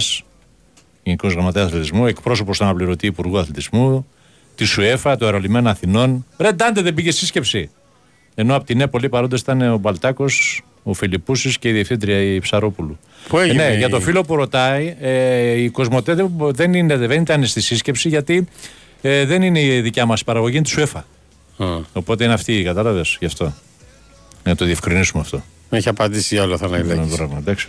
[1.02, 4.06] Γενικός Γραμματέας Αθλητισμού, εκπρόσωπος του αναπληρωτή Υπουργού Αθλητισμού,
[4.54, 6.26] της ΣΟΕΦΑ, το Αερολιμένα Αθηνών.
[6.38, 7.70] Ρε Ντάντε δεν πήγες σύσκεψη;
[8.34, 12.38] Ενώ από την ΕΕ πολλοί παρόντες ήταν ο Μπαλτάκος, ο Φιλιππούσης και η διευθύντρια η
[12.38, 12.98] Ψαρόπουλου.
[13.28, 16.96] Πού έγινε ναι, η- για το φίλο που ρωτάει, ε, η Κοσμοτέ δεν, δεν, είναι,
[16.96, 18.46] δεν ήταν στη σύσκεψη γιατί
[19.02, 21.06] ε, δεν είναι η δικιά μας παραγωγή, είναι της ΣΟΕΦΑ.
[21.92, 23.54] Οπότε είναι αυτή, κατάλαβες γι' αυτό.
[24.44, 25.42] Να το διευκρινίσουμε αυτό.
[25.70, 27.68] Έχει απαντήσει για όλα θα Ναι, είναι πράγμα, εντάξει.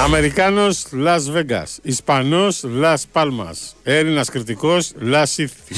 [0.00, 1.78] Αμερικάνος Las Vegas.
[1.82, 3.56] Ισπανός Las Palmas.
[3.82, 5.74] Έλληνας κριτικός Las Ήθη.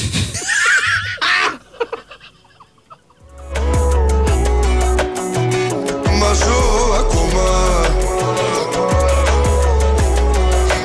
[6.19, 7.87] Μαζώ ακόμα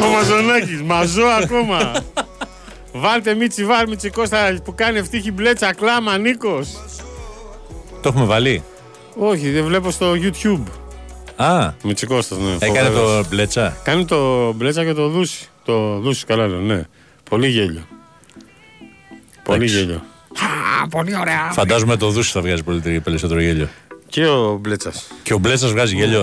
[0.01, 0.81] Ο Μαζονάκης.
[0.81, 2.03] Μαζό ακόμα.
[2.93, 6.67] Βάλτε Μίτσι Βάρ Μίτσι Κώστα που κάνει ευτύχη μπλέτσα κλάμα Νίκος.
[8.01, 8.63] Το έχουμε βάλει;
[9.15, 10.63] Όχι, δεν βλέπω στο YouTube.
[11.41, 12.55] Α, Μίτσι Κώστας, ναι.
[12.59, 13.23] έκανε φοβερός.
[13.23, 13.77] το μπλέτσα.
[13.83, 15.47] Κάνει το μπλέτσα και το δούσι.
[15.65, 16.83] Το δούσι, καλά λέω, ναι.
[17.29, 17.81] Πολύ γέλιο.
[19.43, 19.79] Πολύ Εντάξει.
[19.79, 20.01] γέλιο.
[20.89, 21.49] πολύ ωραία.
[21.51, 23.67] Φαντάζομαι το δούσι θα βγάζει πολύ περισσότερο γέλιο.
[24.09, 25.07] Και ο μπλέτσας.
[25.23, 26.21] Και ο μπλέτσας βγάζει γέλιο.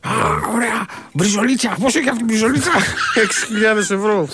[0.00, 0.10] Α,
[0.54, 0.86] ωραία.
[1.12, 1.76] Μπριζολίτσα.
[1.80, 2.70] Πόσο έχει αυτή η μπριζολίτσα;
[3.74, 4.28] 6.000 ευρώ.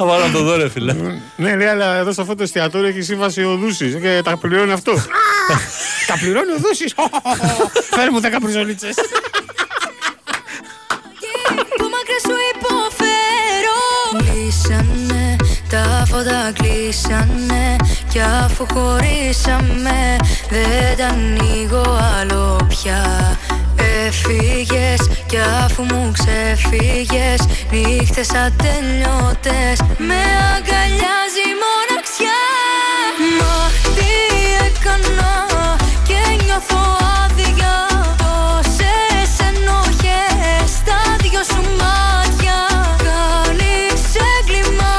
[0.00, 0.92] Θα βάλω να το δω, ρε φίλε.
[1.36, 4.72] ναι, λέει, αλλά εδώ σε αυτό το εστιατόριο έχει σύμβαση ο Δούσης και τα πληρώνει
[4.72, 4.92] αυτό.
[6.06, 6.94] τα πληρώνει ο Δούσης.
[7.90, 8.88] Φέρε μου 10 μπριζολίτσε.
[11.76, 13.80] Που μακριά σου υποφέρω
[14.18, 15.36] Κλείσανε,
[15.70, 17.76] τα φώτα κλείσανε
[18.10, 20.16] Κι αφού χωρίσαμε
[20.50, 23.02] Δεν τα ανοίγω άλλο πια
[24.06, 27.40] Έφυγες κι αφού μου ξεφύγες
[27.70, 29.78] Νύχτες ατελειώτες
[30.08, 30.20] Με
[30.54, 32.40] αγκαλιάζει η μοναξιά.
[33.38, 33.54] Μα
[33.96, 34.12] τι
[34.66, 35.32] έκανα
[36.08, 36.82] και νιώθω
[37.22, 37.76] άδεια.
[38.22, 42.58] Τόσες ενοχές στα δυο σου μάτια.
[43.06, 44.02] Κάνεις
[44.36, 44.94] έγκλημα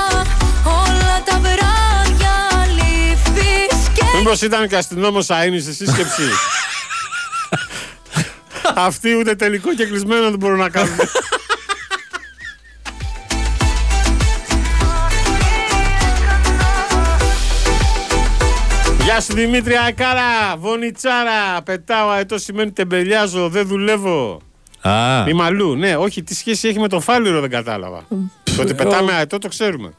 [0.64, 2.36] όλα τα βράδια.
[2.78, 6.30] Λείπεις και Μήπως ήταν και αστυνόμος Αίνη στη σύσκεψη.
[8.86, 10.96] Αυτοί ούτε τελικό και κλεισμένο δεν μπορούν να κάνουν.
[19.04, 24.42] Γεια σου Δημήτρη Ακάρα, Βονιτσάρα, πετάω αετό σημαίνει τεμπελιάζω, δεν δουλεύω.
[24.82, 28.04] Α, Μη μαλλού, ναι, όχι, τι σχέση έχει με το φάληρο δεν κατάλαβα.
[28.56, 29.94] Το ότι πετάμε αετό το ξέρουμε.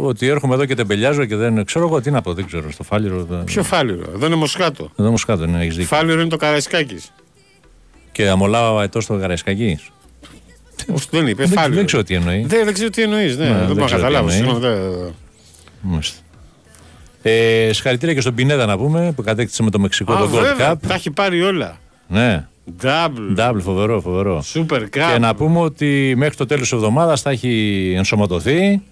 [0.00, 2.70] ότι έρχομαι εδώ και τεμπελιάζω και δεν ξέρω εγώ τι να πω, δεν ξέρω.
[2.70, 3.24] Στο φάληρο.
[3.24, 4.90] δεν- Ποιο φάληρο, εδώ είναι Μοσχάτο.
[4.96, 5.96] Εδώ όμω κάτω, ναι, έχεις δίκιο.
[5.96, 7.12] Φάληρο είναι το Καραϊσκάκης.
[8.16, 9.78] Και αμολάω αετό στο Γαραϊσκακή.
[10.94, 11.74] Όχι, δεν είπε, Δεν, φάληρο.
[11.74, 12.44] δεν ξέρω τι εννοεί.
[12.46, 13.36] Δεν, δεν ξέρω τι εννοείς.
[13.36, 14.30] Ναι, Ναι, δεν δεν μπορώ να ξέρω τι καταλάβω.
[14.32, 14.50] εννοεί.
[14.52, 15.14] Συγγνώμη, δεν-
[15.80, 16.18] Μάλιστα.
[17.22, 20.40] Ε, συγχαρητήρια και στον Πινέδα να πούμε που κατέκτησε με το Μεξικό Α, το Gold
[20.42, 20.76] βέβαια, Cup.
[20.88, 21.78] τα έχει πάρει όλα.
[22.08, 22.46] Ναι,
[22.82, 23.36] Double.
[23.38, 24.44] double, φοβερό, φοβερό.
[24.54, 24.88] Super Cup.
[25.12, 28.82] Και να πούμε ότι μέχρι το τέλος της εβδομάδας θα έχει ενσωματωθεί.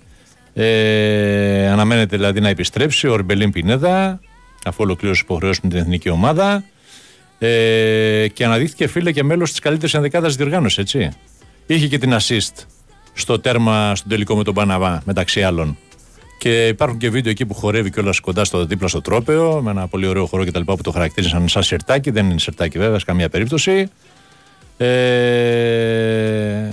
[0.55, 4.21] Ε, αναμένεται δηλαδή να επιστρέψει ο Ορμπελίν Πινέδα,
[4.65, 6.65] αφού ολοκλήρωσε υποχρεώσεις με την εθνική ομάδα.
[7.39, 11.09] Ε, και αναδείχθηκε φίλε και μέλος της καλύτερης ενδεκάδας διοργάνωσης, έτσι.
[11.67, 12.65] Είχε και την assist
[13.15, 15.79] στο τέρμα, στον τελικό με τον Παναβά, μεταξύ άλλων.
[16.39, 19.87] Και υπάρχουν και βίντεο εκεί που χορεύει κιόλας κοντά στο δίπλα στο τρόπεο, με ένα
[19.87, 20.61] πολύ ωραίο χορό κτλ.
[20.61, 22.11] που το χαρακτήρισαν σαν σερτάκι.
[22.11, 23.91] Δεν είναι σερτάκι βέβαια, σε καμία περίπτωση.
[24.77, 26.69] Ε,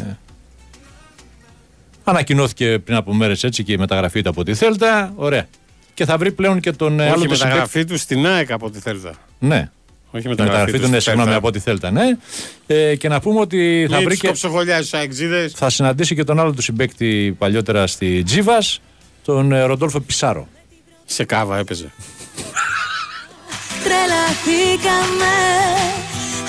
[2.03, 5.13] ανακοινώθηκε πριν από μέρες έτσι και η μεταγραφή του από τη Θέλτα.
[5.15, 5.47] Ωραία.
[5.93, 8.27] Και θα βρει πλέον και τον ε, Όχι, άλλο η της συμπαίκτη- μεταγραφή του στην
[8.27, 9.13] ΑΕΚ από τη Θέλτα.
[9.39, 9.69] Ναι.
[10.11, 12.17] Όχι μεταγραφή τους, ναι, συγγνώμη από ό,τι θέλετε, ναι.
[12.67, 15.51] Ε, και να πούμε ότι θα Μην βρει τους και, κοψοχολιάζεις τους αεξίδες.
[15.55, 18.81] θα συναντήσει και τον άλλο του συμπέκτη παλιότερα στη Τζίβας,
[19.25, 20.47] τον ε, Ροντόλφο Πισάρο.
[21.05, 21.91] Σε κάβα έπαιζε.
[23.83, 25.35] Τρελαθήκαμε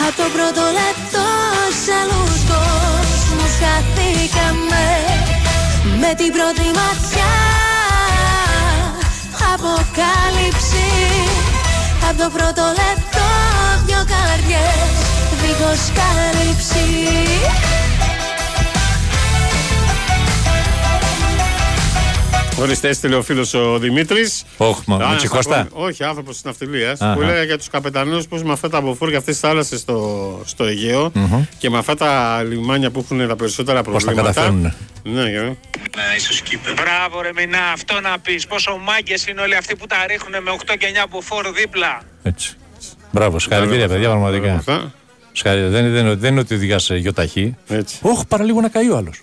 [0.06, 1.26] Από το πρώτο λεπτό
[1.84, 4.84] σε άλλους κόσμους χαθήκαμε
[6.00, 7.34] Με την πρώτη ματιά
[9.52, 10.88] Αποκάλυψη
[12.08, 13.11] Από το πρώτο λεπτό δυο
[14.04, 14.92] καρδιές
[15.42, 16.86] Δίχως κάλυψη
[22.58, 24.44] Ορίστε, έστειλε ο φίλος ο Δημήτρης.
[24.56, 25.66] Όχι, μα με τσικώστα.
[25.72, 27.00] Όχι, άνθρωπος της ναυτιλίας.
[27.00, 27.14] Αχα.
[27.14, 30.40] Που έλεγε για τους καπετανούς πώς με αυτά τα μποφόρ και αυτές τις θάλασσες στο,
[30.44, 31.44] στο αιγαιο Μμμ.
[31.58, 34.28] και με αυτά τα λιμάνια που έχουν τα περισσότερα Πώς τα προβλήματα.
[34.32, 34.74] καταφέρνουνε.
[35.02, 35.42] Ναι, για.
[35.96, 36.72] Να είσαι σκύπερ.
[36.72, 38.46] Μπράβο ρε Μινά, αυτό να πεις.
[38.46, 42.00] Πόσο μάγκες είναι όλοι αυτοί που τα ρίχνουν με 8 και 9 από φόρ δίπλα.
[42.22, 42.56] Έτσι.
[43.12, 44.62] Μπράβο, συγχαρητήρια, παιδιά, πραγματικά.
[45.32, 45.70] Συγχαρητήρια.
[45.80, 47.56] Δεν, δεν, δεν είναι ότι οδηγάς γιοταχή.
[47.68, 47.98] Έτσι.
[48.02, 49.22] Όχι, παραλίγο να καεί ο άλλος.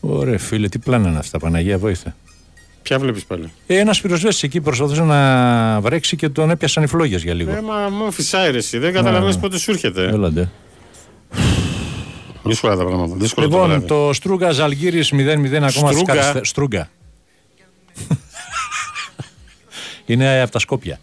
[0.00, 2.16] Ωραία, φίλε, τι πλάνα είναι αυτά, Παναγία, βοήθεια.
[2.82, 7.22] Ποια βλέπεις πάλι; Ε, Ένας πυροσβέστης εκεί προσπαθούσε να βρέξει και τον έπιασαν οι φλόγες
[7.22, 7.50] για λίγο.
[7.50, 8.78] Ε, μα μου φυσάει ρε, εσύ.
[8.78, 9.38] Δεν καταλαβαίνεις Α.
[9.38, 10.02] πότε σου έρχεται.
[10.02, 10.50] Έλαντε.
[12.42, 13.14] Δύσκολα τα πράγματα.
[13.18, 13.86] Δύσκολα το Λοιπόν, βράδυ.
[13.86, 15.06] το Στρούγκα Ζαλγίρι 0-0
[15.56, 16.14] ακόμα στις Στρούγκα.
[16.14, 16.88] καθυστε- Στρούγκα.
[20.12, 21.00] Είναι από τα Σκόπια.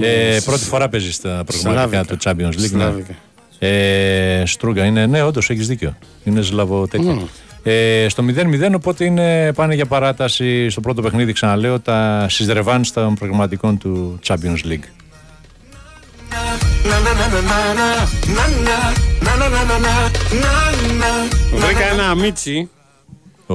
[0.00, 2.48] Ε, πρώτη φορά παίζει στα προγραμματικά του Σλάβικα.
[2.48, 2.60] Champions League.
[2.60, 2.66] ναι.
[2.66, 3.14] Σλάβικα.
[3.58, 5.96] Ε, Στρούγκα είναι, ναι, όντως έχεις δίκιο.
[6.24, 7.12] Είναι σλαβο τέτοιο.
[7.12, 7.24] Μμμ.
[7.62, 8.24] Ε, στο
[8.68, 14.18] 0-0, οπότε είναι, πάνε για παράταση στο πρώτο παιχνίδι, ξαναλέω, τα συσδρεβάν των προγραμματικών του
[14.26, 14.88] Champions League.
[21.54, 22.68] Βρήκα ένα μίτσι.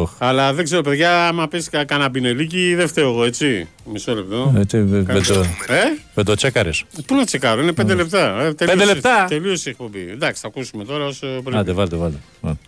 [0.01, 0.11] Οχ.
[0.17, 3.67] Αλλά δεν ξέρω, παιδιά, άμα πέσει κα- κανένα πινελίκι, δεν φταίω εγώ, έτσι.
[3.85, 4.53] Μισό λεπτό.
[4.57, 6.83] Έτσι, με, με το, Ε; με το τσέκαρες.
[7.05, 8.41] Πού να τσεκάρω, είναι πέντε λεπτά.
[8.41, 10.07] Ε, τελείωσε- λεπτά; Τελείωσε η εκπομπή.
[10.11, 11.57] Εντάξει, θα ακούσουμε τώρα όσο πρέπει.
[11.57, 12.17] Άντε, βάλτε, βάλτε.
[12.41, 12.59] βάλτε.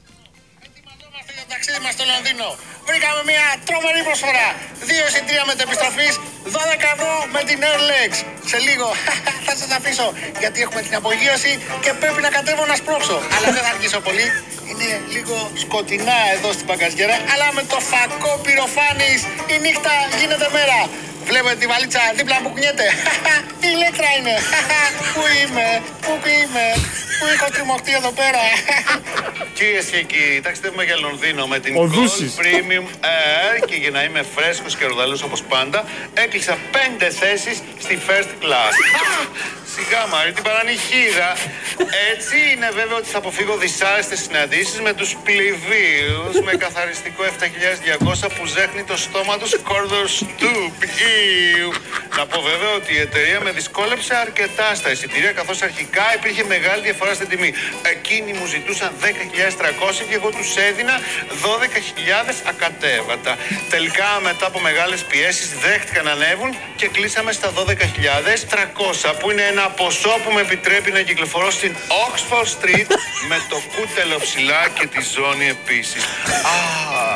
[1.50, 2.48] ταξίδι μας στο Λονδίνο.
[2.88, 4.48] Βρήκαμε μια τρομερή προσφορά.
[4.90, 6.14] Δύο εισιτήρια μετεπιστροφής,
[6.56, 8.12] 12 ευρώ με την Airlex.
[8.52, 8.88] Σε λίγο
[9.46, 10.08] θα σας αφήσω
[10.44, 11.52] γιατί έχουμε την απογείωση
[11.84, 13.18] και πρέπει να κατέβω να σπρώξω.
[13.36, 14.28] Αλλά δεν θα αργήσω πολύ.
[14.70, 17.16] Είναι λίγο σκοτεινά εδώ στην παγκαζιέρα.
[17.34, 19.20] Αλλά με το φακό πυροφάνης
[19.54, 20.80] η νύχτα γίνεται μέρα.
[21.30, 22.88] Βλέπετε τη βαλίτσα δίπλα που κουνιέται.
[23.66, 24.36] Η ηλέκτρα είναι.
[25.14, 25.68] Πού είμαι,
[26.02, 26.66] πού είμαι,
[27.20, 28.42] πού έχω τριμωχτεί εδώ πέρα.
[29.58, 32.34] Κυρίες και κύριοι, ταξιδεύουμε για Λονδίνο με την Ο Gold Δούσης.
[32.42, 32.86] Premium
[33.16, 38.32] Air και για να είμαι φρέσκος και ροδαλός όπως πάντα, έκλεισα πέντε θέσεις στη First
[38.44, 38.76] Class.
[39.76, 41.30] Σιγά Μάρη, την παρανυχίδα.
[42.12, 48.46] Έτσι είναι βέβαιο ότι θα αποφύγω δυσάρεστες συναντήσεις με τους πληβίους με καθαριστικό 7200 που
[48.46, 50.74] ζέχνει το στόμα τους Corridor Stoop.
[51.58, 51.72] Ιου.
[52.18, 56.82] Να πω βέβαια ότι η εταιρεία με δυσκόλεψε αρκετά στα εισιτήρια καθώς αρχικά υπήρχε μεγάλη
[56.82, 57.54] διαφορά στην τιμή.
[57.94, 59.08] Εκείνοι μου ζητούσαν 10.300
[60.10, 60.96] και εγώ τους έδινα
[61.30, 63.38] 12.000 ακατέβατα.
[63.70, 69.70] Τελικά μετά από μεγάλες πιέσεις δέχτηκαν να ανέβουν και κλείσαμε στα 12.300 που είναι ένα
[69.70, 71.76] ποσό που με επιτρέπει να κυκλοφορώ στην
[72.06, 72.88] Oxford Street
[73.28, 76.04] με το κούτελο ψηλά και τη ζώνη επίσης.
[76.54, 77.12] Α.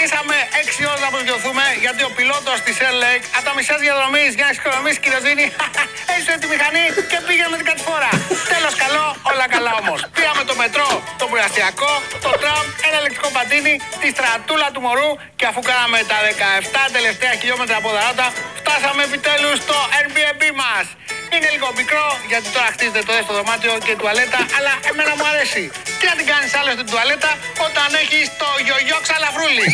[0.00, 0.08] Γεια!
[0.08, 0.36] Άρχισαμε
[0.82, 4.44] 6 ώρες να προσγειωθούμε γιατί ο πιλότος της Air Lake από τα μισά διαδρομής για
[4.46, 5.46] να εξοικονομήσει κυροζήνη
[6.14, 8.10] έσωσε τη μηχανή και πήγε με την κατηφόρα.
[8.52, 9.98] Τέλος καλό, όλα καλά όμως.
[10.16, 10.90] Πήραμε το μετρό,
[11.20, 11.92] το πουραστιακό,
[12.24, 17.32] το τραμ, ένα ηλεκτρικό πατίνι, τη στρατούλα του μωρού και αφού κάναμε τα 17 τελευταία
[17.40, 18.26] χιλιόμετρα από δαράτα
[18.60, 20.86] φτάσαμε επιτέλους στο Airbnb μας.
[21.34, 25.62] Είναι λίγο μικρό γιατί τώρα χτίζεται το δεύτερο δωμάτιο και τουαλέτα, αλλά εμένα μου αρέσει.
[25.98, 27.30] Τι να την κάνεις άλλο στην τουαλέτα
[27.66, 29.68] όταν έχεις το γιογιό ξαλαφρούλη.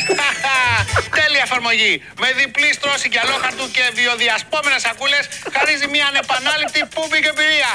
[1.19, 1.95] Τέλεια εφαρμογή.
[2.23, 5.25] Με διπλή στρώση και αλόχαρτου και βιοδιασπόμενες σακούλες
[5.55, 7.73] χαρίζει μια ανεπανάληπτη πούπη και εμπειρία.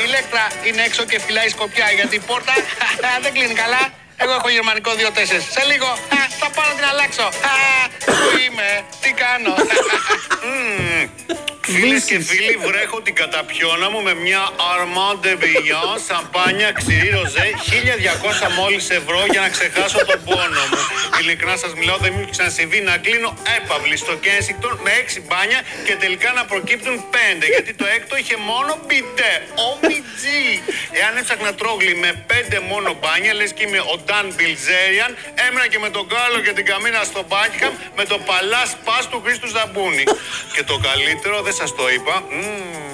[0.00, 2.54] Η ηλέκτρα είναι έξω και φυλάει σκοπιά γιατί η πόρτα
[3.24, 3.82] δεν κλείνει καλά.
[4.22, 4.96] Εγώ έχω γερμανικό 2-4.
[5.54, 5.88] Σε λίγο
[6.18, 7.26] α, θα πάω να την αλλάξω.
[7.52, 7.54] Α,
[8.04, 8.68] Πού είμαι,
[9.02, 9.54] τι κάνω.
[11.68, 11.76] Μμμ.
[11.76, 14.42] Φίλες και φίλοι, βρέχω την καταπιώνα μου με μια
[14.74, 17.46] Armand de Billon σαμπάνια ξηρή ροζέ
[18.48, 20.80] 1200 μόλις ευρώ για να ξεχάσω τον πόνο μου.
[21.20, 25.60] Ειλικρινά σας μιλάω, δεν μου έχει ξανασυμβεί να κλείνω έπαυλη στο Kensington με 6 μπάνια
[25.86, 29.32] και τελικά να προκύπτουν 5 γιατί το έκτο είχε μόνο μπιτέ.
[29.68, 30.22] OMG!
[31.00, 35.12] Εάν έψαχνα τρόγλι με 5 μόνο μπάνια, λες και είμαι ο Dan Bilzerian,
[35.44, 39.18] έμεινα και με τον Κάρλο και την Καμίνα στο Buckingham με το παλάς σπα του
[39.24, 40.04] Χρήστου Ζαμπούνι.
[40.54, 42.14] και το καλύτερο, δεν σας το είπα.
[42.30, 42.84] μμμ,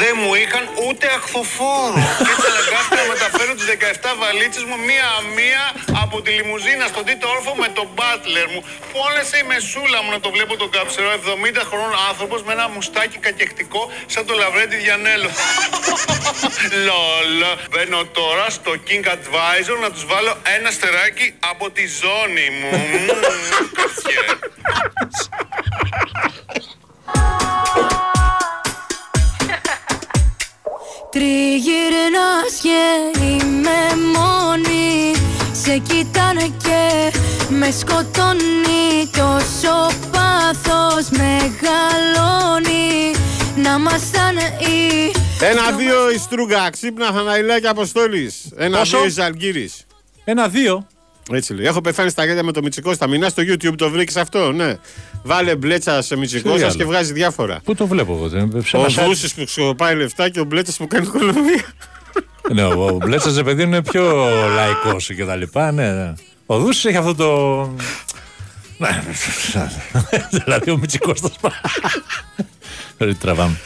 [0.00, 2.02] δεν μου είχαν ούτε αχθοφόρο.
[2.24, 5.64] και έτσι αναγκάστηκα να μεταφέρω τις 17 βαλίτσες μου μία-μία
[6.02, 8.60] από τη λιμουζίνα στον τρίτο όρφο με τον μπάτλερ μου.
[8.92, 11.16] Πόνεσε η μεσούλα μου να το βλέπω τον καψερό 70
[11.70, 15.30] χρόνων άνθρωπος με ένα μουστάκι κακεχτικό σαν το Λαβρέντι Διανέλο.
[16.86, 17.38] Λολ.
[17.70, 22.72] Μπαίνω τώρα στο King Advisor να τους βάλω ένα στεράκι από τη ζώνη μου.
[27.06, 27.86] Μμμ,
[29.46, 29.60] καφιέ.
[31.10, 32.80] Τριγυρνάς και
[33.24, 33.80] είμαι
[34.18, 35.12] μόνη
[35.52, 37.12] Σε κοιτάνε και
[37.48, 43.14] με σκοτώνει Τόσο πάθος μεγαλώνει
[43.56, 46.70] Να μασταν οι Ένα-δύο η Στρούγκα.
[46.70, 48.52] Ξύπνα Θαναϊλάκη Αποστόλης.
[48.56, 49.86] Ένα-δύο Πόσο; η Ζαλγκύρης.
[50.24, 50.86] Ένα-δύο.
[51.32, 51.66] Έτσι λέει.
[51.66, 53.74] Έχω πεθάνει στα γέλια με το Μητσικό στα μηνά στο YouTube.
[53.76, 54.74] Το βρήκες αυτό, ναι.
[55.22, 57.60] Βάλε μπλέτσα σε Μητσικό Τι σας άλλο; και βγάζει διάφορα.
[57.64, 59.06] Πού το βλέπω εγώ, δεν σε Ο ένα site.
[59.06, 61.64] Βούση που ξοπάει λεφτά και ο Μπλέτσα που κάνει Κολομβία.
[62.52, 64.24] Ναι, ο Μπλέτσας, παιδί είναι πιο
[64.54, 65.72] λαϊκός και τα λοιπά.
[65.72, 66.12] Ναι, ναι.
[66.46, 67.60] Ο Δούσης έχει αυτό το.
[68.78, 69.02] Ναι,
[70.30, 71.52] δηλαδή ο Μητσικός το σπά.
[72.98, 73.60] Ρε, Τραβάμε.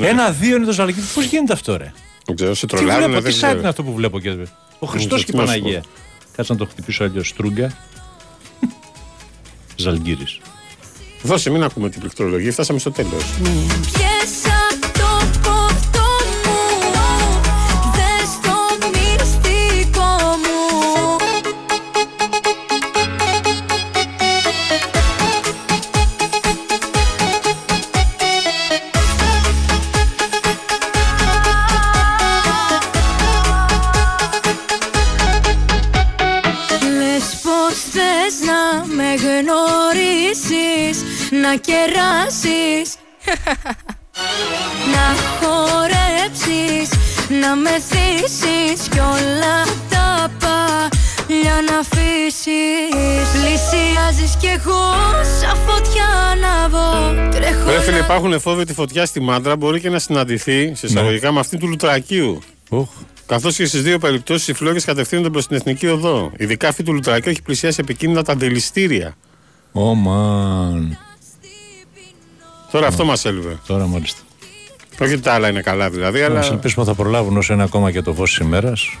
[0.00, 1.06] Ένα-δύο είναι το Ζαλγκίδη.
[1.14, 1.92] Πώς γίνεται αυτό, ρε;
[2.26, 3.04] Δεν ξέρω, σε Τι τρολάρουν.
[3.04, 3.58] βλέπω, τι δεν site ξέρω.
[3.58, 4.36] είναι αυτό που βλέπω και.
[4.78, 5.82] Ο Χριστός ξέρω, και η τι να σου Παναγία.
[6.36, 7.28] Κάτσε να το χτυπήσω αλλιώς.
[7.28, 7.72] Στρούγκα.
[9.76, 10.26] Ζαλγκύρη.
[11.22, 12.52] Δώσε, μην ακούμε την πληκτρολογία.
[12.52, 13.24] Φτάσαμε στο τέλος.
[41.56, 42.94] Να κεράσεις
[44.92, 45.06] Να
[45.40, 46.88] χορέψεις
[47.40, 54.82] Να με θύσεις Κι όλα τα παλιά να αφήσεις Πλησιάζεις κι εγώ
[55.40, 59.56] Σαν φωτιά ανάβω Τρέχω Ρε φίλε, να- υπάρχουν φόβοι τη φωτιά στη Μάντρα.
[59.56, 62.42] Μπορεί και να συναντηθεί σε εισαγωγικά με αυτή του Λουτρακίου.
[63.26, 66.32] Καθώς και στις δύο περιπτώσεις οι φλόγες κατευθύνονται προς την εθνική οδό.
[66.36, 69.16] Ειδικά αυτή του Λουτρακίου έχει πλησιάσει επικίνδυνα τα αντελιστήρια.
[69.72, 70.98] Ω, μαν.
[72.70, 73.58] Τώρα αυτό μας έλειπε.
[73.66, 74.20] Τώρα μάλιστα.
[75.00, 76.40] Όχι ότι τα άλλα είναι καλά δηλαδή, Αλλά...
[76.40, 76.52] αλλά.
[76.52, 78.98] ελπίσουμε θα προλάβουν όσο ένα ακόμα και το φω ημέρας.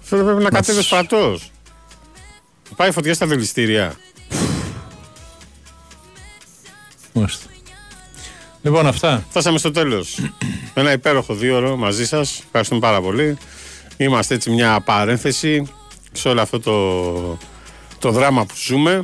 [0.00, 1.38] Φίλε, πρέπει να κατέβεις πατό.
[2.76, 3.94] Πάει φωτιά στα αντελιστήρια.
[7.12, 7.46] Μάλιστα.
[8.62, 9.24] Λοιπόν, αυτά.
[9.30, 10.18] Φτάσαμε στο τέλος.
[10.74, 12.42] Ένα υπέροχο δύο ώρο μαζί σας.
[12.44, 13.36] Ευχαριστούμε πάρα πολύ.
[13.96, 15.72] Είμαστε έτσι μια παρένθεση
[16.12, 17.38] σε όλο αυτό το,
[17.98, 19.00] το δράμα που ζούμε.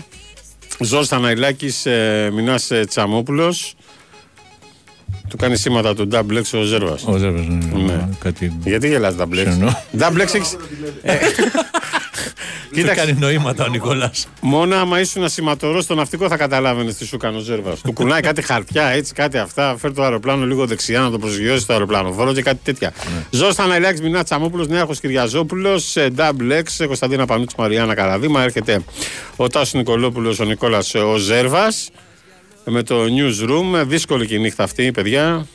[0.81, 3.75] Ζόρις Θαναϊλάκης, ε, Μινάς ε, Τσαμόπουλος.
[5.29, 7.05] Του κάνει σήματα του Double X ο Ζέρβας.
[7.07, 7.83] Ο Ζέρβας, ναι.
[7.83, 8.09] Ναι.
[8.19, 8.57] Κάτι...
[8.65, 9.83] Γιατί γελάς Double X; Ξενό.
[9.99, 10.57] Double X έχεις...
[11.03, 11.17] Ε,
[12.83, 14.29] Του κάνει νοήματα ο Νικόλας.
[14.41, 17.81] Μόνο άμα ήσουν σηματορό στο ναυτικό θα καταλάβαινες τι σου κάνει ο Ζέρβας.
[17.81, 19.77] του κουνάει κάτι χαρτιά, έτσι, κάτι αυτά.
[19.79, 22.13] Φέρει το αεροπλάνο λίγο δεξιά να το προσγειώσει το αεροπλάνο.
[22.13, 22.93] Φόρο και κάτι τέτοια.
[23.31, 28.43] Ζω Θαναλιάκη Μινά Τσαμόπουλο, Νέαρχος Κυριαζόπουλος, Double X, Κωνσταντίνα Πανούτσι Μαριάννα Καραδίμα.
[28.43, 28.83] Έρχεται
[29.37, 31.91] ο Τάσος Νικολόπουλος, ο Νικόλας ο Ζέρβας.
[32.69, 33.85] Με το newsroom.
[33.87, 35.47] Δύσκολη και η νύχτα αυτή, παιδιά.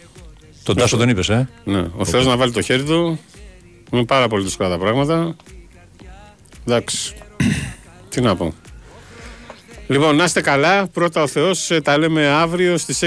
[0.63, 3.19] Τον Τάσο τον είπες, ε; Ναι, ο Θεός να βάλει το χέρι του.
[3.91, 5.35] Είναι πάρα πολύ δύσκολα τα πράγματα.
[6.67, 7.13] Εντάξει.
[8.09, 8.53] Τι να πω.
[9.87, 10.87] Λοιπόν, να είστε καλά.
[10.87, 11.71] Πρώτα ο Θεός.
[11.71, 12.97] ε, Τα λέμε αύριο στις